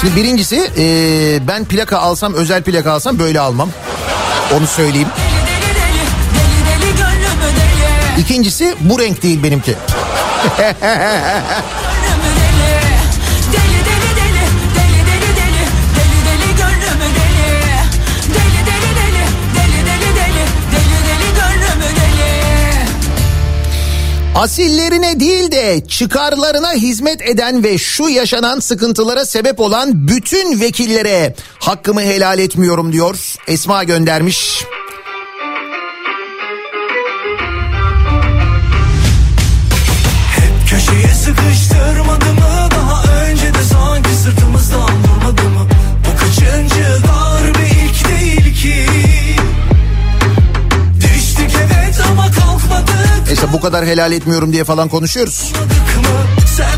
Şimdi 0.00 0.16
birincisi 0.16 0.56
eee, 0.76 1.48
ben 1.48 1.64
plaka 1.64 1.98
alsam 1.98 2.34
özel 2.34 2.62
plaka 2.62 2.92
alsam 2.92 3.18
böyle 3.18 3.40
almam. 3.40 3.68
Onu 4.56 4.66
söyleyeyim. 4.66 5.08
Deli 18.96 20.30
Deli 20.74 20.98
deli 21.06 21.36
gönlümü 21.36 21.94
deli 21.96 22.20
Asillerine 24.34 25.20
değil 25.20 25.50
de 25.50 25.86
çıkarlarına 25.88 26.72
hizmet 26.72 27.22
eden 27.22 27.64
ve 27.64 27.78
şu 27.78 28.08
yaşanan 28.08 28.60
sıkıntılara 28.60 29.24
sebep 29.24 29.60
olan 29.60 30.08
bütün 30.08 30.60
vekillere 30.60 31.34
hakkımı 31.58 32.02
helal 32.02 32.38
etmiyorum 32.38 32.92
diyor. 32.92 33.36
Esma 33.48 33.84
göndermiş. 33.84 34.64
Köşeye 34.64 34.79
bu 53.52 53.60
kadar 53.60 53.86
helal 53.86 54.12
etmiyorum 54.12 54.52
diye 54.52 54.64
falan 54.64 54.88
konuşuyoruz. 54.88 55.52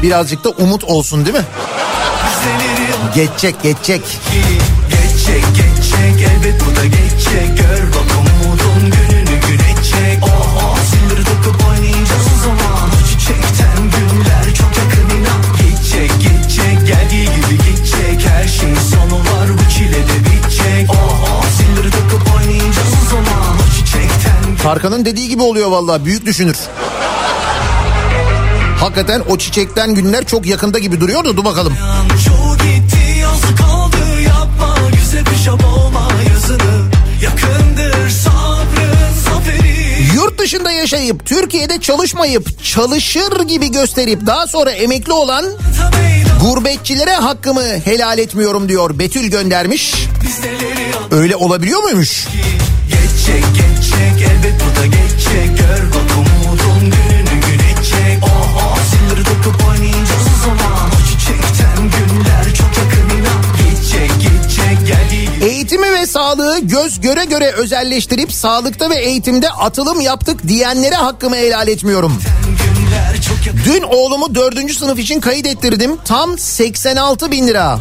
Birazcık 0.02 0.44
da 0.44 0.50
umut 0.50 0.84
olsun 0.84 1.26
değil 1.26 1.36
mi? 1.36 1.44
Geçecek 3.14 3.62
geçecek. 3.62 4.02
Geçecek 4.90 5.44
geçecek 5.56 6.28
elbet 6.30 6.60
bu 6.60 6.76
da 6.76 6.84
geçecek 6.84 7.58
Gör 7.58 7.91
Tarkan'ın 24.62 25.04
dediği 25.04 25.28
gibi 25.28 25.42
oluyor 25.42 25.70
vallahi 25.70 26.04
büyük 26.04 26.26
düşünür. 26.26 26.56
Hakikaten 28.78 29.22
o 29.28 29.38
çiçekten 29.38 29.94
günler 29.94 30.26
çok 30.26 30.46
yakında 30.46 30.78
gibi 30.78 31.00
duruyor 31.00 31.24
da 31.24 31.36
dur 31.36 31.44
bakalım. 31.44 31.76
Çoğu 32.26 32.56
gitti 32.56 33.18
yazı 33.20 33.56
kaldı 33.56 34.20
yapma 34.26 34.76
Güzel 35.00 35.26
bir 35.26 35.44
şap 35.44 35.64
olma 35.64 36.08
yazını 36.32 36.84
Yakındır 37.22 38.10
sabrın 38.10 39.12
zaferi 39.24 40.14
Yurt 40.14 40.38
dışında 40.38 40.70
yaşayıp 40.72 41.26
Türkiye'de 41.26 41.80
çalışmayıp 41.80 42.64
çalışır 42.64 43.42
gibi 43.48 43.70
gösterip 43.72 44.26
daha 44.26 44.46
sonra 44.46 44.70
emekli 44.70 45.12
olan 45.12 45.44
gurbetçilere 46.40 47.14
hakkımı 47.14 47.64
helal 47.84 48.18
etmiyorum 48.18 48.68
diyor 48.68 48.98
Betül 48.98 49.26
göndermiş. 49.26 49.94
Öyle 51.10 51.36
olabiliyor 51.36 51.82
muymuş? 51.82 52.26
Geçecek 52.88 53.44
geçecek 53.50 53.71
elbet 54.42 54.60
bu 54.60 54.80
da 54.80 54.86
geçecek 54.86 55.58
Gör 55.58 55.88
bak 55.94 56.10
umudun 56.18 56.80
gününü 56.80 57.40
güneşecek 57.40 58.18
Oh 58.22 58.56
oh 58.56 58.78
sindir 58.90 59.24
dokup 59.24 59.68
oynayacağız 59.68 60.26
o 60.36 60.44
zaman 60.44 60.88
O 60.88 61.06
çiçekten 61.06 61.76
günler 61.76 62.54
çok 62.54 62.70
yakın 62.78 63.18
inan 63.18 63.42
Geçecek 63.58 64.10
geçecek 64.10 64.78
gibi 65.10 65.44
Eğitimi 65.44 65.92
ve 65.92 66.06
sağlığı 66.06 66.58
göz 66.58 67.00
göre 67.00 67.24
göre 67.24 67.52
özelleştirip 67.52 68.32
sağlıkta 68.32 68.90
ve 68.90 68.96
eğitimde 68.96 69.50
atılım 69.50 70.00
yaptık 70.00 70.48
diyenlere 70.48 70.94
hakkımı 70.94 71.36
helal 71.36 71.68
etmiyorum. 71.68 72.22
Dün 73.64 73.82
oğlumu 73.82 74.34
dördüncü 74.34 74.74
sınıf 74.74 74.98
için 74.98 75.20
kayıt 75.20 75.46
ettirdim. 75.46 75.96
Tam 76.04 76.38
86 76.38 77.30
bin 77.30 77.46
lira. 77.46 77.78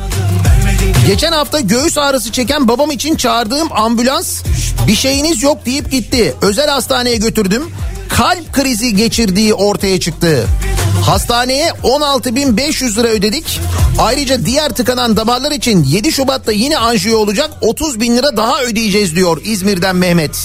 Geçen 1.07 1.31
hafta 1.31 1.59
göğüs 1.59 1.97
ağrısı 1.97 2.31
çeken 2.31 2.67
babam 2.67 2.91
için 2.91 3.15
çağırdığım 3.15 3.73
ambulans 3.73 4.43
bir 4.87 4.95
şeyiniz 4.95 5.43
yok 5.43 5.65
deyip 5.65 5.91
gitti. 5.91 6.35
Özel 6.41 6.69
hastaneye 6.69 7.15
götürdüm. 7.15 7.63
Kalp 8.09 8.53
krizi 8.53 8.95
geçirdiği 8.95 9.53
ortaya 9.53 9.99
çıktı. 9.99 10.47
Hastaneye 11.05 11.69
16.500 11.69 12.99
lira 12.99 13.07
ödedik. 13.07 13.59
Ayrıca 13.99 14.45
diğer 14.45 14.69
tıkanan 14.69 15.17
damarlar 15.17 15.51
için 15.51 15.83
7 15.83 16.11
Şubat'ta 16.11 16.51
yine 16.51 16.77
anjiyo 16.77 17.17
olacak 17.19 17.49
30 17.61 17.99
bin 17.99 18.17
lira 18.17 18.37
daha 18.37 18.61
ödeyeceğiz 18.61 19.15
diyor 19.15 19.41
İzmir'den 19.43 19.95
Mehmet. 19.95 20.35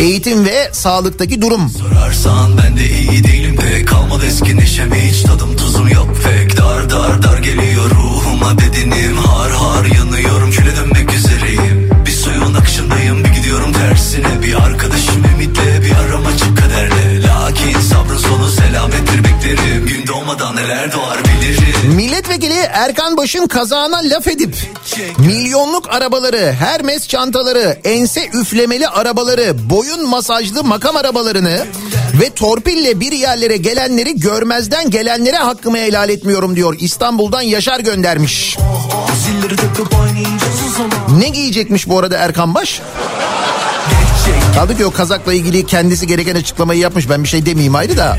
Eğitim 0.00 0.44
ve 0.44 0.68
sağlıktaki 0.72 1.42
durum. 1.42 1.70
Sorarsan 1.70 2.58
ben 2.58 2.76
de 2.76 2.90
iyi 2.90 3.24
değilim 3.24 3.56
pek 3.56 3.88
Kalmadı 3.88 4.26
eski 4.26 4.56
neşem. 4.56 4.94
Hiç 4.94 5.22
tadım 5.22 5.56
tuzum 5.56 5.88
yok 5.88 6.08
pek. 6.24 6.56
Dar 6.56 6.90
dar 6.90 7.22
dar 7.22 7.38
geliyor 7.38 7.90
ruhuma 7.90 8.58
bedenim 8.58 9.16
Har 9.16 9.50
har 9.50 9.84
yanıyorum 9.84 10.50
küle 10.50 10.76
dönmek 10.76 11.14
üzereyim 11.14 11.90
Bir 12.06 12.10
suyun 12.10 12.54
akışındayım 12.54 13.24
bir 13.24 13.28
gidiyorum 13.28 13.72
tersine. 13.72 14.42
Bir 14.42 14.54
arkadaşım 14.54 15.24
sonu 18.74 18.92
selamettir 18.92 19.24
beklerim 19.24 19.86
Gün 19.86 20.06
doğmadan 20.06 20.56
neler 20.56 20.92
doğar 20.92 21.18
bilirim 21.24 21.94
Milletvekili 21.94 22.58
Erkan 22.72 23.16
Baş'ın 23.16 23.46
kazağına 23.46 24.00
laf 24.04 24.28
edip 24.28 24.56
milyonluk 25.18 25.94
arabaları, 25.94 26.54
Hermes 26.58 27.08
çantaları, 27.08 27.78
ense 27.84 28.28
üflemeli 28.32 28.88
arabaları, 28.88 29.70
boyun 29.70 30.08
masajlı 30.08 30.64
makam 30.64 30.96
arabalarını 30.96 31.66
ve 32.20 32.30
torpille 32.30 33.00
bir 33.00 33.12
yerlere 33.12 33.56
gelenleri 33.56 34.20
görmezden 34.20 34.90
gelenlere 34.90 35.36
hakkımı 35.36 35.78
helal 35.78 36.10
etmiyorum 36.10 36.56
diyor. 36.56 36.76
İstanbul'dan 36.78 37.42
Yaşar 37.42 37.80
göndermiş. 37.80 38.58
Ne 41.18 41.28
giyecekmiş 41.28 41.88
bu 41.88 41.98
arada 41.98 42.16
Erkan 42.16 42.54
Baş? 42.54 42.80
Kaldı 44.54 44.76
ki 44.76 44.86
o 44.86 44.90
kazakla 44.90 45.34
ilgili 45.34 45.66
kendisi 45.66 46.06
gereken 46.06 46.34
açıklamayı 46.34 46.80
yapmış. 46.80 47.10
Ben 47.10 47.22
bir 47.22 47.28
şey 47.28 47.46
demeyeyim 47.46 47.74
ayrı 47.74 47.96
da. 47.96 48.18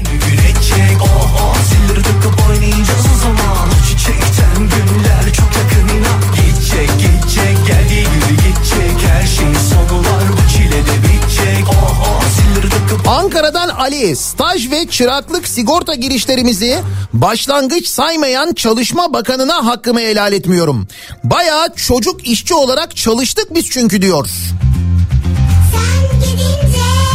Ankara'dan 13.07 13.69
Ali 13.69 14.15
staj 14.15 14.71
ve 14.71 14.87
çıraklık 14.87 15.47
sigorta 15.47 15.95
girişlerimizi 15.95 16.79
başlangıç 17.13 17.87
saymayan 17.87 18.53
çalışma 18.53 19.13
bakanına 19.13 19.65
hakkımı 19.65 19.99
helal 19.99 20.33
etmiyorum. 20.33 20.87
Bayağı 21.23 21.75
çocuk 21.75 22.27
işçi 22.27 22.53
olarak 22.53 22.95
çalıştık 22.95 23.53
biz 23.55 23.69
çünkü 23.69 24.01
diyor. 24.01 24.29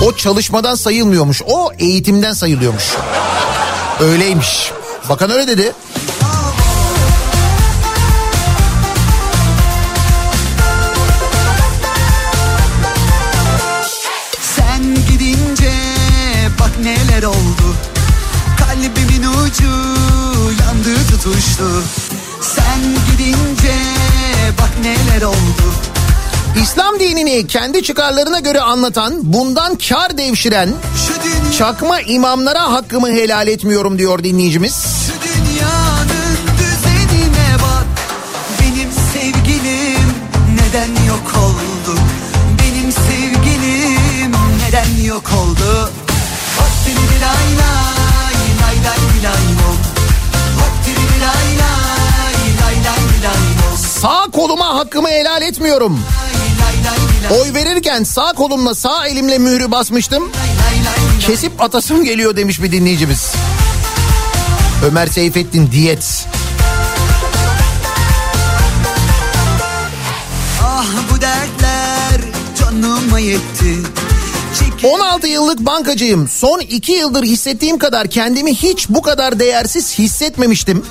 O 0.05 0.17
çalışmadan 0.17 0.75
sayılmıyormuş. 0.75 1.43
O 1.47 1.73
eğitimden 1.79 2.33
sayılıyormuş. 2.33 2.85
Öyleymiş. 4.01 4.73
Bakan 5.09 5.31
öyle 5.31 5.49
dedi. 5.49 5.73
Sen 14.57 14.83
gidince 15.11 15.73
bak 16.61 16.71
neler 16.83 17.23
oldu 17.23 17.75
Kalbimin 18.59 19.23
ucu 19.23 19.71
yandı 20.63 21.07
tutuştu 21.11 21.83
Sen 22.41 22.81
gidince 23.11 23.75
bak 24.59 24.71
neler 24.83 25.23
oldu 25.23 25.75
İslam 26.63 27.01
dinini 27.01 27.47
kendi 27.47 27.83
çıkarlarına 27.83 28.41
göre 28.41 28.61
anlatan, 28.61 29.13
bundan 29.23 29.79
kar 29.89 30.19
devşiren 30.19 30.69
çakma 31.59 32.01
imamlara 32.01 32.73
hakkımı 32.73 33.11
helal 33.11 33.49
etmiyorum 33.49 33.99
diyor 33.99 34.25
dinleyicimiz. 34.25 34.75
Şu 35.25 35.30
hakkımı 54.91 55.09
helal 55.09 55.43
etmiyorum. 55.43 56.01
Oy 57.31 57.55
verirken 57.55 58.05
sağ 58.05 58.33
kolumla 58.33 58.75
sağ 58.75 59.07
elimle 59.07 59.39
mührü 59.39 59.71
basmıştım. 59.71 60.31
Kesip 61.21 61.63
atasım 61.63 62.05
geliyor 62.05 62.37
demiş 62.37 62.63
bir 62.63 62.73
dinleyicimiz. 62.73 63.33
Ömer 64.87 65.07
Seyfettin 65.07 65.71
diyet. 65.73 66.27
Ah 70.63 70.87
bu 71.13 71.21
dertler 71.21 72.21
canıma 72.59 73.19
yetti 73.19 73.77
16 74.85 75.27
yıllık 75.27 75.61
bankacıyım. 75.61 76.29
Son 76.29 76.61
2 76.61 76.93
yıldır 76.93 77.23
hissettiğim 77.23 77.79
kadar 77.79 78.11
kendimi 78.11 78.55
hiç 78.55 78.89
bu 78.89 79.03
kadar 79.03 79.41
değersiz 79.41 79.99
hissetmemiştim. 79.99 80.85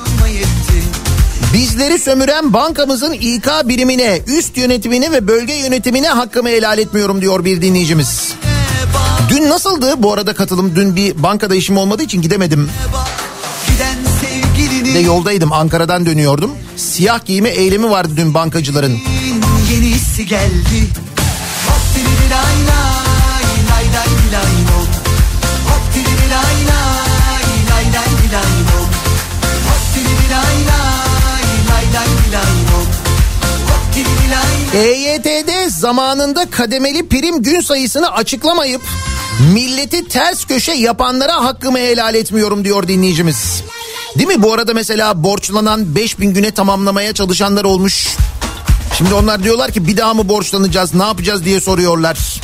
Bizleri 1.53 1.99
sömüren 1.99 2.53
bankamızın 2.53 3.13
İK 3.13 3.47
birimine, 3.65 4.21
üst 4.27 4.57
yönetimine 4.57 5.11
ve 5.11 5.27
bölge 5.27 5.53
yönetimine 5.53 6.07
hakkımı 6.07 6.49
helal 6.49 6.79
etmiyorum 6.79 7.21
diyor 7.21 7.45
bir 7.45 7.61
dinleyicimiz. 7.61 8.33
Dün 9.29 9.49
nasıldı 9.49 10.03
bu 10.03 10.13
arada 10.13 10.33
katılım? 10.33 10.75
Dün 10.75 10.95
bir 10.95 11.23
bankada 11.23 11.55
işim 11.55 11.77
olmadığı 11.77 12.03
için 12.03 12.21
gidemedim. 12.21 12.69
Bir 14.85 14.93
de 14.93 14.99
yoldaydım 14.99 15.53
Ankara'dan 15.53 16.05
dönüyordum. 16.05 16.51
Siyah 16.77 17.25
giyme 17.25 17.49
eylemi 17.49 17.89
vardı 17.89 18.11
dün 18.17 18.33
bankacıların. 18.33 18.97
yenisi 19.71 20.25
geldi 20.25 20.87
EYT'de 34.73 35.69
zamanında 35.69 36.49
kademeli 36.49 37.07
prim 37.07 37.43
gün 37.43 37.61
sayısını 37.61 38.11
açıklamayıp 38.11 38.81
milleti 39.53 40.07
ters 40.07 40.45
köşe 40.45 40.71
yapanlara 40.71 41.43
hakkımı 41.43 41.77
helal 41.77 42.15
etmiyorum 42.15 42.65
diyor 42.65 42.87
dinleyicimiz. 42.87 43.63
Değil 44.15 44.27
mi? 44.27 44.43
Bu 44.43 44.53
arada 44.53 44.73
mesela 44.73 45.23
borçlanan 45.23 45.95
5000 45.95 46.33
güne 46.33 46.51
tamamlamaya 46.51 47.13
çalışanlar 47.13 47.63
olmuş. 47.63 48.07
Şimdi 48.97 49.13
onlar 49.13 49.43
diyorlar 49.43 49.71
ki 49.71 49.87
bir 49.87 49.97
daha 49.97 50.13
mı 50.13 50.29
borçlanacağız 50.29 50.93
ne 50.93 51.03
yapacağız 51.03 51.45
diye 51.45 51.59
soruyorlar. 51.59 52.41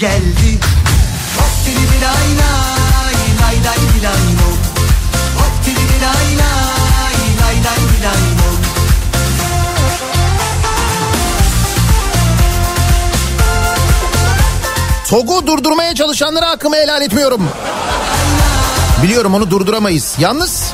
Geldi 0.00 0.52
Hop 1.36 1.52
diri 1.66 1.96
lay 2.04 2.28
lay 2.40 3.16
lay 3.40 3.56
lay 3.66 3.82
lay 4.04 4.24
lom. 4.40 4.58
Hop 5.38 5.54
diri 5.64 5.96
lay 6.04 6.28
lay 6.40 7.16
lay 7.40 7.56
lay 7.66 7.84
lay 8.04 8.24
lom. 8.40 8.56
TOG'u 15.08 15.46
durdurmaya 15.46 15.94
çalışanlara 15.94 16.48
hakkımı 16.48 16.76
helal 16.76 17.02
etmiyorum. 17.02 17.48
Biliyorum 19.02 19.34
onu 19.34 19.50
durduramayız. 19.50 20.16
Yalnız 20.18 20.72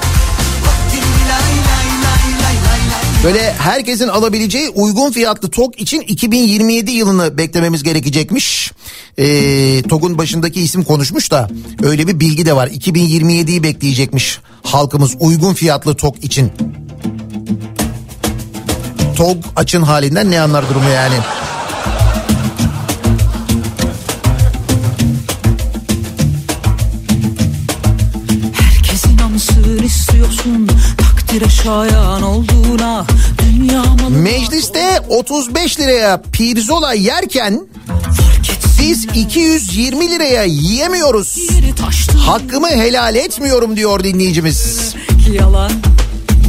böyle 3.27 3.53
herkesin 3.53 4.09
alabileceği 4.09 4.69
uygun 4.69 5.13
fiyatlı 5.13 5.51
TOG 5.51 5.81
için 5.81 6.01
2027 6.01 6.91
yılını 6.91 7.39
beklememiz 7.39 7.83
gerekecekmiş. 7.83 8.73
Ee, 9.19 9.83
TOG'un 9.83 10.19
başındaki 10.19 10.61
isim 10.61 10.85
konuşmuş 10.85 11.31
da 11.31 11.49
öyle 11.83 12.07
bir 12.07 12.21
bilgi 12.21 12.47
de 12.47 12.57
var. 12.57 12.69
2027'yi 12.69 13.63
bekleyecekmiş 13.63 14.39
halkımız 14.63 15.17
uygun 15.21 15.55
fiyatlı 15.55 15.97
TOG 15.97 16.17
için. 16.23 16.53
TOG 19.17 19.37
açın 19.57 19.83
halinden 19.83 20.31
ne 20.31 20.41
anlar 20.41 20.69
durumu 20.69 20.91
yani. 20.91 21.17
Herkes 28.53 29.05
inansın 29.05 29.83
istiyorsun 29.83 30.69
takdire 31.27 31.51
şayan 31.51 32.23
olduğuna 32.23 33.07
dünya 33.39 33.83
malı 33.85 34.11
Mecliste 34.11 35.01
35 35.09 35.81
liraya 35.81 36.23
pirzola 36.33 36.93
yerken 36.93 37.67
biz 38.81 39.05
220 39.05 40.11
liraya 40.11 40.45
yiyemiyoruz. 40.45 41.49
Hakkımı 42.27 42.69
helal 42.69 43.15
etmiyorum 43.15 43.77
diyor 43.77 44.05
dinleyicimiz. 44.05 44.95
yalan 45.33 45.71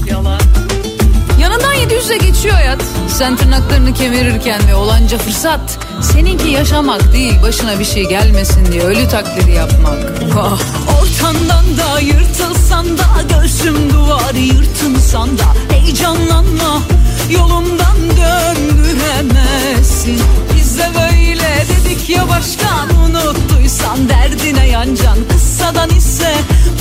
yalan 0.10 0.37
700'e 1.90 2.18
geçiyor 2.18 2.56
hayat. 2.56 2.82
Sen 3.08 3.36
tırnaklarını 3.36 3.94
kemirirken 3.94 4.68
ve 4.68 4.76
olanca 4.76 5.18
fırsat. 5.18 5.80
Seninki 6.02 6.50
yaşamak 6.50 7.14
değil 7.14 7.42
başına 7.42 7.80
bir 7.80 7.86
şey 7.86 8.10
gelmesin 8.10 8.72
diye 8.72 8.84
ölü 8.84 9.08
taklidi 9.08 9.52
yapmak. 9.52 9.98
Ah, 10.40 10.60
Ortandan 11.02 11.66
da 11.78 12.00
yırtılsan 12.00 12.98
da 12.98 13.04
göğsüm 13.30 13.94
duvarı 13.94 14.40
yırtınsan 14.40 15.38
da 15.38 15.44
heyecanlanma 15.70 16.82
yolundan 17.30 17.98
döndüremezsin. 18.18 20.22
Biz 20.56 20.78
de 20.80 20.90
böyle 20.96 21.17
dedik 21.40 22.10
ya 22.10 22.30
başkan 22.30 22.90
unuttuysan 23.06 24.10
derdine 24.10 24.68
yancan 24.68 25.18
kıssadan 25.32 25.90
ise 25.90 26.34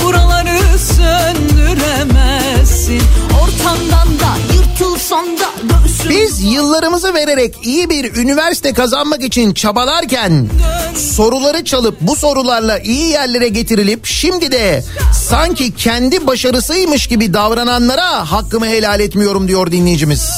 buraları 0.03 0.59
söndüremezsin. 0.79 3.01
Ortandan 3.43 4.19
da 4.19 4.37
yırtılsan 4.53 5.25
da 5.25 5.47
göğsüm 5.87 6.09
Biz 6.09 6.43
yıllarımızı 6.43 7.13
vererek 7.13 7.55
iyi 7.63 7.89
bir 7.89 8.15
üniversite 8.15 8.73
kazanmak 8.73 9.23
için 9.23 9.53
çabalarken 9.53 10.47
soruları 10.95 11.65
çalıp 11.65 12.01
bu 12.01 12.15
sorularla 12.15 12.79
iyi 12.79 13.07
yerlere 13.07 13.47
getirilip 13.47 14.05
şimdi 14.05 14.51
de 14.51 14.83
sanki 15.29 15.75
kendi 15.75 16.27
başarısıymış 16.27 17.07
gibi 17.07 17.33
davrananlara 17.33 18.31
hakkımı 18.31 18.67
helal 18.67 18.99
etmiyorum 18.99 19.47
diyor 19.47 19.71
dinleyicimiz. 19.71 20.29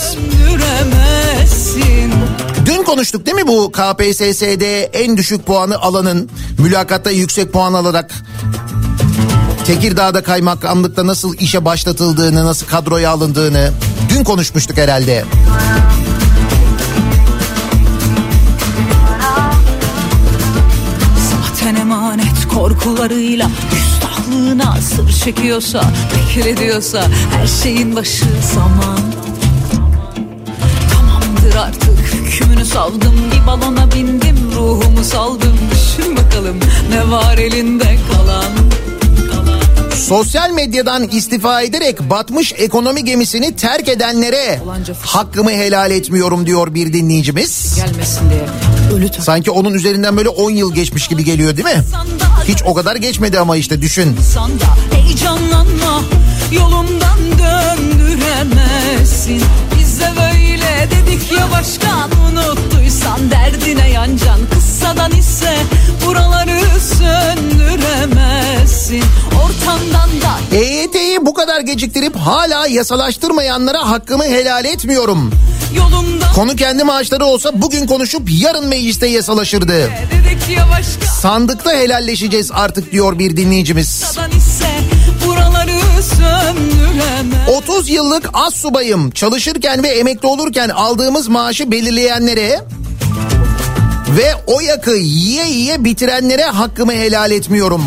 Dün 2.66 2.84
konuştuk 2.84 3.26
değil 3.26 3.36
mi 3.36 3.48
bu 3.48 3.72
KPSS'de 4.10 4.84
en 4.84 5.18
düşük 5.18 5.46
puanı 5.46 5.78
alanın 5.78 6.30
mülakatta 6.58 7.12
yüksek 7.12 7.54
puan 7.54 7.74
alarak 7.74 8.12
Tekirdağ'da 9.66 10.24
kaymakamlıkta 10.24 11.08
nasıl 11.08 11.38
işe 11.38 11.66
başlatıldığını, 11.66 12.46
nasıl 12.46 12.68
kadroya 12.68 13.12
alındığını 13.12 13.72
dün 14.10 14.24
konuşmuştuk 14.24 14.78
herhalde. 14.78 15.26
Zaten 21.32 21.76
emanet 21.76 22.48
korkularıyla 22.54 23.50
Küstahlığına 23.72 24.78
sır 24.82 25.12
çekiyorsa 25.24 25.84
Bekle 26.16 26.58
diyorsa 26.58 27.08
her 27.38 27.48
şeyin 27.48 27.96
başı 27.96 28.26
zaman 28.56 29.00
Tamamdır 30.94 31.56
artık 31.56 31.89
hükmünü 32.60 32.66
savdım 32.66 33.14
Bir 33.32 33.48
balona 33.48 33.92
bindim 33.96 34.52
ruhumu 34.56 35.04
saldım 35.04 35.58
Düşün 35.72 36.18
bakalım 36.18 36.60
ne 36.90 37.12
var 37.12 37.38
elinde 37.38 37.98
kalan 38.12 38.52
Sosyal 39.96 40.52
medyadan 40.52 41.08
istifa 41.08 41.62
ederek 41.62 42.10
batmış 42.10 42.54
ekonomi 42.58 43.06
gemisini 43.06 43.56
terk 43.56 43.90
edenlere 43.90 44.62
hakkımı 45.06 45.52
helal 45.52 45.92
etmiyorum 45.92 46.46
diyor 46.46 46.74
bir 46.74 46.94
dinleyicimiz. 46.94 47.76
Gelmesin 47.76 48.30
diye 48.30 48.46
ölü 48.94 49.10
Sanki 49.22 49.52
onun 49.52 49.74
üzerinden 49.74 50.18
böyle 50.18 50.30
10 50.30 50.52
yıl 50.52 50.74
geçmiş 50.74 51.08
gibi 51.08 51.24
geliyor 51.24 51.58
değil 51.58 51.78
mi? 51.78 51.84
Hiç 52.48 52.64
o 52.66 52.74
kadar 52.74 52.96
geçmedi 52.96 53.40
ama 53.40 53.58
işte 53.58 53.82
düşün. 53.82 54.16
Heyecanlanma 54.92 56.04
yolumdan 56.52 57.20
döndüremezsin 57.40 59.42
Bize 59.80 60.12
böyle 60.18 60.49
dedik 60.92 61.32
ya 61.32 61.52
başkan 61.52 62.12
unuttuysan 62.32 63.32
derdine 63.32 63.90
yancan 63.90 64.40
Kıssadan 64.54 65.12
ise 65.12 65.56
buraları 66.06 66.60
söndüremezsin 66.98 69.04
Ortamdan 69.46 70.10
da 70.22 70.56
EYT'yi 70.58 71.26
bu 71.26 71.34
kadar 71.34 71.60
geciktirip 71.62 72.16
hala 72.16 72.68
yasalaştırmayanlara 72.68 73.90
hakkımı 73.90 74.24
helal 74.24 74.66
etmiyorum. 74.66 75.32
yolumdan 75.76 76.34
Konu 76.34 76.56
kendi 76.56 76.84
maaşları 76.84 77.26
olsa 77.26 77.50
bugün 77.54 77.88
konuşup 77.88 78.22
yarın 78.42 78.68
mecliste 78.68 79.08
yasalaşırdı. 79.08 79.74
dedik 79.84 80.58
ya 80.58 80.70
başkan 80.70 81.08
Sandıkta 81.22 81.72
helalleşeceğiz 81.72 82.52
artık 82.52 82.92
diyor 82.92 83.20
bir 83.20 83.38
dinleyicimiz. 83.38 84.04
İse 84.38 84.70
buraları 85.26 85.80
söndüremez 86.04 86.79
30 87.80 87.90
yıllık 87.90 88.30
az 88.34 88.54
subayım. 88.54 89.12
Çalışırken 89.12 89.84
ve 89.84 89.88
emekli 89.88 90.28
olurken 90.28 90.70
aldığımız 90.70 91.28
maaşı 91.28 91.72
belirleyenlere 91.72 92.62
ve 94.18 94.34
o 94.48 94.60
yakı 94.60 94.92
yiye 94.92 95.50
yiye 95.50 95.84
bitirenlere 95.84 96.44
hakkımı 96.44 96.94
helal 96.94 97.32
etmiyorum 97.32 97.86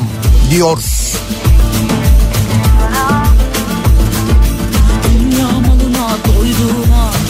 diyor. 0.50 0.78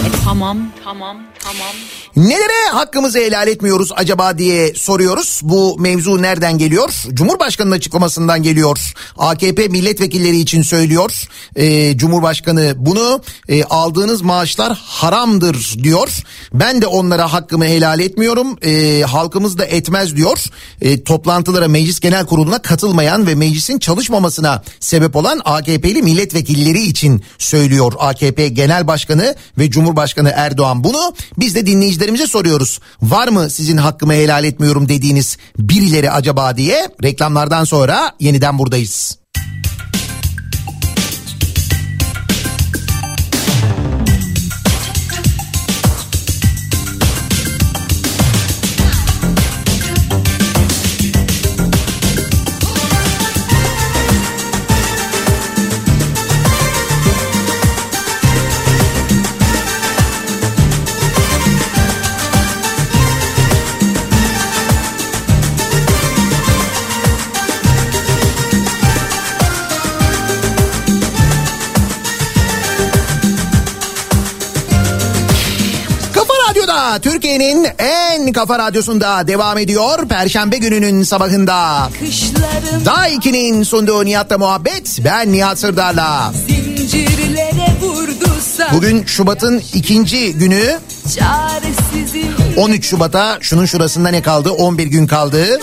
E 0.06 0.24
tamam 0.24 0.58
tamam 0.84 1.16
tamam 1.38 1.74
Nelere 2.16 2.68
hakkımızı 2.72 3.18
helal 3.18 3.48
etmiyoruz 3.48 3.90
acaba 3.96 4.38
diye 4.38 4.74
soruyoruz. 4.74 5.40
Bu 5.42 5.76
mevzu 5.78 6.22
nereden 6.22 6.58
geliyor? 6.58 7.04
Cumhurbaşkanının 7.12 7.74
açıklamasından 7.74 8.42
geliyor. 8.42 8.94
AKP 9.18 9.68
milletvekilleri 9.68 10.38
için 10.38 10.62
söylüyor. 10.62 11.28
Ee, 11.56 11.96
Cumhurbaşkanı 11.96 12.74
bunu 12.76 13.22
e, 13.48 13.64
aldığınız 13.64 14.22
maaşlar 14.22 14.78
haramdır 14.84 15.74
diyor. 15.82 16.08
Ben 16.54 16.82
de 16.82 16.86
onlara 16.86 17.32
hakkımı 17.32 17.64
helal 17.64 18.00
etmiyorum. 18.00 18.58
Ee, 18.62 19.02
halkımız 19.02 19.58
da 19.58 19.64
etmez 19.64 20.16
diyor. 20.16 20.44
Ee, 20.80 21.02
toplantılara 21.04 21.68
meclis 21.68 22.00
genel 22.00 22.26
kuruluna 22.26 22.58
katılmayan 22.62 23.26
ve 23.26 23.34
meclisin 23.34 23.78
çalışmamasına 23.78 24.62
sebep 24.80 25.16
olan 25.16 25.40
AKP'li 25.44 26.02
milletvekilleri 26.02 26.82
için 26.82 27.24
söylüyor 27.38 27.92
AKP 27.98 28.48
Genel 28.48 28.86
Başkanı 28.86 29.34
ve 29.58 29.70
Cumhurbaşkanı 29.70 30.32
Erdoğan 30.36 30.84
bunu. 30.84 31.14
Biz 31.38 31.54
de 31.54 31.66
dinleyicilerimize 32.02 32.26
soruyoruz. 32.26 32.80
Var 33.02 33.28
mı 33.28 33.50
sizin 33.50 33.76
hakkımı 33.76 34.12
helal 34.12 34.44
etmiyorum 34.44 34.88
dediğiniz 34.88 35.36
birileri 35.58 36.10
acaba 36.10 36.56
diye 36.56 36.88
reklamlardan 37.02 37.64
sonra 37.64 38.12
yeniden 38.20 38.58
buradayız. 38.58 39.21
Radyo'da 76.92 77.10
Türkiye'nin 77.10 77.66
en 77.78 78.32
kafa 78.32 78.58
radyosunda 78.58 79.26
devam 79.26 79.58
ediyor. 79.58 80.08
Perşembe 80.08 80.58
gününün 80.58 81.02
sabahında. 81.02 81.88
Kışların 82.00 82.84
Daha 82.84 83.08
2'nin 83.08 83.62
sunduğu 83.62 84.04
Nihat'la 84.04 84.38
muhabbet. 84.38 84.98
Ben 85.04 85.32
Nihat 85.32 85.58
Sırdar'la. 85.58 86.32
Bugün 88.72 89.04
Şubat'ın 89.04 89.62
ikinci 89.74 90.32
günü. 90.32 90.78
Çaresizim 91.18 92.34
13 92.56 92.86
Şubat'a 92.86 93.38
şunun 93.40 93.66
şurasında 93.66 94.08
ne 94.08 94.22
kaldı? 94.22 94.50
11 94.50 94.86
gün 94.86 95.06
kaldı. 95.06 95.60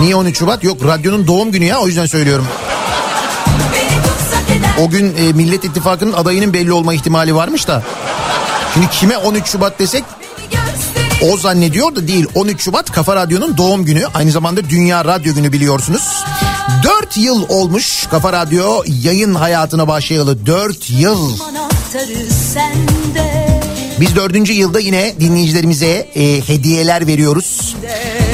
Niye 0.00 0.16
13 0.16 0.38
Şubat? 0.38 0.64
Yok 0.64 0.84
radyonun 0.84 1.26
doğum 1.26 1.52
günü 1.52 1.64
ya 1.64 1.80
o 1.80 1.86
yüzden 1.86 2.06
söylüyorum. 2.06 2.46
O 4.80 4.90
gün 4.90 5.16
e, 5.16 5.32
Millet 5.32 5.64
İttifakı'nın 5.64 6.12
adayının 6.12 6.52
belli 6.52 6.72
olma 6.72 6.94
ihtimali 6.94 7.34
varmış 7.34 7.68
da. 7.68 7.82
Şimdi 8.74 8.90
kime 8.90 9.16
13 9.16 9.46
Şubat 9.46 9.78
desek 9.78 10.04
o 11.32 11.36
zannediyor 11.36 11.96
da 11.96 12.08
değil. 12.08 12.26
13 12.34 12.62
Şubat 12.62 12.92
Kafa 12.92 13.16
Radyo'nun 13.16 13.56
doğum 13.56 13.84
günü. 13.84 14.04
Aynı 14.14 14.30
zamanda 14.30 14.70
Dünya 14.70 15.04
Radyo 15.04 15.34
Günü 15.34 15.52
biliyorsunuz. 15.52 16.02
4 16.84 17.16
yıl 17.16 17.48
olmuş 17.48 18.06
Kafa 18.10 18.32
Radyo 18.32 18.82
yayın 19.02 19.34
hayatına 19.34 19.88
başlayalı. 19.88 20.46
4 20.46 20.90
yıl. 20.90 21.30
Biz 24.00 24.16
dördüncü 24.16 24.52
yılda 24.52 24.80
yine 24.80 25.14
dinleyicilerimize 25.20 26.08
e, 26.14 26.48
hediyeler 26.48 27.06
veriyoruz. 27.06 27.76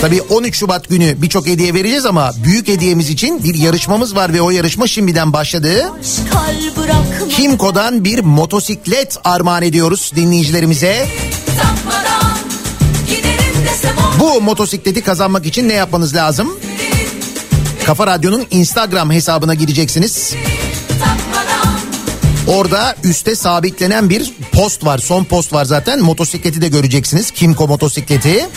Tabii 0.00 0.22
13 0.22 0.56
Şubat 0.56 0.88
günü 0.88 1.22
birçok 1.22 1.46
hediye 1.46 1.74
vereceğiz 1.74 2.06
ama 2.06 2.32
büyük 2.44 2.68
hediyemiz 2.68 3.10
için 3.10 3.44
bir 3.44 3.54
yarışmamız 3.54 4.16
var 4.16 4.32
ve 4.32 4.40
o 4.42 4.50
yarışma 4.50 4.86
şimdiden 4.86 5.32
başladı. 5.32 5.92
Kimco'dan 7.30 8.04
bir 8.04 8.18
motosiklet 8.18 9.18
armağan 9.24 9.62
ediyoruz 9.62 10.12
dinleyicilerimize. 10.16 11.08
Bu 14.20 14.40
motosikleti 14.40 15.02
kazanmak 15.02 15.46
için 15.46 15.68
ne 15.68 15.72
yapmanız 15.72 16.14
lazım? 16.14 16.58
Kafa 17.86 18.06
Radyo'nun 18.06 18.46
Instagram 18.50 19.10
hesabına 19.10 19.54
gireceksiniz. 19.54 20.34
Orada 22.46 22.96
üste 23.04 23.36
sabitlenen 23.36 24.10
bir 24.10 24.32
post 24.52 24.84
var. 24.84 24.98
Son 24.98 25.24
post 25.24 25.52
var 25.52 25.64
zaten. 25.64 26.00
Motosikleti 26.00 26.60
de 26.60 26.68
göreceksiniz. 26.68 27.30
Kimco 27.30 27.68
motosikleti. 27.68 28.48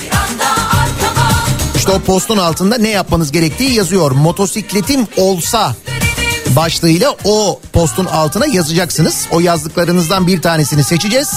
İşte 1.90 2.02
o 2.02 2.06
postun 2.06 2.38
altında 2.38 2.78
ne 2.78 2.90
yapmanız 2.90 3.32
gerektiği 3.32 3.74
yazıyor. 3.74 4.12
Motosikletim 4.12 5.08
olsa 5.18 5.76
başlığıyla 6.50 7.16
o 7.24 7.60
postun 7.74 8.06
altına 8.06 8.46
yazacaksınız. 8.46 9.28
O 9.32 9.40
yazdıklarınızdan 9.40 10.28
bir 10.28 10.42
tanesini 10.42 10.84
seçeceğiz. 10.84 11.30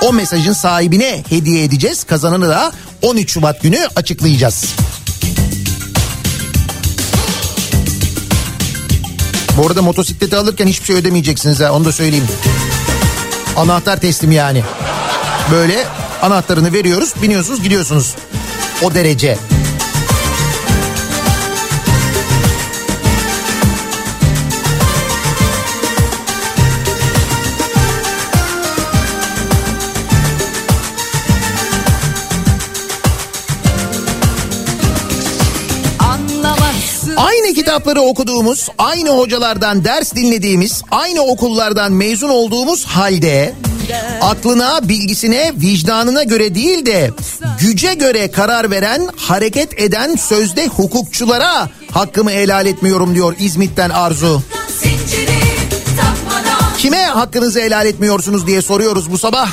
O 0.00 0.12
mesajın 0.12 0.52
sahibine 0.52 1.24
hediye 1.28 1.64
edeceğiz. 1.64 2.04
Kazananı 2.04 2.48
da 2.48 2.72
13 3.02 3.30
Şubat 3.30 3.62
günü 3.62 3.78
açıklayacağız. 3.96 4.64
Bu 9.56 9.66
arada 9.66 9.82
motosikleti 9.82 10.36
alırken 10.36 10.66
hiçbir 10.66 10.86
şey 10.86 10.96
ödemeyeceksiniz 10.96 11.60
ha 11.60 11.72
onu 11.72 11.84
da 11.84 11.92
söyleyeyim. 11.92 12.28
Anahtar 13.56 14.00
teslim 14.00 14.32
yani. 14.32 14.62
Böyle 15.50 15.84
anahtarını 16.22 16.72
veriyoruz 16.72 17.12
biniyorsunuz 17.22 17.62
gidiyorsunuz. 17.62 18.14
O 18.82 18.94
derece. 18.94 19.55
Kitapları 37.66 38.00
okuduğumuz, 38.00 38.68
aynı 38.78 39.10
hocalardan 39.10 39.84
ders 39.84 40.14
dinlediğimiz, 40.14 40.82
aynı 40.90 41.22
okullardan 41.22 41.92
mezun 41.92 42.28
olduğumuz 42.28 42.84
halde 42.84 43.54
aklına, 44.22 44.88
bilgisine, 44.88 45.52
vicdanına 45.56 46.22
göre 46.22 46.54
değil 46.54 46.86
de 46.86 47.10
güce 47.60 47.94
göre 47.94 48.30
karar 48.30 48.70
veren, 48.70 49.08
hareket 49.16 49.80
eden 49.80 50.16
sözde 50.16 50.66
hukukçulara 50.66 51.70
hakkımı 51.90 52.30
helal 52.30 52.66
etmiyorum 52.66 53.14
diyor 53.14 53.34
İzmit'ten 53.38 53.90
Arzu. 53.90 54.42
Kime 56.78 57.04
hakkınızı 57.04 57.60
helal 57.60 57.86
etmiyorsunuz 57.86 58.46
diye 58.46 58.62
soruyoruz 58.62 59.12
bu 59.12 59.18
sabah. 59.18 59.48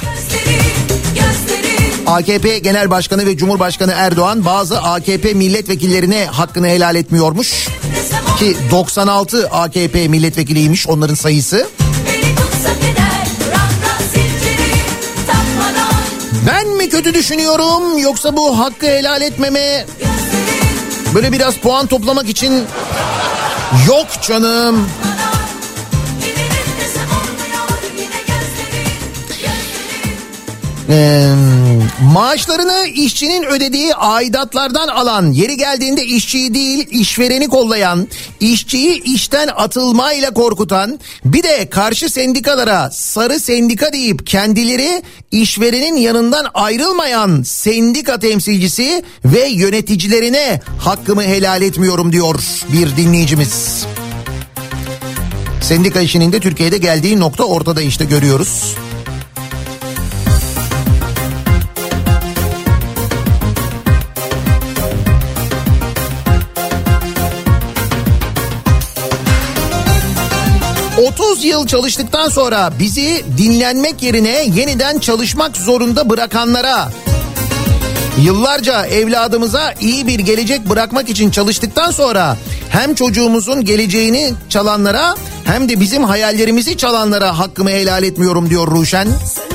AKP 2.08 2.60
Genel 2.60 2.90
Başkanı 2.90 3.26
ve 3.26 3.38
Cumhurbaşkanı 3.38 3.92
Erdoğan 3.92 4.46
bazı 4.46 4.82
AKP 4.82 5.34
milletvekillerine 5.34 6.26
hakkını 6.26 6.68
helal 6.68 6.96
etmiyormuş. 6.96 7.68
Ki 8.40 8.58
96 8.72 9.50
AKP 9.50 10.08
milletvekiliymiş 10.08 10.88
onların 10.88 11.16
sayısı. 11.16 11.68
Ben 16.48 16.68
mi 16.68 16.90
kötü 16.90 17.14
düşünüyorum 17.14 17.98
yoksa 17.98 18.38
bu 18.38 18.60
hakkı 18.60 18.86
helal 18.86 19.22
etmeme 19.22 19.86
böyle 21.16 21.32
biraz 21.32 21.56
puan 21.56 21.88
toplamak 21.88 22.30
için 22.30 22.64
yok 23.88 24.08
canım. 24.28 24.88
Ee, 30.94 31.34
maaşlarını 32.14 32.88
işçinin 32.95 33.44
ödediği 33.44 33.95
aidatlardan 33.95 34.88
alan, 34.88 35.32
yeri 35.32 35.57
geldiğinde 35.57 36.06
işçiyi 36.06 36.53
değil 36.53 36.88
işvereni 36.91 37.48
kollayan, 37.48 38.07
işçiyi 38.40 39.03
işten 39.03 39.49
atılmayla 39.56 40.34
korkutan, 40.34 40.99
bir 41.26 41.44
de 41.44 41.70
karşı 41.70 42.10
sendikalara 42.10 42.90
sarı 42.91 43.40
sendika 43.40 43.94
deyip 43.94 44.28
kendileri 44.28 45.03
işverenin 45.32 45.95
yanından 45.95 46.45
ayrılmayan 46.53 47.44
sendika 47.44 48.20
temsilcisi 48.20 49.03
ve 49.26 49.48
yöneticilerine 49.48 50.61
hakkımı 50.80 51.24
helal 51.24 51.61
etmiyorum 51.61 52.11
diyor 52.11 52.40
bir 52.74 52.98
dinleyicimiz. 52.98 53.86
Sendika 55.61 56.02
işinin 56.02 56.32
de 56.32 56.40
Türkiye'de 56.40 56.78
geldiği 56.78 57.20
nokta 57.20 57.44
ortada 57.44 57.82
işte 57.82 58.06
görüyoruz. 58.06 58.76
30 70.98 71.44
yıl 71.44 71.68
çalıştıktan 71.68 72.30
sonra 72.30 72.74
bizi 72.80 73.26
dinlenmek 73.38 74.03
yerine 74.03 74.45
yeniden 74.56 74.99
çalışmak 74.99 75.57
zorunda 75.57 76.10
bırakanlara 76.10 76.91
Yıllarca 78.22 78.86
evladımıza 78.86 79.74
iyi 79.82 80.07
bir 80.07 80.20
gelecek 80.20 80.70
bırakmak 80.70 81.10
için 81.10 81.32
çalıştıktan 81.32 81.91
sonra 81.91 82.38
hem 82.70 82.95
çocuğumuzun 82.95 83.65
geleceğini 83.65 84.34
çalanlara 84.49 85.15
hem 85.44 85.70
de 85.70 85.80
bizim 85.80 86.03
hayallerimizi 86.03 86.78
çalanlara 86.78 87.40
hakkımı 87.40 87.70
helal 87.70 88.03
etmiyorum 88.03 88.49
diyor 88.49 88.68
Ruşen. 88.68 89.07
Sönmüş 89.07 89.53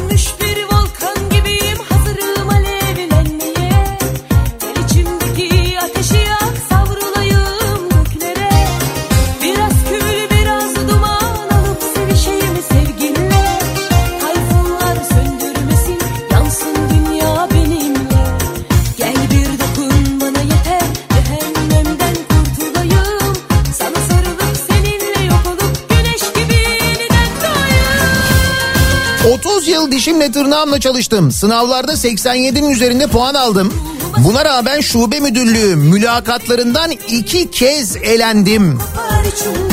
dişimle 29.98 30.32
tırnağımla 30.32 30.80
çalıştım. 30.80 31.32
Sınavlarda 31.32 31.92
87'nin 31.92 32.70
üzerinde 32.70 33.06
puan 33.06 33.34
aldım. 33.34 33.74
Buna 34.18 34.44
rağmen 34.44 34.80
şube 34.80 35.20
müdürlüğü 35.20 35.76
mülakatlarından 35.76 36.90
iki 36.90 37.50
kez 37.50 37.96
elendim. 37.96 38.78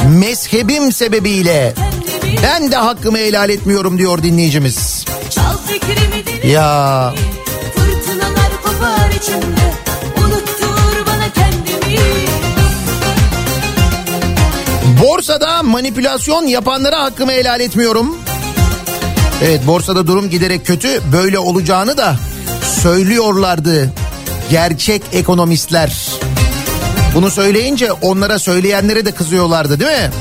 Mezhebim 0.10 0.92
sebebiyle. 0.92 1.74
Ben 2.44 2.72
de 2.72 2.76
hakkımı 2.76 3.18
helal 3.18 3.50
etmiyorum 3.50 3.98
diyor 3.98 4.24
dinleyicimiz. 4.24 5.06
Ya 6.46 7.14
Fırtınalar 7.76 8.62
kopar 8.64 9.10
içimde 9.22 9.74
Unuttur 10.18 11.06
bana 11.08 11.34
kendimi 11.34 12.02
borsada 15.04 15.64
manipülasyon 15.64 16.48
yapanlara 16.48 17.04
hakkımı 17.04 17.32
helal 17.32 17.60
etmiyorum. 17.60 18.25
Evet 19.44 19.68
borsada 19.68 20.08
durum 20.08 20.30
giderek 20.30 20.66
kötü 20.66 21.02
böyle 21.12 21.40
olacağını 21.40 21.98
da 21.98 22.16
söylüyorlardı 22.84 23.94
gerçek 24.50 25.02
ekonomistler. 25.14 26.10
Bunu 27.16 27.32
söyleyince 27.32 27.92
onlara 27.92 28.40
söyleyenlere 28.40 29.06
de 29.06 29.12
kızıyorlardı 29.12 29.80
değil 29.80 29.92
mi? 29.92 30.12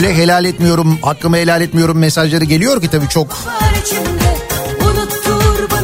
Öyle 0.00 0.14
helal 0.14 0.44
etmiyorum 0.44 0.98
hakkımı 1.02 1.36
helal 1.36 1.60
etmiyorum 1.60 1.98
mesajları 1.98 2.44
geliyor 2.44 2.82
ki 2.82 2.90
tabii 2.90 3.08
çok 3.08 3.38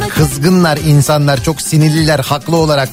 kızgınlar 0.08 0.78
insanlar 0.86 1.42
çok 1.42 1.62
sinirliler 1.62 2.18
haklı 2.18 2.56
olarak. 2.56 2.88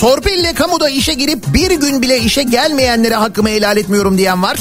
Torpille 0.00 0.54
kamuda 0.54 0.88
işe 0.88 1.14
girip 1.14 1.54
bir 1.54 1.70
gün 1.70 2.02
bile 2.02 2.18
işe 2.18 2.42
gelmeyenlere 2.42 3.14
hakkımı 3.14 3.48
helal 3.48 3.76
etmiyorum 3.76 4.18
diyen 4.18 4.42
var. 4.42 4.58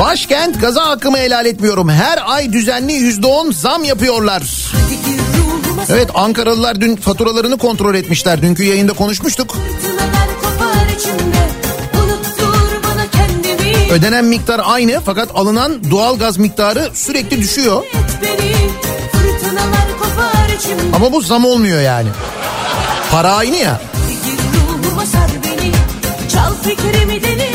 Başkent 0.00 0.60
gaza 0.60 0.86
hakkımı 0.86 1.18
helal 1.18 1.46
etmiyorum. 1.46 1.88
Her 1.88 2.18
ay 2.26 2.52
düzenli 2.52 2.92
yüzde 2.92 3.26
on 3.26 3.50
zam 3.50 3.84
yapıyorlar. 3.84 4.42
Evet 5.88 6.10
Ankaralılar 6.14 6.80
dün 6.80 6.96
faturalarını 6.96 7.58
kontrol 7.58 7.94
etmişler. 7.94 8.42
Dünkü 8.42 8.64
yayında 8.64 8.92
konuşmuştuk. 8.92 9.56
Ödenen 13.90 14.24
miktar 14.24 14.60
aynı 14.64 15.00
fakat 15.04 15.28
alınan 15.34 15.90
doğal 15.90 16.18
gaz 16.18 16.36
miktarı 16.36 16.90
sürekli 16.94 17.40
düşüyor. 17.40 17.84
Beni 18.22 18.54
Ama 20.94 21.12
bu 21.12 21.20
zam 21.20 21.44
olmuyor 21.44 21.80
yani. 21.80 22.08
Para 23.10 23.34
aynı 23.34 23.56
ya. 23.56 23.80
Gir 24.24 24.38
ruhuma 24.38 25.06
sar 25.06 25.30
beni 25.44 25.72
Çal 26.28 26.54
fikrimi 26.62 27.22
deli 27.22 27.53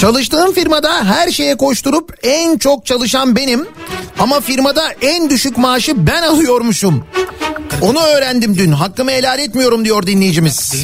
Çalıştığım 0.00 0.52
firmada 0.52 1.04
her 1.04 1.30
şeye 1.30 1.56
koşturup 1.56 2.18
en 2.22 2.58
çok 2.58 2.86
çalışan 2.86 3.36
benim. 3.36 3.66
Ama 4.18 4.40
firmada 4.40 4.92
en 5.02 5.30
düşük 5.30 5.58
maaşı 5.58 6.06
ben 6.06 6.22
alıyormuşum. 6.22 7.04
Onu 7.80 8.00
öğrendim 8.00 8.58
dün. 8.58 8.72
Hakkımı 8.72 9.10
helal 9.10 9.38
etmiyorum 9.38 9.84
diyor 9.84 10.06
dinleyicimiz. 10.06 10.74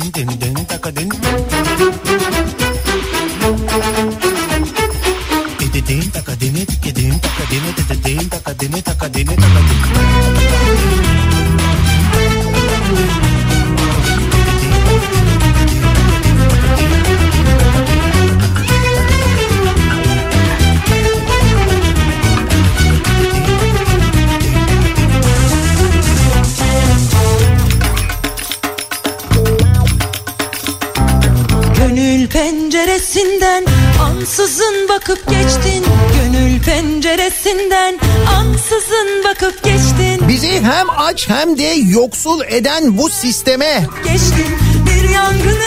Penceresinden 32.37 33.65
ansızın 34.01 34.89
bakıp 34.89 35.31
geçtin. 35.31 35.85
Gönül 36.15 36.63
penceresinden 36.63 37.99
ansızın 38.37 39.25
bakıp 39.25 39.65
geçtin. 39.65 40.29
Bizi 40.29 40.61
hem 40.61 40.87
aç 40.97 41.29
hem 41.29 41.59
de 41.59 41.75
yoksul 41.91 42.41
eden 42.49 42.99
bu 42.99 43.11
sisteme 43.11 43.87
Geçtin 44.05 44.47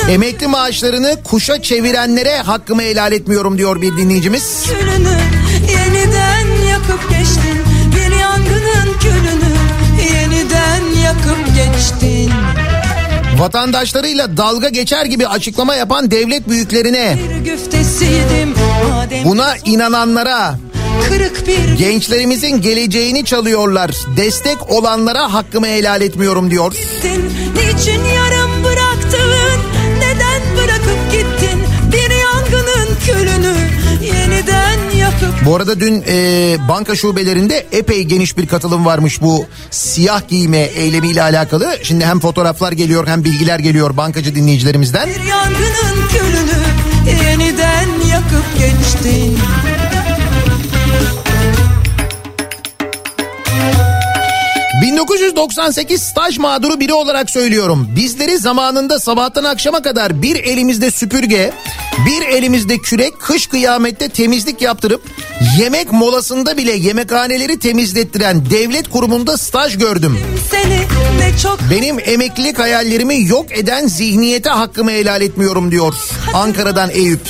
emekli 0.09 0.47
maaşlarını 0.47 1.23
kuşa 1.23 1.61
çevirenlere 1.61 2.37
hakkımı 2.37 2.81
helal 2.81 3.11
etmiyorum 3.11 3.57
diyor 3.57 3.81
bir 3.81 3.97
dinleyicimiz. 3.97 4.63
külünü 4.65 5.17
yeniden 5.71 6.67
yakıp 6.69 7.09
geçtin. 7.09 7.59
Bir 7.95 8.15
yangının 8.15 8.97
külünü 8.99 9.55
yeniden 10.13 11.01
yakıp 11.03 11.55
geçtin 11.55 12.31
Vatandaşlarıyla 13.39 14.37
dalga 14.37 14.69
geçer 14.69 15.05
gibi 15.05 15.27
açıklama 15.27 15.75
yapan 15.75 16.11
devlet 16.11 16.49
büyüklerine, 16.49 17.17
buna 19.25 19.55
inananlara, 19.65 20.55
kırık 21.07 21.47
bir 21.47 21.77
gençlerimizin 21.77 22.61
geleceğini 22.61 23.25
çalıyorlar. 23.25 23.91
Destek 24.17 24.71
olanlara 24.71 25.33
hakkımı 25.33 25.67
helal 25.67 26.01
etmiyorum 26.01 26.51
diyor. 26.51 26.73
Niçin 27.55 28.03
yarım 28.05 28.28
Bu 35.45 35.55
arada 35.55 35.79
dün 35.79 36.03
e, 36.07 36.57
banka 36.67 36.95
şubelerinde 36.95 37.65
epey 37.71 38.03
geniş 38.03 38.37
bir 38.37 38.47
katılım 38.47 38.85
varmış 38.85 39.21
bu 39.21 39.45
siyah 39.71 40.27
giyme 40.27 40.57
eylemiyle 40.57 41.21
alakalı. 41.21 41.77
Şimdi 41.83 42.05
hem 42.05 42.19
fotoğraflar 42.19 42.71
geliyor 42.71 43.07
hem 43.07 43.23
bilgiler 43.23 43.59
geliyor 43.59 43.97
bankacı 43.97 44.35
dinleyicilerimizden. 44.35 45.09
Bir 45.09 45.23
yangının 45.23 46.07
külünü 46.09 46.59
yeniden 47.23 47.87
yakıp 48.11 48.45
geçtin 48.57 49.37
1998 55.39 56.01
staj 56.01 56.37
mağduru 56.37 56.79
biri 56.79 56.93
olarak 56.93 57.29
söylüyorum. 57.29 57.87
Bizleri 57.95 58.37
zamanında 58.37 58.99
sabahtan 58.99 59.43
akşama 59.43 59.81
kadar 59.81 60.21
bir 60.21 60.35
elimizde 60.35 60.91
süpürge, 60.91 61.51
bir 62.05 62.27
elimizde 62.27 62.77
kürek, 62.77 63.19
kış 63.19 63.47
kıyamette 63.47 64.09
temizlik 64.09 64.61
yaptırıp 64.61 65.01
yemek 65.59 65.91
molasında 65.91 66.57
bile 66.57 66.71
yemekhaneleri 66.71 67.59
temizlettiren 67.59 68.49
devlet 68.49 68.89
kurumunda 68.89 69.37
staj 69.37 69.77
gördüm. 69.77 70.19
Çok 71.43 71.59
Benim 71.71 71.97
emeklilik 72.05 72.59
hayallerimi 72.59 73.23
yok 73.27 73.45
eden 73.57 73.87
zihniyete 73.87 74.49
hakkımı 74.49 74.91
helal 74.91 75.21
etmiyorum 75.21 75.71
diyor. 75.71 75.93
Ankara'dan 76.33 76.89
Eyüp. 76.89 77.21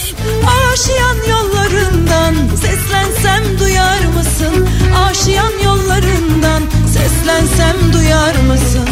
aşiyan 0.73 1.17
yollarından 1.29 2.35
Seslensem 2.61 3.59
duyar 3.59 3.99
mısın? 3.99 4.67
Aşiyan 5.09 5.53
yollarından 5.65 6.63
Seslensem 6.93 7.78
duyar 7.99 8.35
mısın? 8.35 8.89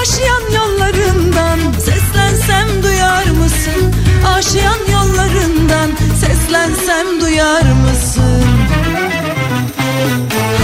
Aşiyan 0.00 0.42
yollarından 0.54 1.58
Seslensem 1.72 2.82
duyar 2.82 3.24
mısın? 3.24 3.94
Aşiyan 4.26 4.78
yollarından 4.92 5.90
Seslensem 6.20 7.20
duyar 7.20 7.62
mısın? 7.62 8.44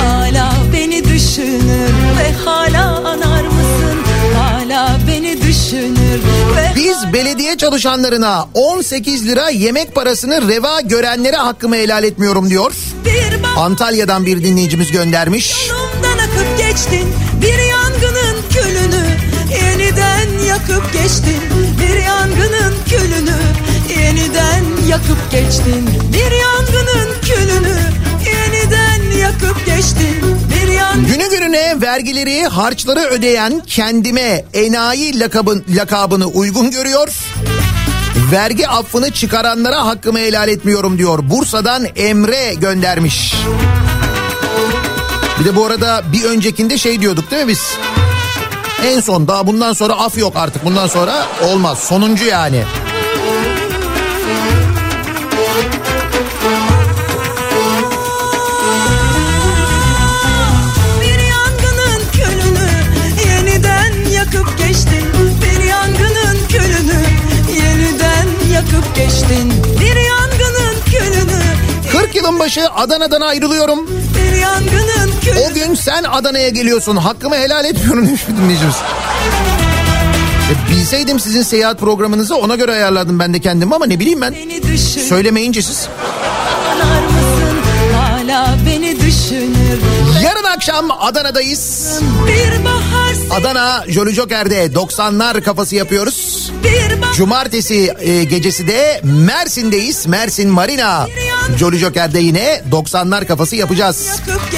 Hala 0.03 0.53
beni 0.73 1.05
düşünür 1.05 1.91
ve 2.19 2.33
hala 2.45 2.97
anar 2.97 3.43
mısın? 3.43 3.99
Hala 4.39 4.99
beni 5.09 5.43
düşünür 5.43 6.21
ve 6.57 6.73
Biz 6.77 7.13
belediye 7.13 7.57
çalışanlarına 7.57 8.47
18 8.55 9.27
lira 9.29 9.49
yemek 9.51 9.95
parasını 9.95 10.49
reva 10.49 10.81
görenlere 10.81 11.37
hakkımı 11.37 11.77
helal 11.77 12.05
etmiyorum 12.05 12.51
diyor. 12.51 12.73
bir 13.05 13.29
Antalya'dan 13.57 14.27
bir 14.27 14.45
dinleyicimiz 14.45 14.91
göndermiş. 14.91 15.69
Yolundan 15.69 16.19
akıp 16.19 16.59
geçtin 16.59 17.15
bir 17.43 17.59
yangının 17.59 17.59
külünü 17.59 17.68
yakıp 20.59 20.93
geçtin 20.93 21.43
bir 21.81 22.03
yangının 22.03 22.75
külünü 22.89 23.37
yeniden 24.01 24.65
yakıp 24.89 25.31
geçtin 25.31 25.89
bir 26.13 26.31
yangının 26.37 27.21
külünü 27.23 27.77
yeniden 28.27 29.19
yakıp 29.19 29.67
geçtin 29.67 30.39
bir 30.55 30.73
yangın 30.73 31.07
Günü 31.07 31.31
gününe 31.31 31.81
vergileri, 31.81 32.47
harçları 32.47 33.01
ödeyen 33.01 33.63
kendime 33.67 34.45
enayi 34.55 35.21
lakabın, 35.21 35.65
lakabını 35.77 36.27
uygun 36.27 36.71
görüyor. 36.71 37.09
Vergi 38.33 38.69
affını 38.69 39.11
çıkaranlara 39.11 39.87
hakkımı 39.87 40.19
helal 40.19 40.49
etmiyorum 40.49 40.99
diyor. 40.99 41.19
Bursa'dan 41.23 41.87
Emre 41.97 42.55
göndermiş. 42.55 43.35
Bir 45.41 45.45
de 45.45 45.57
bu 45.57 45.67
arada 45.67 46.03
bir 46.13 46.25
öncekinde 46.25 46.79
şey 46.79 47.01
diyorduk 47.01 47.31
değil 47.31 47.45
mi 47.45 47.49
biz? 47.49 47.61
En 48.85 49.01
son 49.01 49.29
daha 49.29 49.47
bundan 49.47 49.73
sonra 49.73 49.93
af 49.93 50.19
yok 50.19 50.37
artık. 50.37 50.65
Bundan 50.65 50.87
sonra 50.87 51.27
olmaz. 51.43 51.79
Sonuncu 51.79 52.25
yani. 52.25 52.65
Yakıp 68.53 68.97
geçtin 68.97 69.48
40 72.39 72.57
yılın 72.57 72.67
başı 72.67 72.71
Adana'dan 72.75 73.21
ayrılıyorum. 73.21 73.91
O 75.51 75.55
gün 75.55 75.75
sen 75.75 76.05
Adana'ya 76.05 76.49
geliyorsun. 76.49 76.97
Hakkımı 76.97 77.37
helal 77.37 77.65
etmiyorum 77.65 78.07
demiş 78.07 78.29
bir 78.29 78.37
dinleyicimiz. 78.37 78.75
E, 80.51 80.71
bilseydim 80.71 81.21
sizin 81.21 81.43
seyahat 81.43 81.81
programınızı 81.81 82.37
ona 82.37 82.57
göre 82.57 82.73
ayarladım 82.73 83.19
ben 83.19 83.35
de 83.35 83.41
kendimi 83.41 83.75
ama 83.75 83.87
ne 83.87 84.01
bileyim 84.01 84.21
ben. 84.21 84.35
Söylemeyince 85.09 85.63
siz. 85.63 85.89
Yarın 90.25 90.45
akşam 90.45 90.91
Adana'dayız. 90.91 91.95
Bir 92.27 92.65
Adana 93.31 93.85
Jolly 93.89 94.13
Joker'de 94.15 94.67
90'lar 94.67 95.41
kafası 95.43 95.75
yapıyoruz. 95.77 96.51
Cumartesi 97.17 97.95
e, 98.01 98.25
gecesi 98.25 98.69
de 98.69 99.01
Mersin'deyiz. 99.05 100.07
Mersin 100.07 100.49
Marina. 100.51 101.07
Jolly 101.59 101.79
Joker'de 101.79 102.19
yine 102.19 102.63
90'lar 102.73 103.27
kafası 103.27 103.57
yapacağız. 103.57 104.09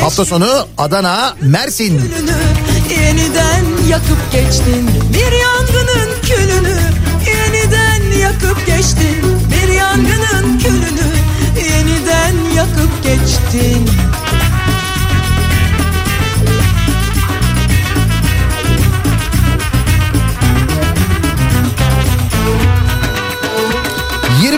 Hafta 0.00 0.24
sonu 0.24 0.66
Adana, 0.78 1.36
Mersin. 1.40 1.98
külünü 1.98 2.36
yeniden 3.02 3.64
yakıp 3.88 4.32
geçtin 4.32 4.90
Bir 5.14 5.32
yangının 5.32 6.10
külünü 6.22 6.78
yeniden 7.26 8.18
yakıp 8.18 8.66
geçtin 8.66 9.22
Bir 9.50 9.72
yangının 9.74 10.58
külünü 10.58 11.10
yeniden 11.56 12.34
yakıp 12.56 13.02
geçtin 13.02 13.90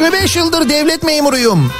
25 0.02 0.36
yıldır 0.36 0.68
devlet 0.68 1.02
memuruyum. 1.02 1.72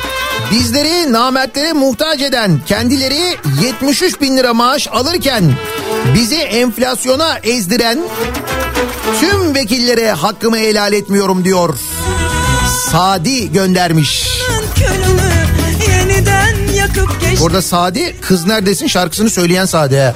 Bizleri 0.51 1.13
namertlere 1.13 1.73
muhtaç 1.73 2.21
eden 2.21 2.61
kendileri 2.67 3.37
73 3.63 4.21
bin 4.21 4.37
lira 4.37 4.55
maaş 4.55 4.89
alırken 4.89 5.53
bizi 6.15 6.37
enflasyona 6.37 7.39
ezdiren 7.39 7.99
tüm 9.21 9.55
vekillere 9.55 10.13
hakkımı 10.13 10.57
helal 10.57 10.93
etmiyorum 10.93 11.45
diyor. 11.45 11.79
Sadi 12.91 13.53
göndermiş. 13.53 14.29
Burada 17.41 17.63
Sadi 17.63 18.17
kız 18.21 18.47
neredesin 18.47 18.87
şarkısını 18.87 19.31
söyleyen 19.31 19.67
Sadi. 19.67 20.15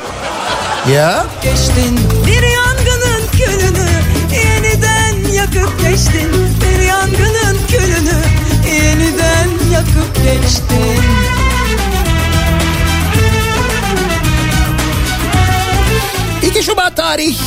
Ya 0.93 1.27
geçtin 1.43 2.01
Bir 2.27 2.43
yangının 2.43 3.27
külünü 3.33 3.89
yeniden 4.33 5.33
yakıp 5.33 5.81
geçtin 5.83 6.46
bırakıp 9.87 10.17
geçtin 10.25 11.07
Şubat 16.63 16.97
tarih 16.97 17.39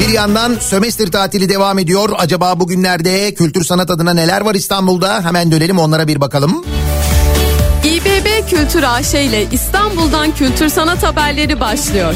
bir 0.00 0.08
yandan 0.08 0.56
sömestr 0.60 1.06
tatili 1.06 1.48
devam 1.48 1.78
ediyor. 1.78 2.08
Acaba 2.18 2.60
bugünlerde 2.60 3.34
kültür 3.34 3.64
sanat 3.64 3.90
adına 3.90 4.14
neler 4.14 4.40
var 4.40 4.54
İstanbul'da? 4.54 5.24
Hemen 5.24 5.52
dönelim 5.52 5.78
onlara 5.78 6.08
bir 6.08 6.20
bakalım. 6.20 6.64
İBB 7.84 8.48
Kültür 8.50 8.82
AŞ 8.82 9.14
ile 9.14 9.46
İstanbul'dan 9.52 10.34
kültür 10.34 10.68
sanat 10.68 11.02
haberleri 11.02 11.60
başlıyor. 11.60 12.14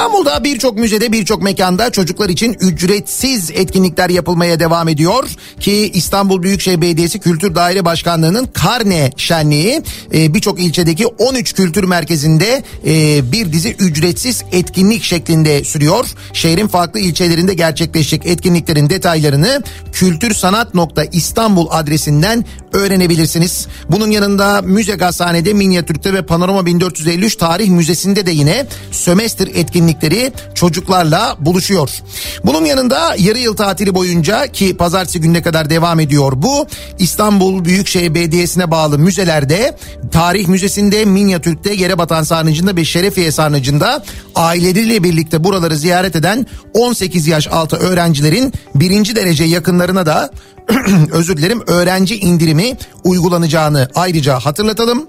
İstanbul'da 0.00 0.44
birçok 0.44 0.78
müzede 0.78 1.12
birçok 1.12 1.42
mekanda 1.42 1.90
çocuklar 1.90 2.28
için 2.28 2.56
ücretsiz 2.60 3.50
etkinlikler 3.50 4.10
yapılmaya 4.10 4.60
devam 4.60 4.88
ediyor. 4.88 5.24
Ki 5.60 5.90
İstanbul 5.94 6.42
Büyükşehir 6.42 6.80
Belediyesi 6.80 7.18
Kültür 7.18 7.54
Daire 7.54 7.84
Başkanlığı'nın 7.84 8.46
Karne 8.46 9.10
Şenliği 9.16 9.82
e, 10.14 10.34
birçok 10.34 10.60
ilçedeki 10.60 11.06
13 11.06 11.52
kültür 11.52 11.84
merkezinde 11.84 12.62
e, 12.86 13.32
bir 13.32 13.52
dizi 13.52 13.72
ücretsiz 13.72 14.42
etkinlik 14.52 15.02
şeklinde 15.02 15.64
sürüyor. 15.64 16.06
Şehrin 16.32 16.68
farklı 16.68 17.00
ilçelerinde 17.00 17.54
gerçekleşecek 17.54 18.26
etkinliklerin 18.26 18.90
detaylarını 18.90 19.62
kültürsanat.istanbul 19.92 21.66
adresinden 21.70 22.44
öğrenebilirsiniz. 22.72 23.66
Bunun 23.88 24.10
yanında 24.10 24.62
Müze 24.62 24.94
Gazhane'de 24.94 25.52
Minyatürk'te 25.52 26.12
ve 26.12 26.26
Panorama 26.26 26.66
1453 26.66 27.36
Tarih 27.36 27.68
Müzesi'nde 27.68 28.26
de 28.26 28.30
yine 28.30 28.66
sömestr 28.90 29.48
etkinlikleri 29.90 30.32
çocuklarla 30.54 31.36
buluşuyor. 31.40 31.90
Bunun 32.44 32.64
yanında 32.64 33.14
yarı 33.18 33.38
yıl 33.38 33.56
tatili 33.56 33.94
boyunca 33.94 34.46
ki 34.46 34.76
pazartesi 34.76 35.20
gününe 35.20 35.42
kadar 35.42 35.70
devam 35.70 36.00
ediyor 36.00 36.32
bu. 36.36 36.66
İstanbul 36.98 37.64
Büyükşehir 37.64 38.14
Belediyesi'ne 38.14 38.70
bağlı 38.70 38.98
müzelerde 38.98 39.76
Tarih 40.12 40.48
Müzesi'nde 40.48 41.04
Minyatürk'te 41.04 41.74
Yerebatan 41.74 42.22
Sarnıcı'nda 42.22 42.76
ve 42.76 42.84
Şerefiye 42.84 43.32
Sarnıcı'nda 43.32 44.04
aileleriyle 44.34 45.02
birlikte 45.02 45.44
buraları 45.44 45.76
ziyaret 45.76 46.16
eden 46.16 46.46
18 46.74 47.26
yaş 47.26 47.48
altı 47.48 47.76
öğrencilerin 47.76 48.52
birinci 48.74 49.16
derece 49.16 49.44
yakınlarına 49.44 50.06
da 50.06 50.30
özür 51.12 51.36
dilerim 51.36 51.62
öğrenci 51.66 52.18
indirimi 52.18 52.76
uygulanacağını 53.04 53.88
ayrıca 53.94 54.38
hatırlatalım. 54.38 55.06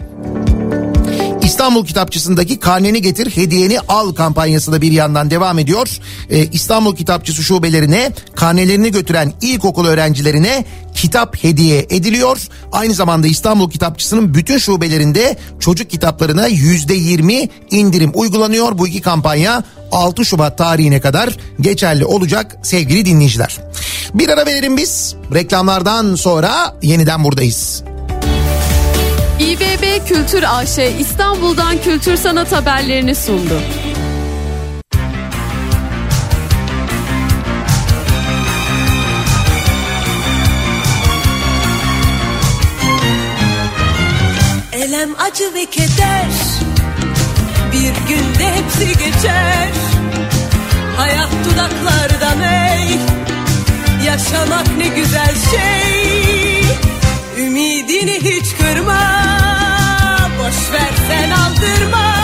İstanbul 1.44 1.86
Kitapçısı'ndaki 1.86 2.60
karneni 2.60 3.02
getir 3.02 3.38
hediyeni 3.38 3.80
al 3.80 4.14
kampanyası 4.14 4.72
da 4.72 4.82
bir 4.82 4.92
yandan 4.92 5.32
devam 5.32 5.60
ediyor. 5.60 5.88
Ee, 6.30 6.46
İstanbul 6.46 6.96
Kitapçısı 6.96 7.44
şubelerine 7.44 8.12
karnelerini 8.36 8.92
götüren 8.92 9.34
ilkokul 9.42 9.86
öğrencilerine 9.86 10.66
kitap 10.96 11.44
hediye 11.44 11.86
ediliyor. 11.90 12.48
Aynı 12.72 12.94
zamanda 12.94 13.28
İstanbul 13.28 13.70
Kitapçısı'nın 13.70 14.34
bütün 14.34 14.58
şubelerinde 14.58 15.38
çocuk 15.60 15.90
kitaplarına 15.90 16.48
yüzde 16.48 16.94
yirmi 16.94 17.50
indirim 17.72 18.12
uygulanıyor. 18.14 18.78
Bu 18.78 18.88
iki 18.88 19.02
kampanya 19.02 19.64
6 19.92 20.26
Şubat 20.26 20.58
tarihine 20.58 21.02
kadar 21.02 21.38
geçerli 21.62 22.06
olacak 22.06 22.58
sevgili 22.64 23.06
dinleyiciler. 23.06 23.58
Bir 24.14 24.30
ara 24.30 24.46
verelim 24.46 24.78
biz. 24.78 25.16
Reklamlardan 25.34 26.16
sonra 26.16 26.78
yeniden 26.82 27.24
buradayız. 27.24 27.84
İBB 29.52 30.08
Kültür 30.08 30.44
AŞ 30.44 30.78
İstanbul'dan 31.00 31.82
kültür 31.82 32.18
sanat 32.18 32.52
haberlerini 32.52 33.16
sundu. 33.16 33.62
Elem 44.72 45.10
acı 45.20 45.54
ve 45.54 45.66
keder 45.66 46.32
Bir 47.74 48.14
günde 48.14 48.56
hepsi 48.56 48.88
geçer 48.88 49.70
Hayat 50.98 51.30
dudaklarda 51.46 52.36
mey 52.36 52.98
Yaşamak 54.06 54.78
ne 54.78 54.88
güzel 54.88 55.36
şey 55.52 56.01
Ümidini 57.62 58.20
hiç 58.20 58.56
kırma 58.56 59.02
Boş 60.40 60.72
ver 60.74 60.94
sen 61.08 61.32
aldırma. 61.32 62.16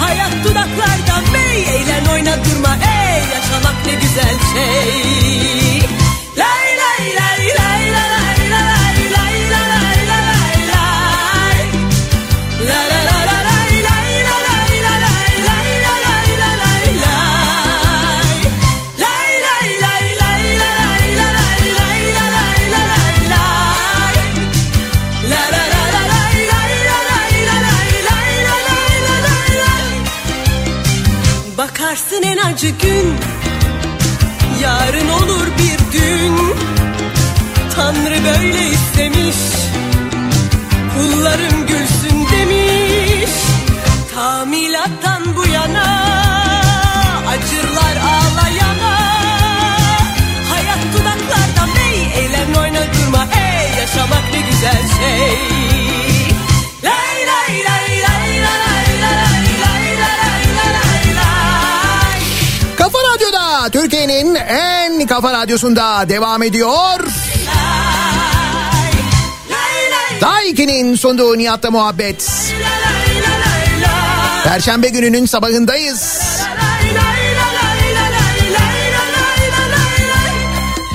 Hayat 0.00 0.32
dudaklarda 0.44 1.30
mey 1.32 1.62
Eğlen 1.62 2.04
oyna 2.12 2.44
durma. 2.44 2.74
Ey 2.74 3.22
Yaşamak 3.34 3.86
ne 3.86 3.94
güzel 3.94 4.36
şey 4.52 5.65
Acı 32.46 32.68
gün. 32.68 33.14
Yarın 34.62 35.08
olur 35.08 35.46
bir 35.58 35.98
gün. 35.98 36.36
Tanrı 37.74 38.24
böyle 38.24 38.68
istemiş. 38.68 39.36
Kullarım 40.94 41.66
gülsün 41.66 42.26
demiş. 42.32 43.30
Tamilattan 44.14 45.36
bu 45.36 45.48
yana 45.48 46.02
Acırlar 47.28 47.96
ağlayana. 47.96 48.96
Hayat 50.50 50.78
dudaklarda 50.92 51.74
mey 51.74 52.24
Eğlen 52.24 52.54
oyna 52.60 52.80
durma 52.80 53.24
ey 53.24 53.80
Yaşamak 53.80 54.24
ne 54.32 54.40
güzel 54.50 54.82
şey 54.98 55.55
Türkiye'nin 63.96 64.34
en 64.34 65.06
kafa 65.06 65.32
radyosunda 65.32 66.08
devam 66.08 66.42
ediyor. 66.42 67.00
Daiki'nin 70.20 70.94
sunduğu 70.94 71.38
Nihat'la 71.38 71.70
muhabbet. 71.70 72.30
Perşembe 74.44 74.88
gününün 74.88 75.26
sabahındayız. 75.26 76.20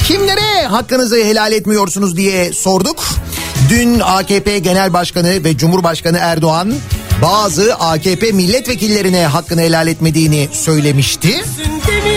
Kimlere 0.07 0.67
hakkınızı 0.67 1.15
helal 1.15 1.51
etmiyorsunuz 1.51 2.17
diye 2.17 2.53
sorduk. 2.53 3.03
Dün 3.69 3.99
AKP 3.99 4.59
Genel 4.59 4.93
Başkanı 4.93 5.43
ve 5.43 5.57
Cumhurbaşkanı 5.57 6.17
Erdoğan 6.17 6.73
bazı 7.21 7.75
AKP 7.75 8.31
milletvekillerine 8.31 9.25
hakkını 9.25 9.61
helal 9.61 9.87
etmediğini 9.87 10.49
söylemişti. 10.53 11.27
yana 11.27 12.10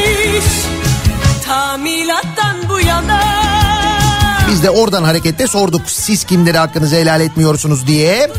Biz 4.50 4.62
de 4.62 4.70
oradan 4.70 5.04
hareketle 5.04 5.46
sorduk 5.46 5.82
siz 5.86 6.24
kimlere 6.24 6.58
hakkınızı 6.58 6.96
helal 6.96 7.20
etmiyorsunuz 7.20 7.86
diye. 7.86 8.30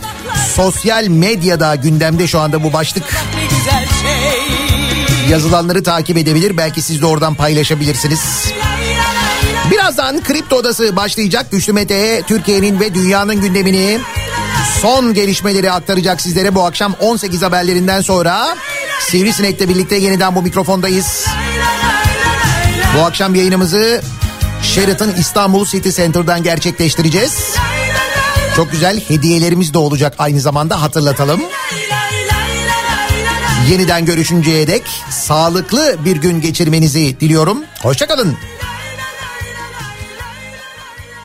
Sosyal 0.55 1.07
medyada 1.07 1.75
gündemde 1.75 2.27
şu 2.27 2.39
anda 2.39 2.63
bu 2.63 2.73
başlık. 2.73 3.03
şey 4.01 5.29
Yazılanları 5.29 5.83
takip 5.83 6.17
edebilir 6.17 6.57
belki 6.57 6.81
siz 6.81 7.01
de 7.01 7.05
oradan 7.05 7.35
paylaşabilirsiniz. 7.35 8.19
Birazdan 9.71 10.23
Kripto 10.23 10.55
Odası 10.55 10.95
başlayacak. 10.95 11.51
Güçlü 11.51 11.73
Mete 11.73 12.21
Türkiye'nin 12.27 12.79
ve 12.79 12.93
dünyanın 12.93 13.41
gündemini 13.41 13.99
son 14.81 15.13
gelişmeleri 15.13 15.71
aktaracak 15.71 16.21
sizlere 16.21 16.55
bu 16.55 16.63
akşam 16.63 16.95
18 16.99 17.41
haberlerinden 17.41 18.01
sonra. 18.01 18.55
Sivrisinek'le 18.99 19.69
birlikte 19.69 19.95
yeniden 19.95 20.35
bu 20.35 20.41
mikrofondayız. 20.41 21.25
Bu 22.97 22.99
akşam 23.05 23.35
yayınımızı 23.35 24.01
Sheraton 24.63 25.09
İstanbul 25.09 25.65
City 25.65 25.89
Center'dan 25.89 26.43
gerçekleştireceğiz. 26.43 27.55
Çok 28.55 28.71
güzel 28.71 28.99
hediyelerimiz 28.99 29.73
de 29.73 29.77
olacak 29.77 30.13
aynı 30.17 30.41
zamanda 30.41 30.81
hatırlatalım. 30.81 31.41
Yeniden 33.69 34.05
görüşünceye 34.05 34.67
dek 34.67 34.83
sağlıklı 35.09 35.95
bir 36.05 36.17
gün 36.17 36.41
geçirmenizi 36.41 37.19
diliyorum. 37.19 37.57
Hoşçakalın. 37.81 38.37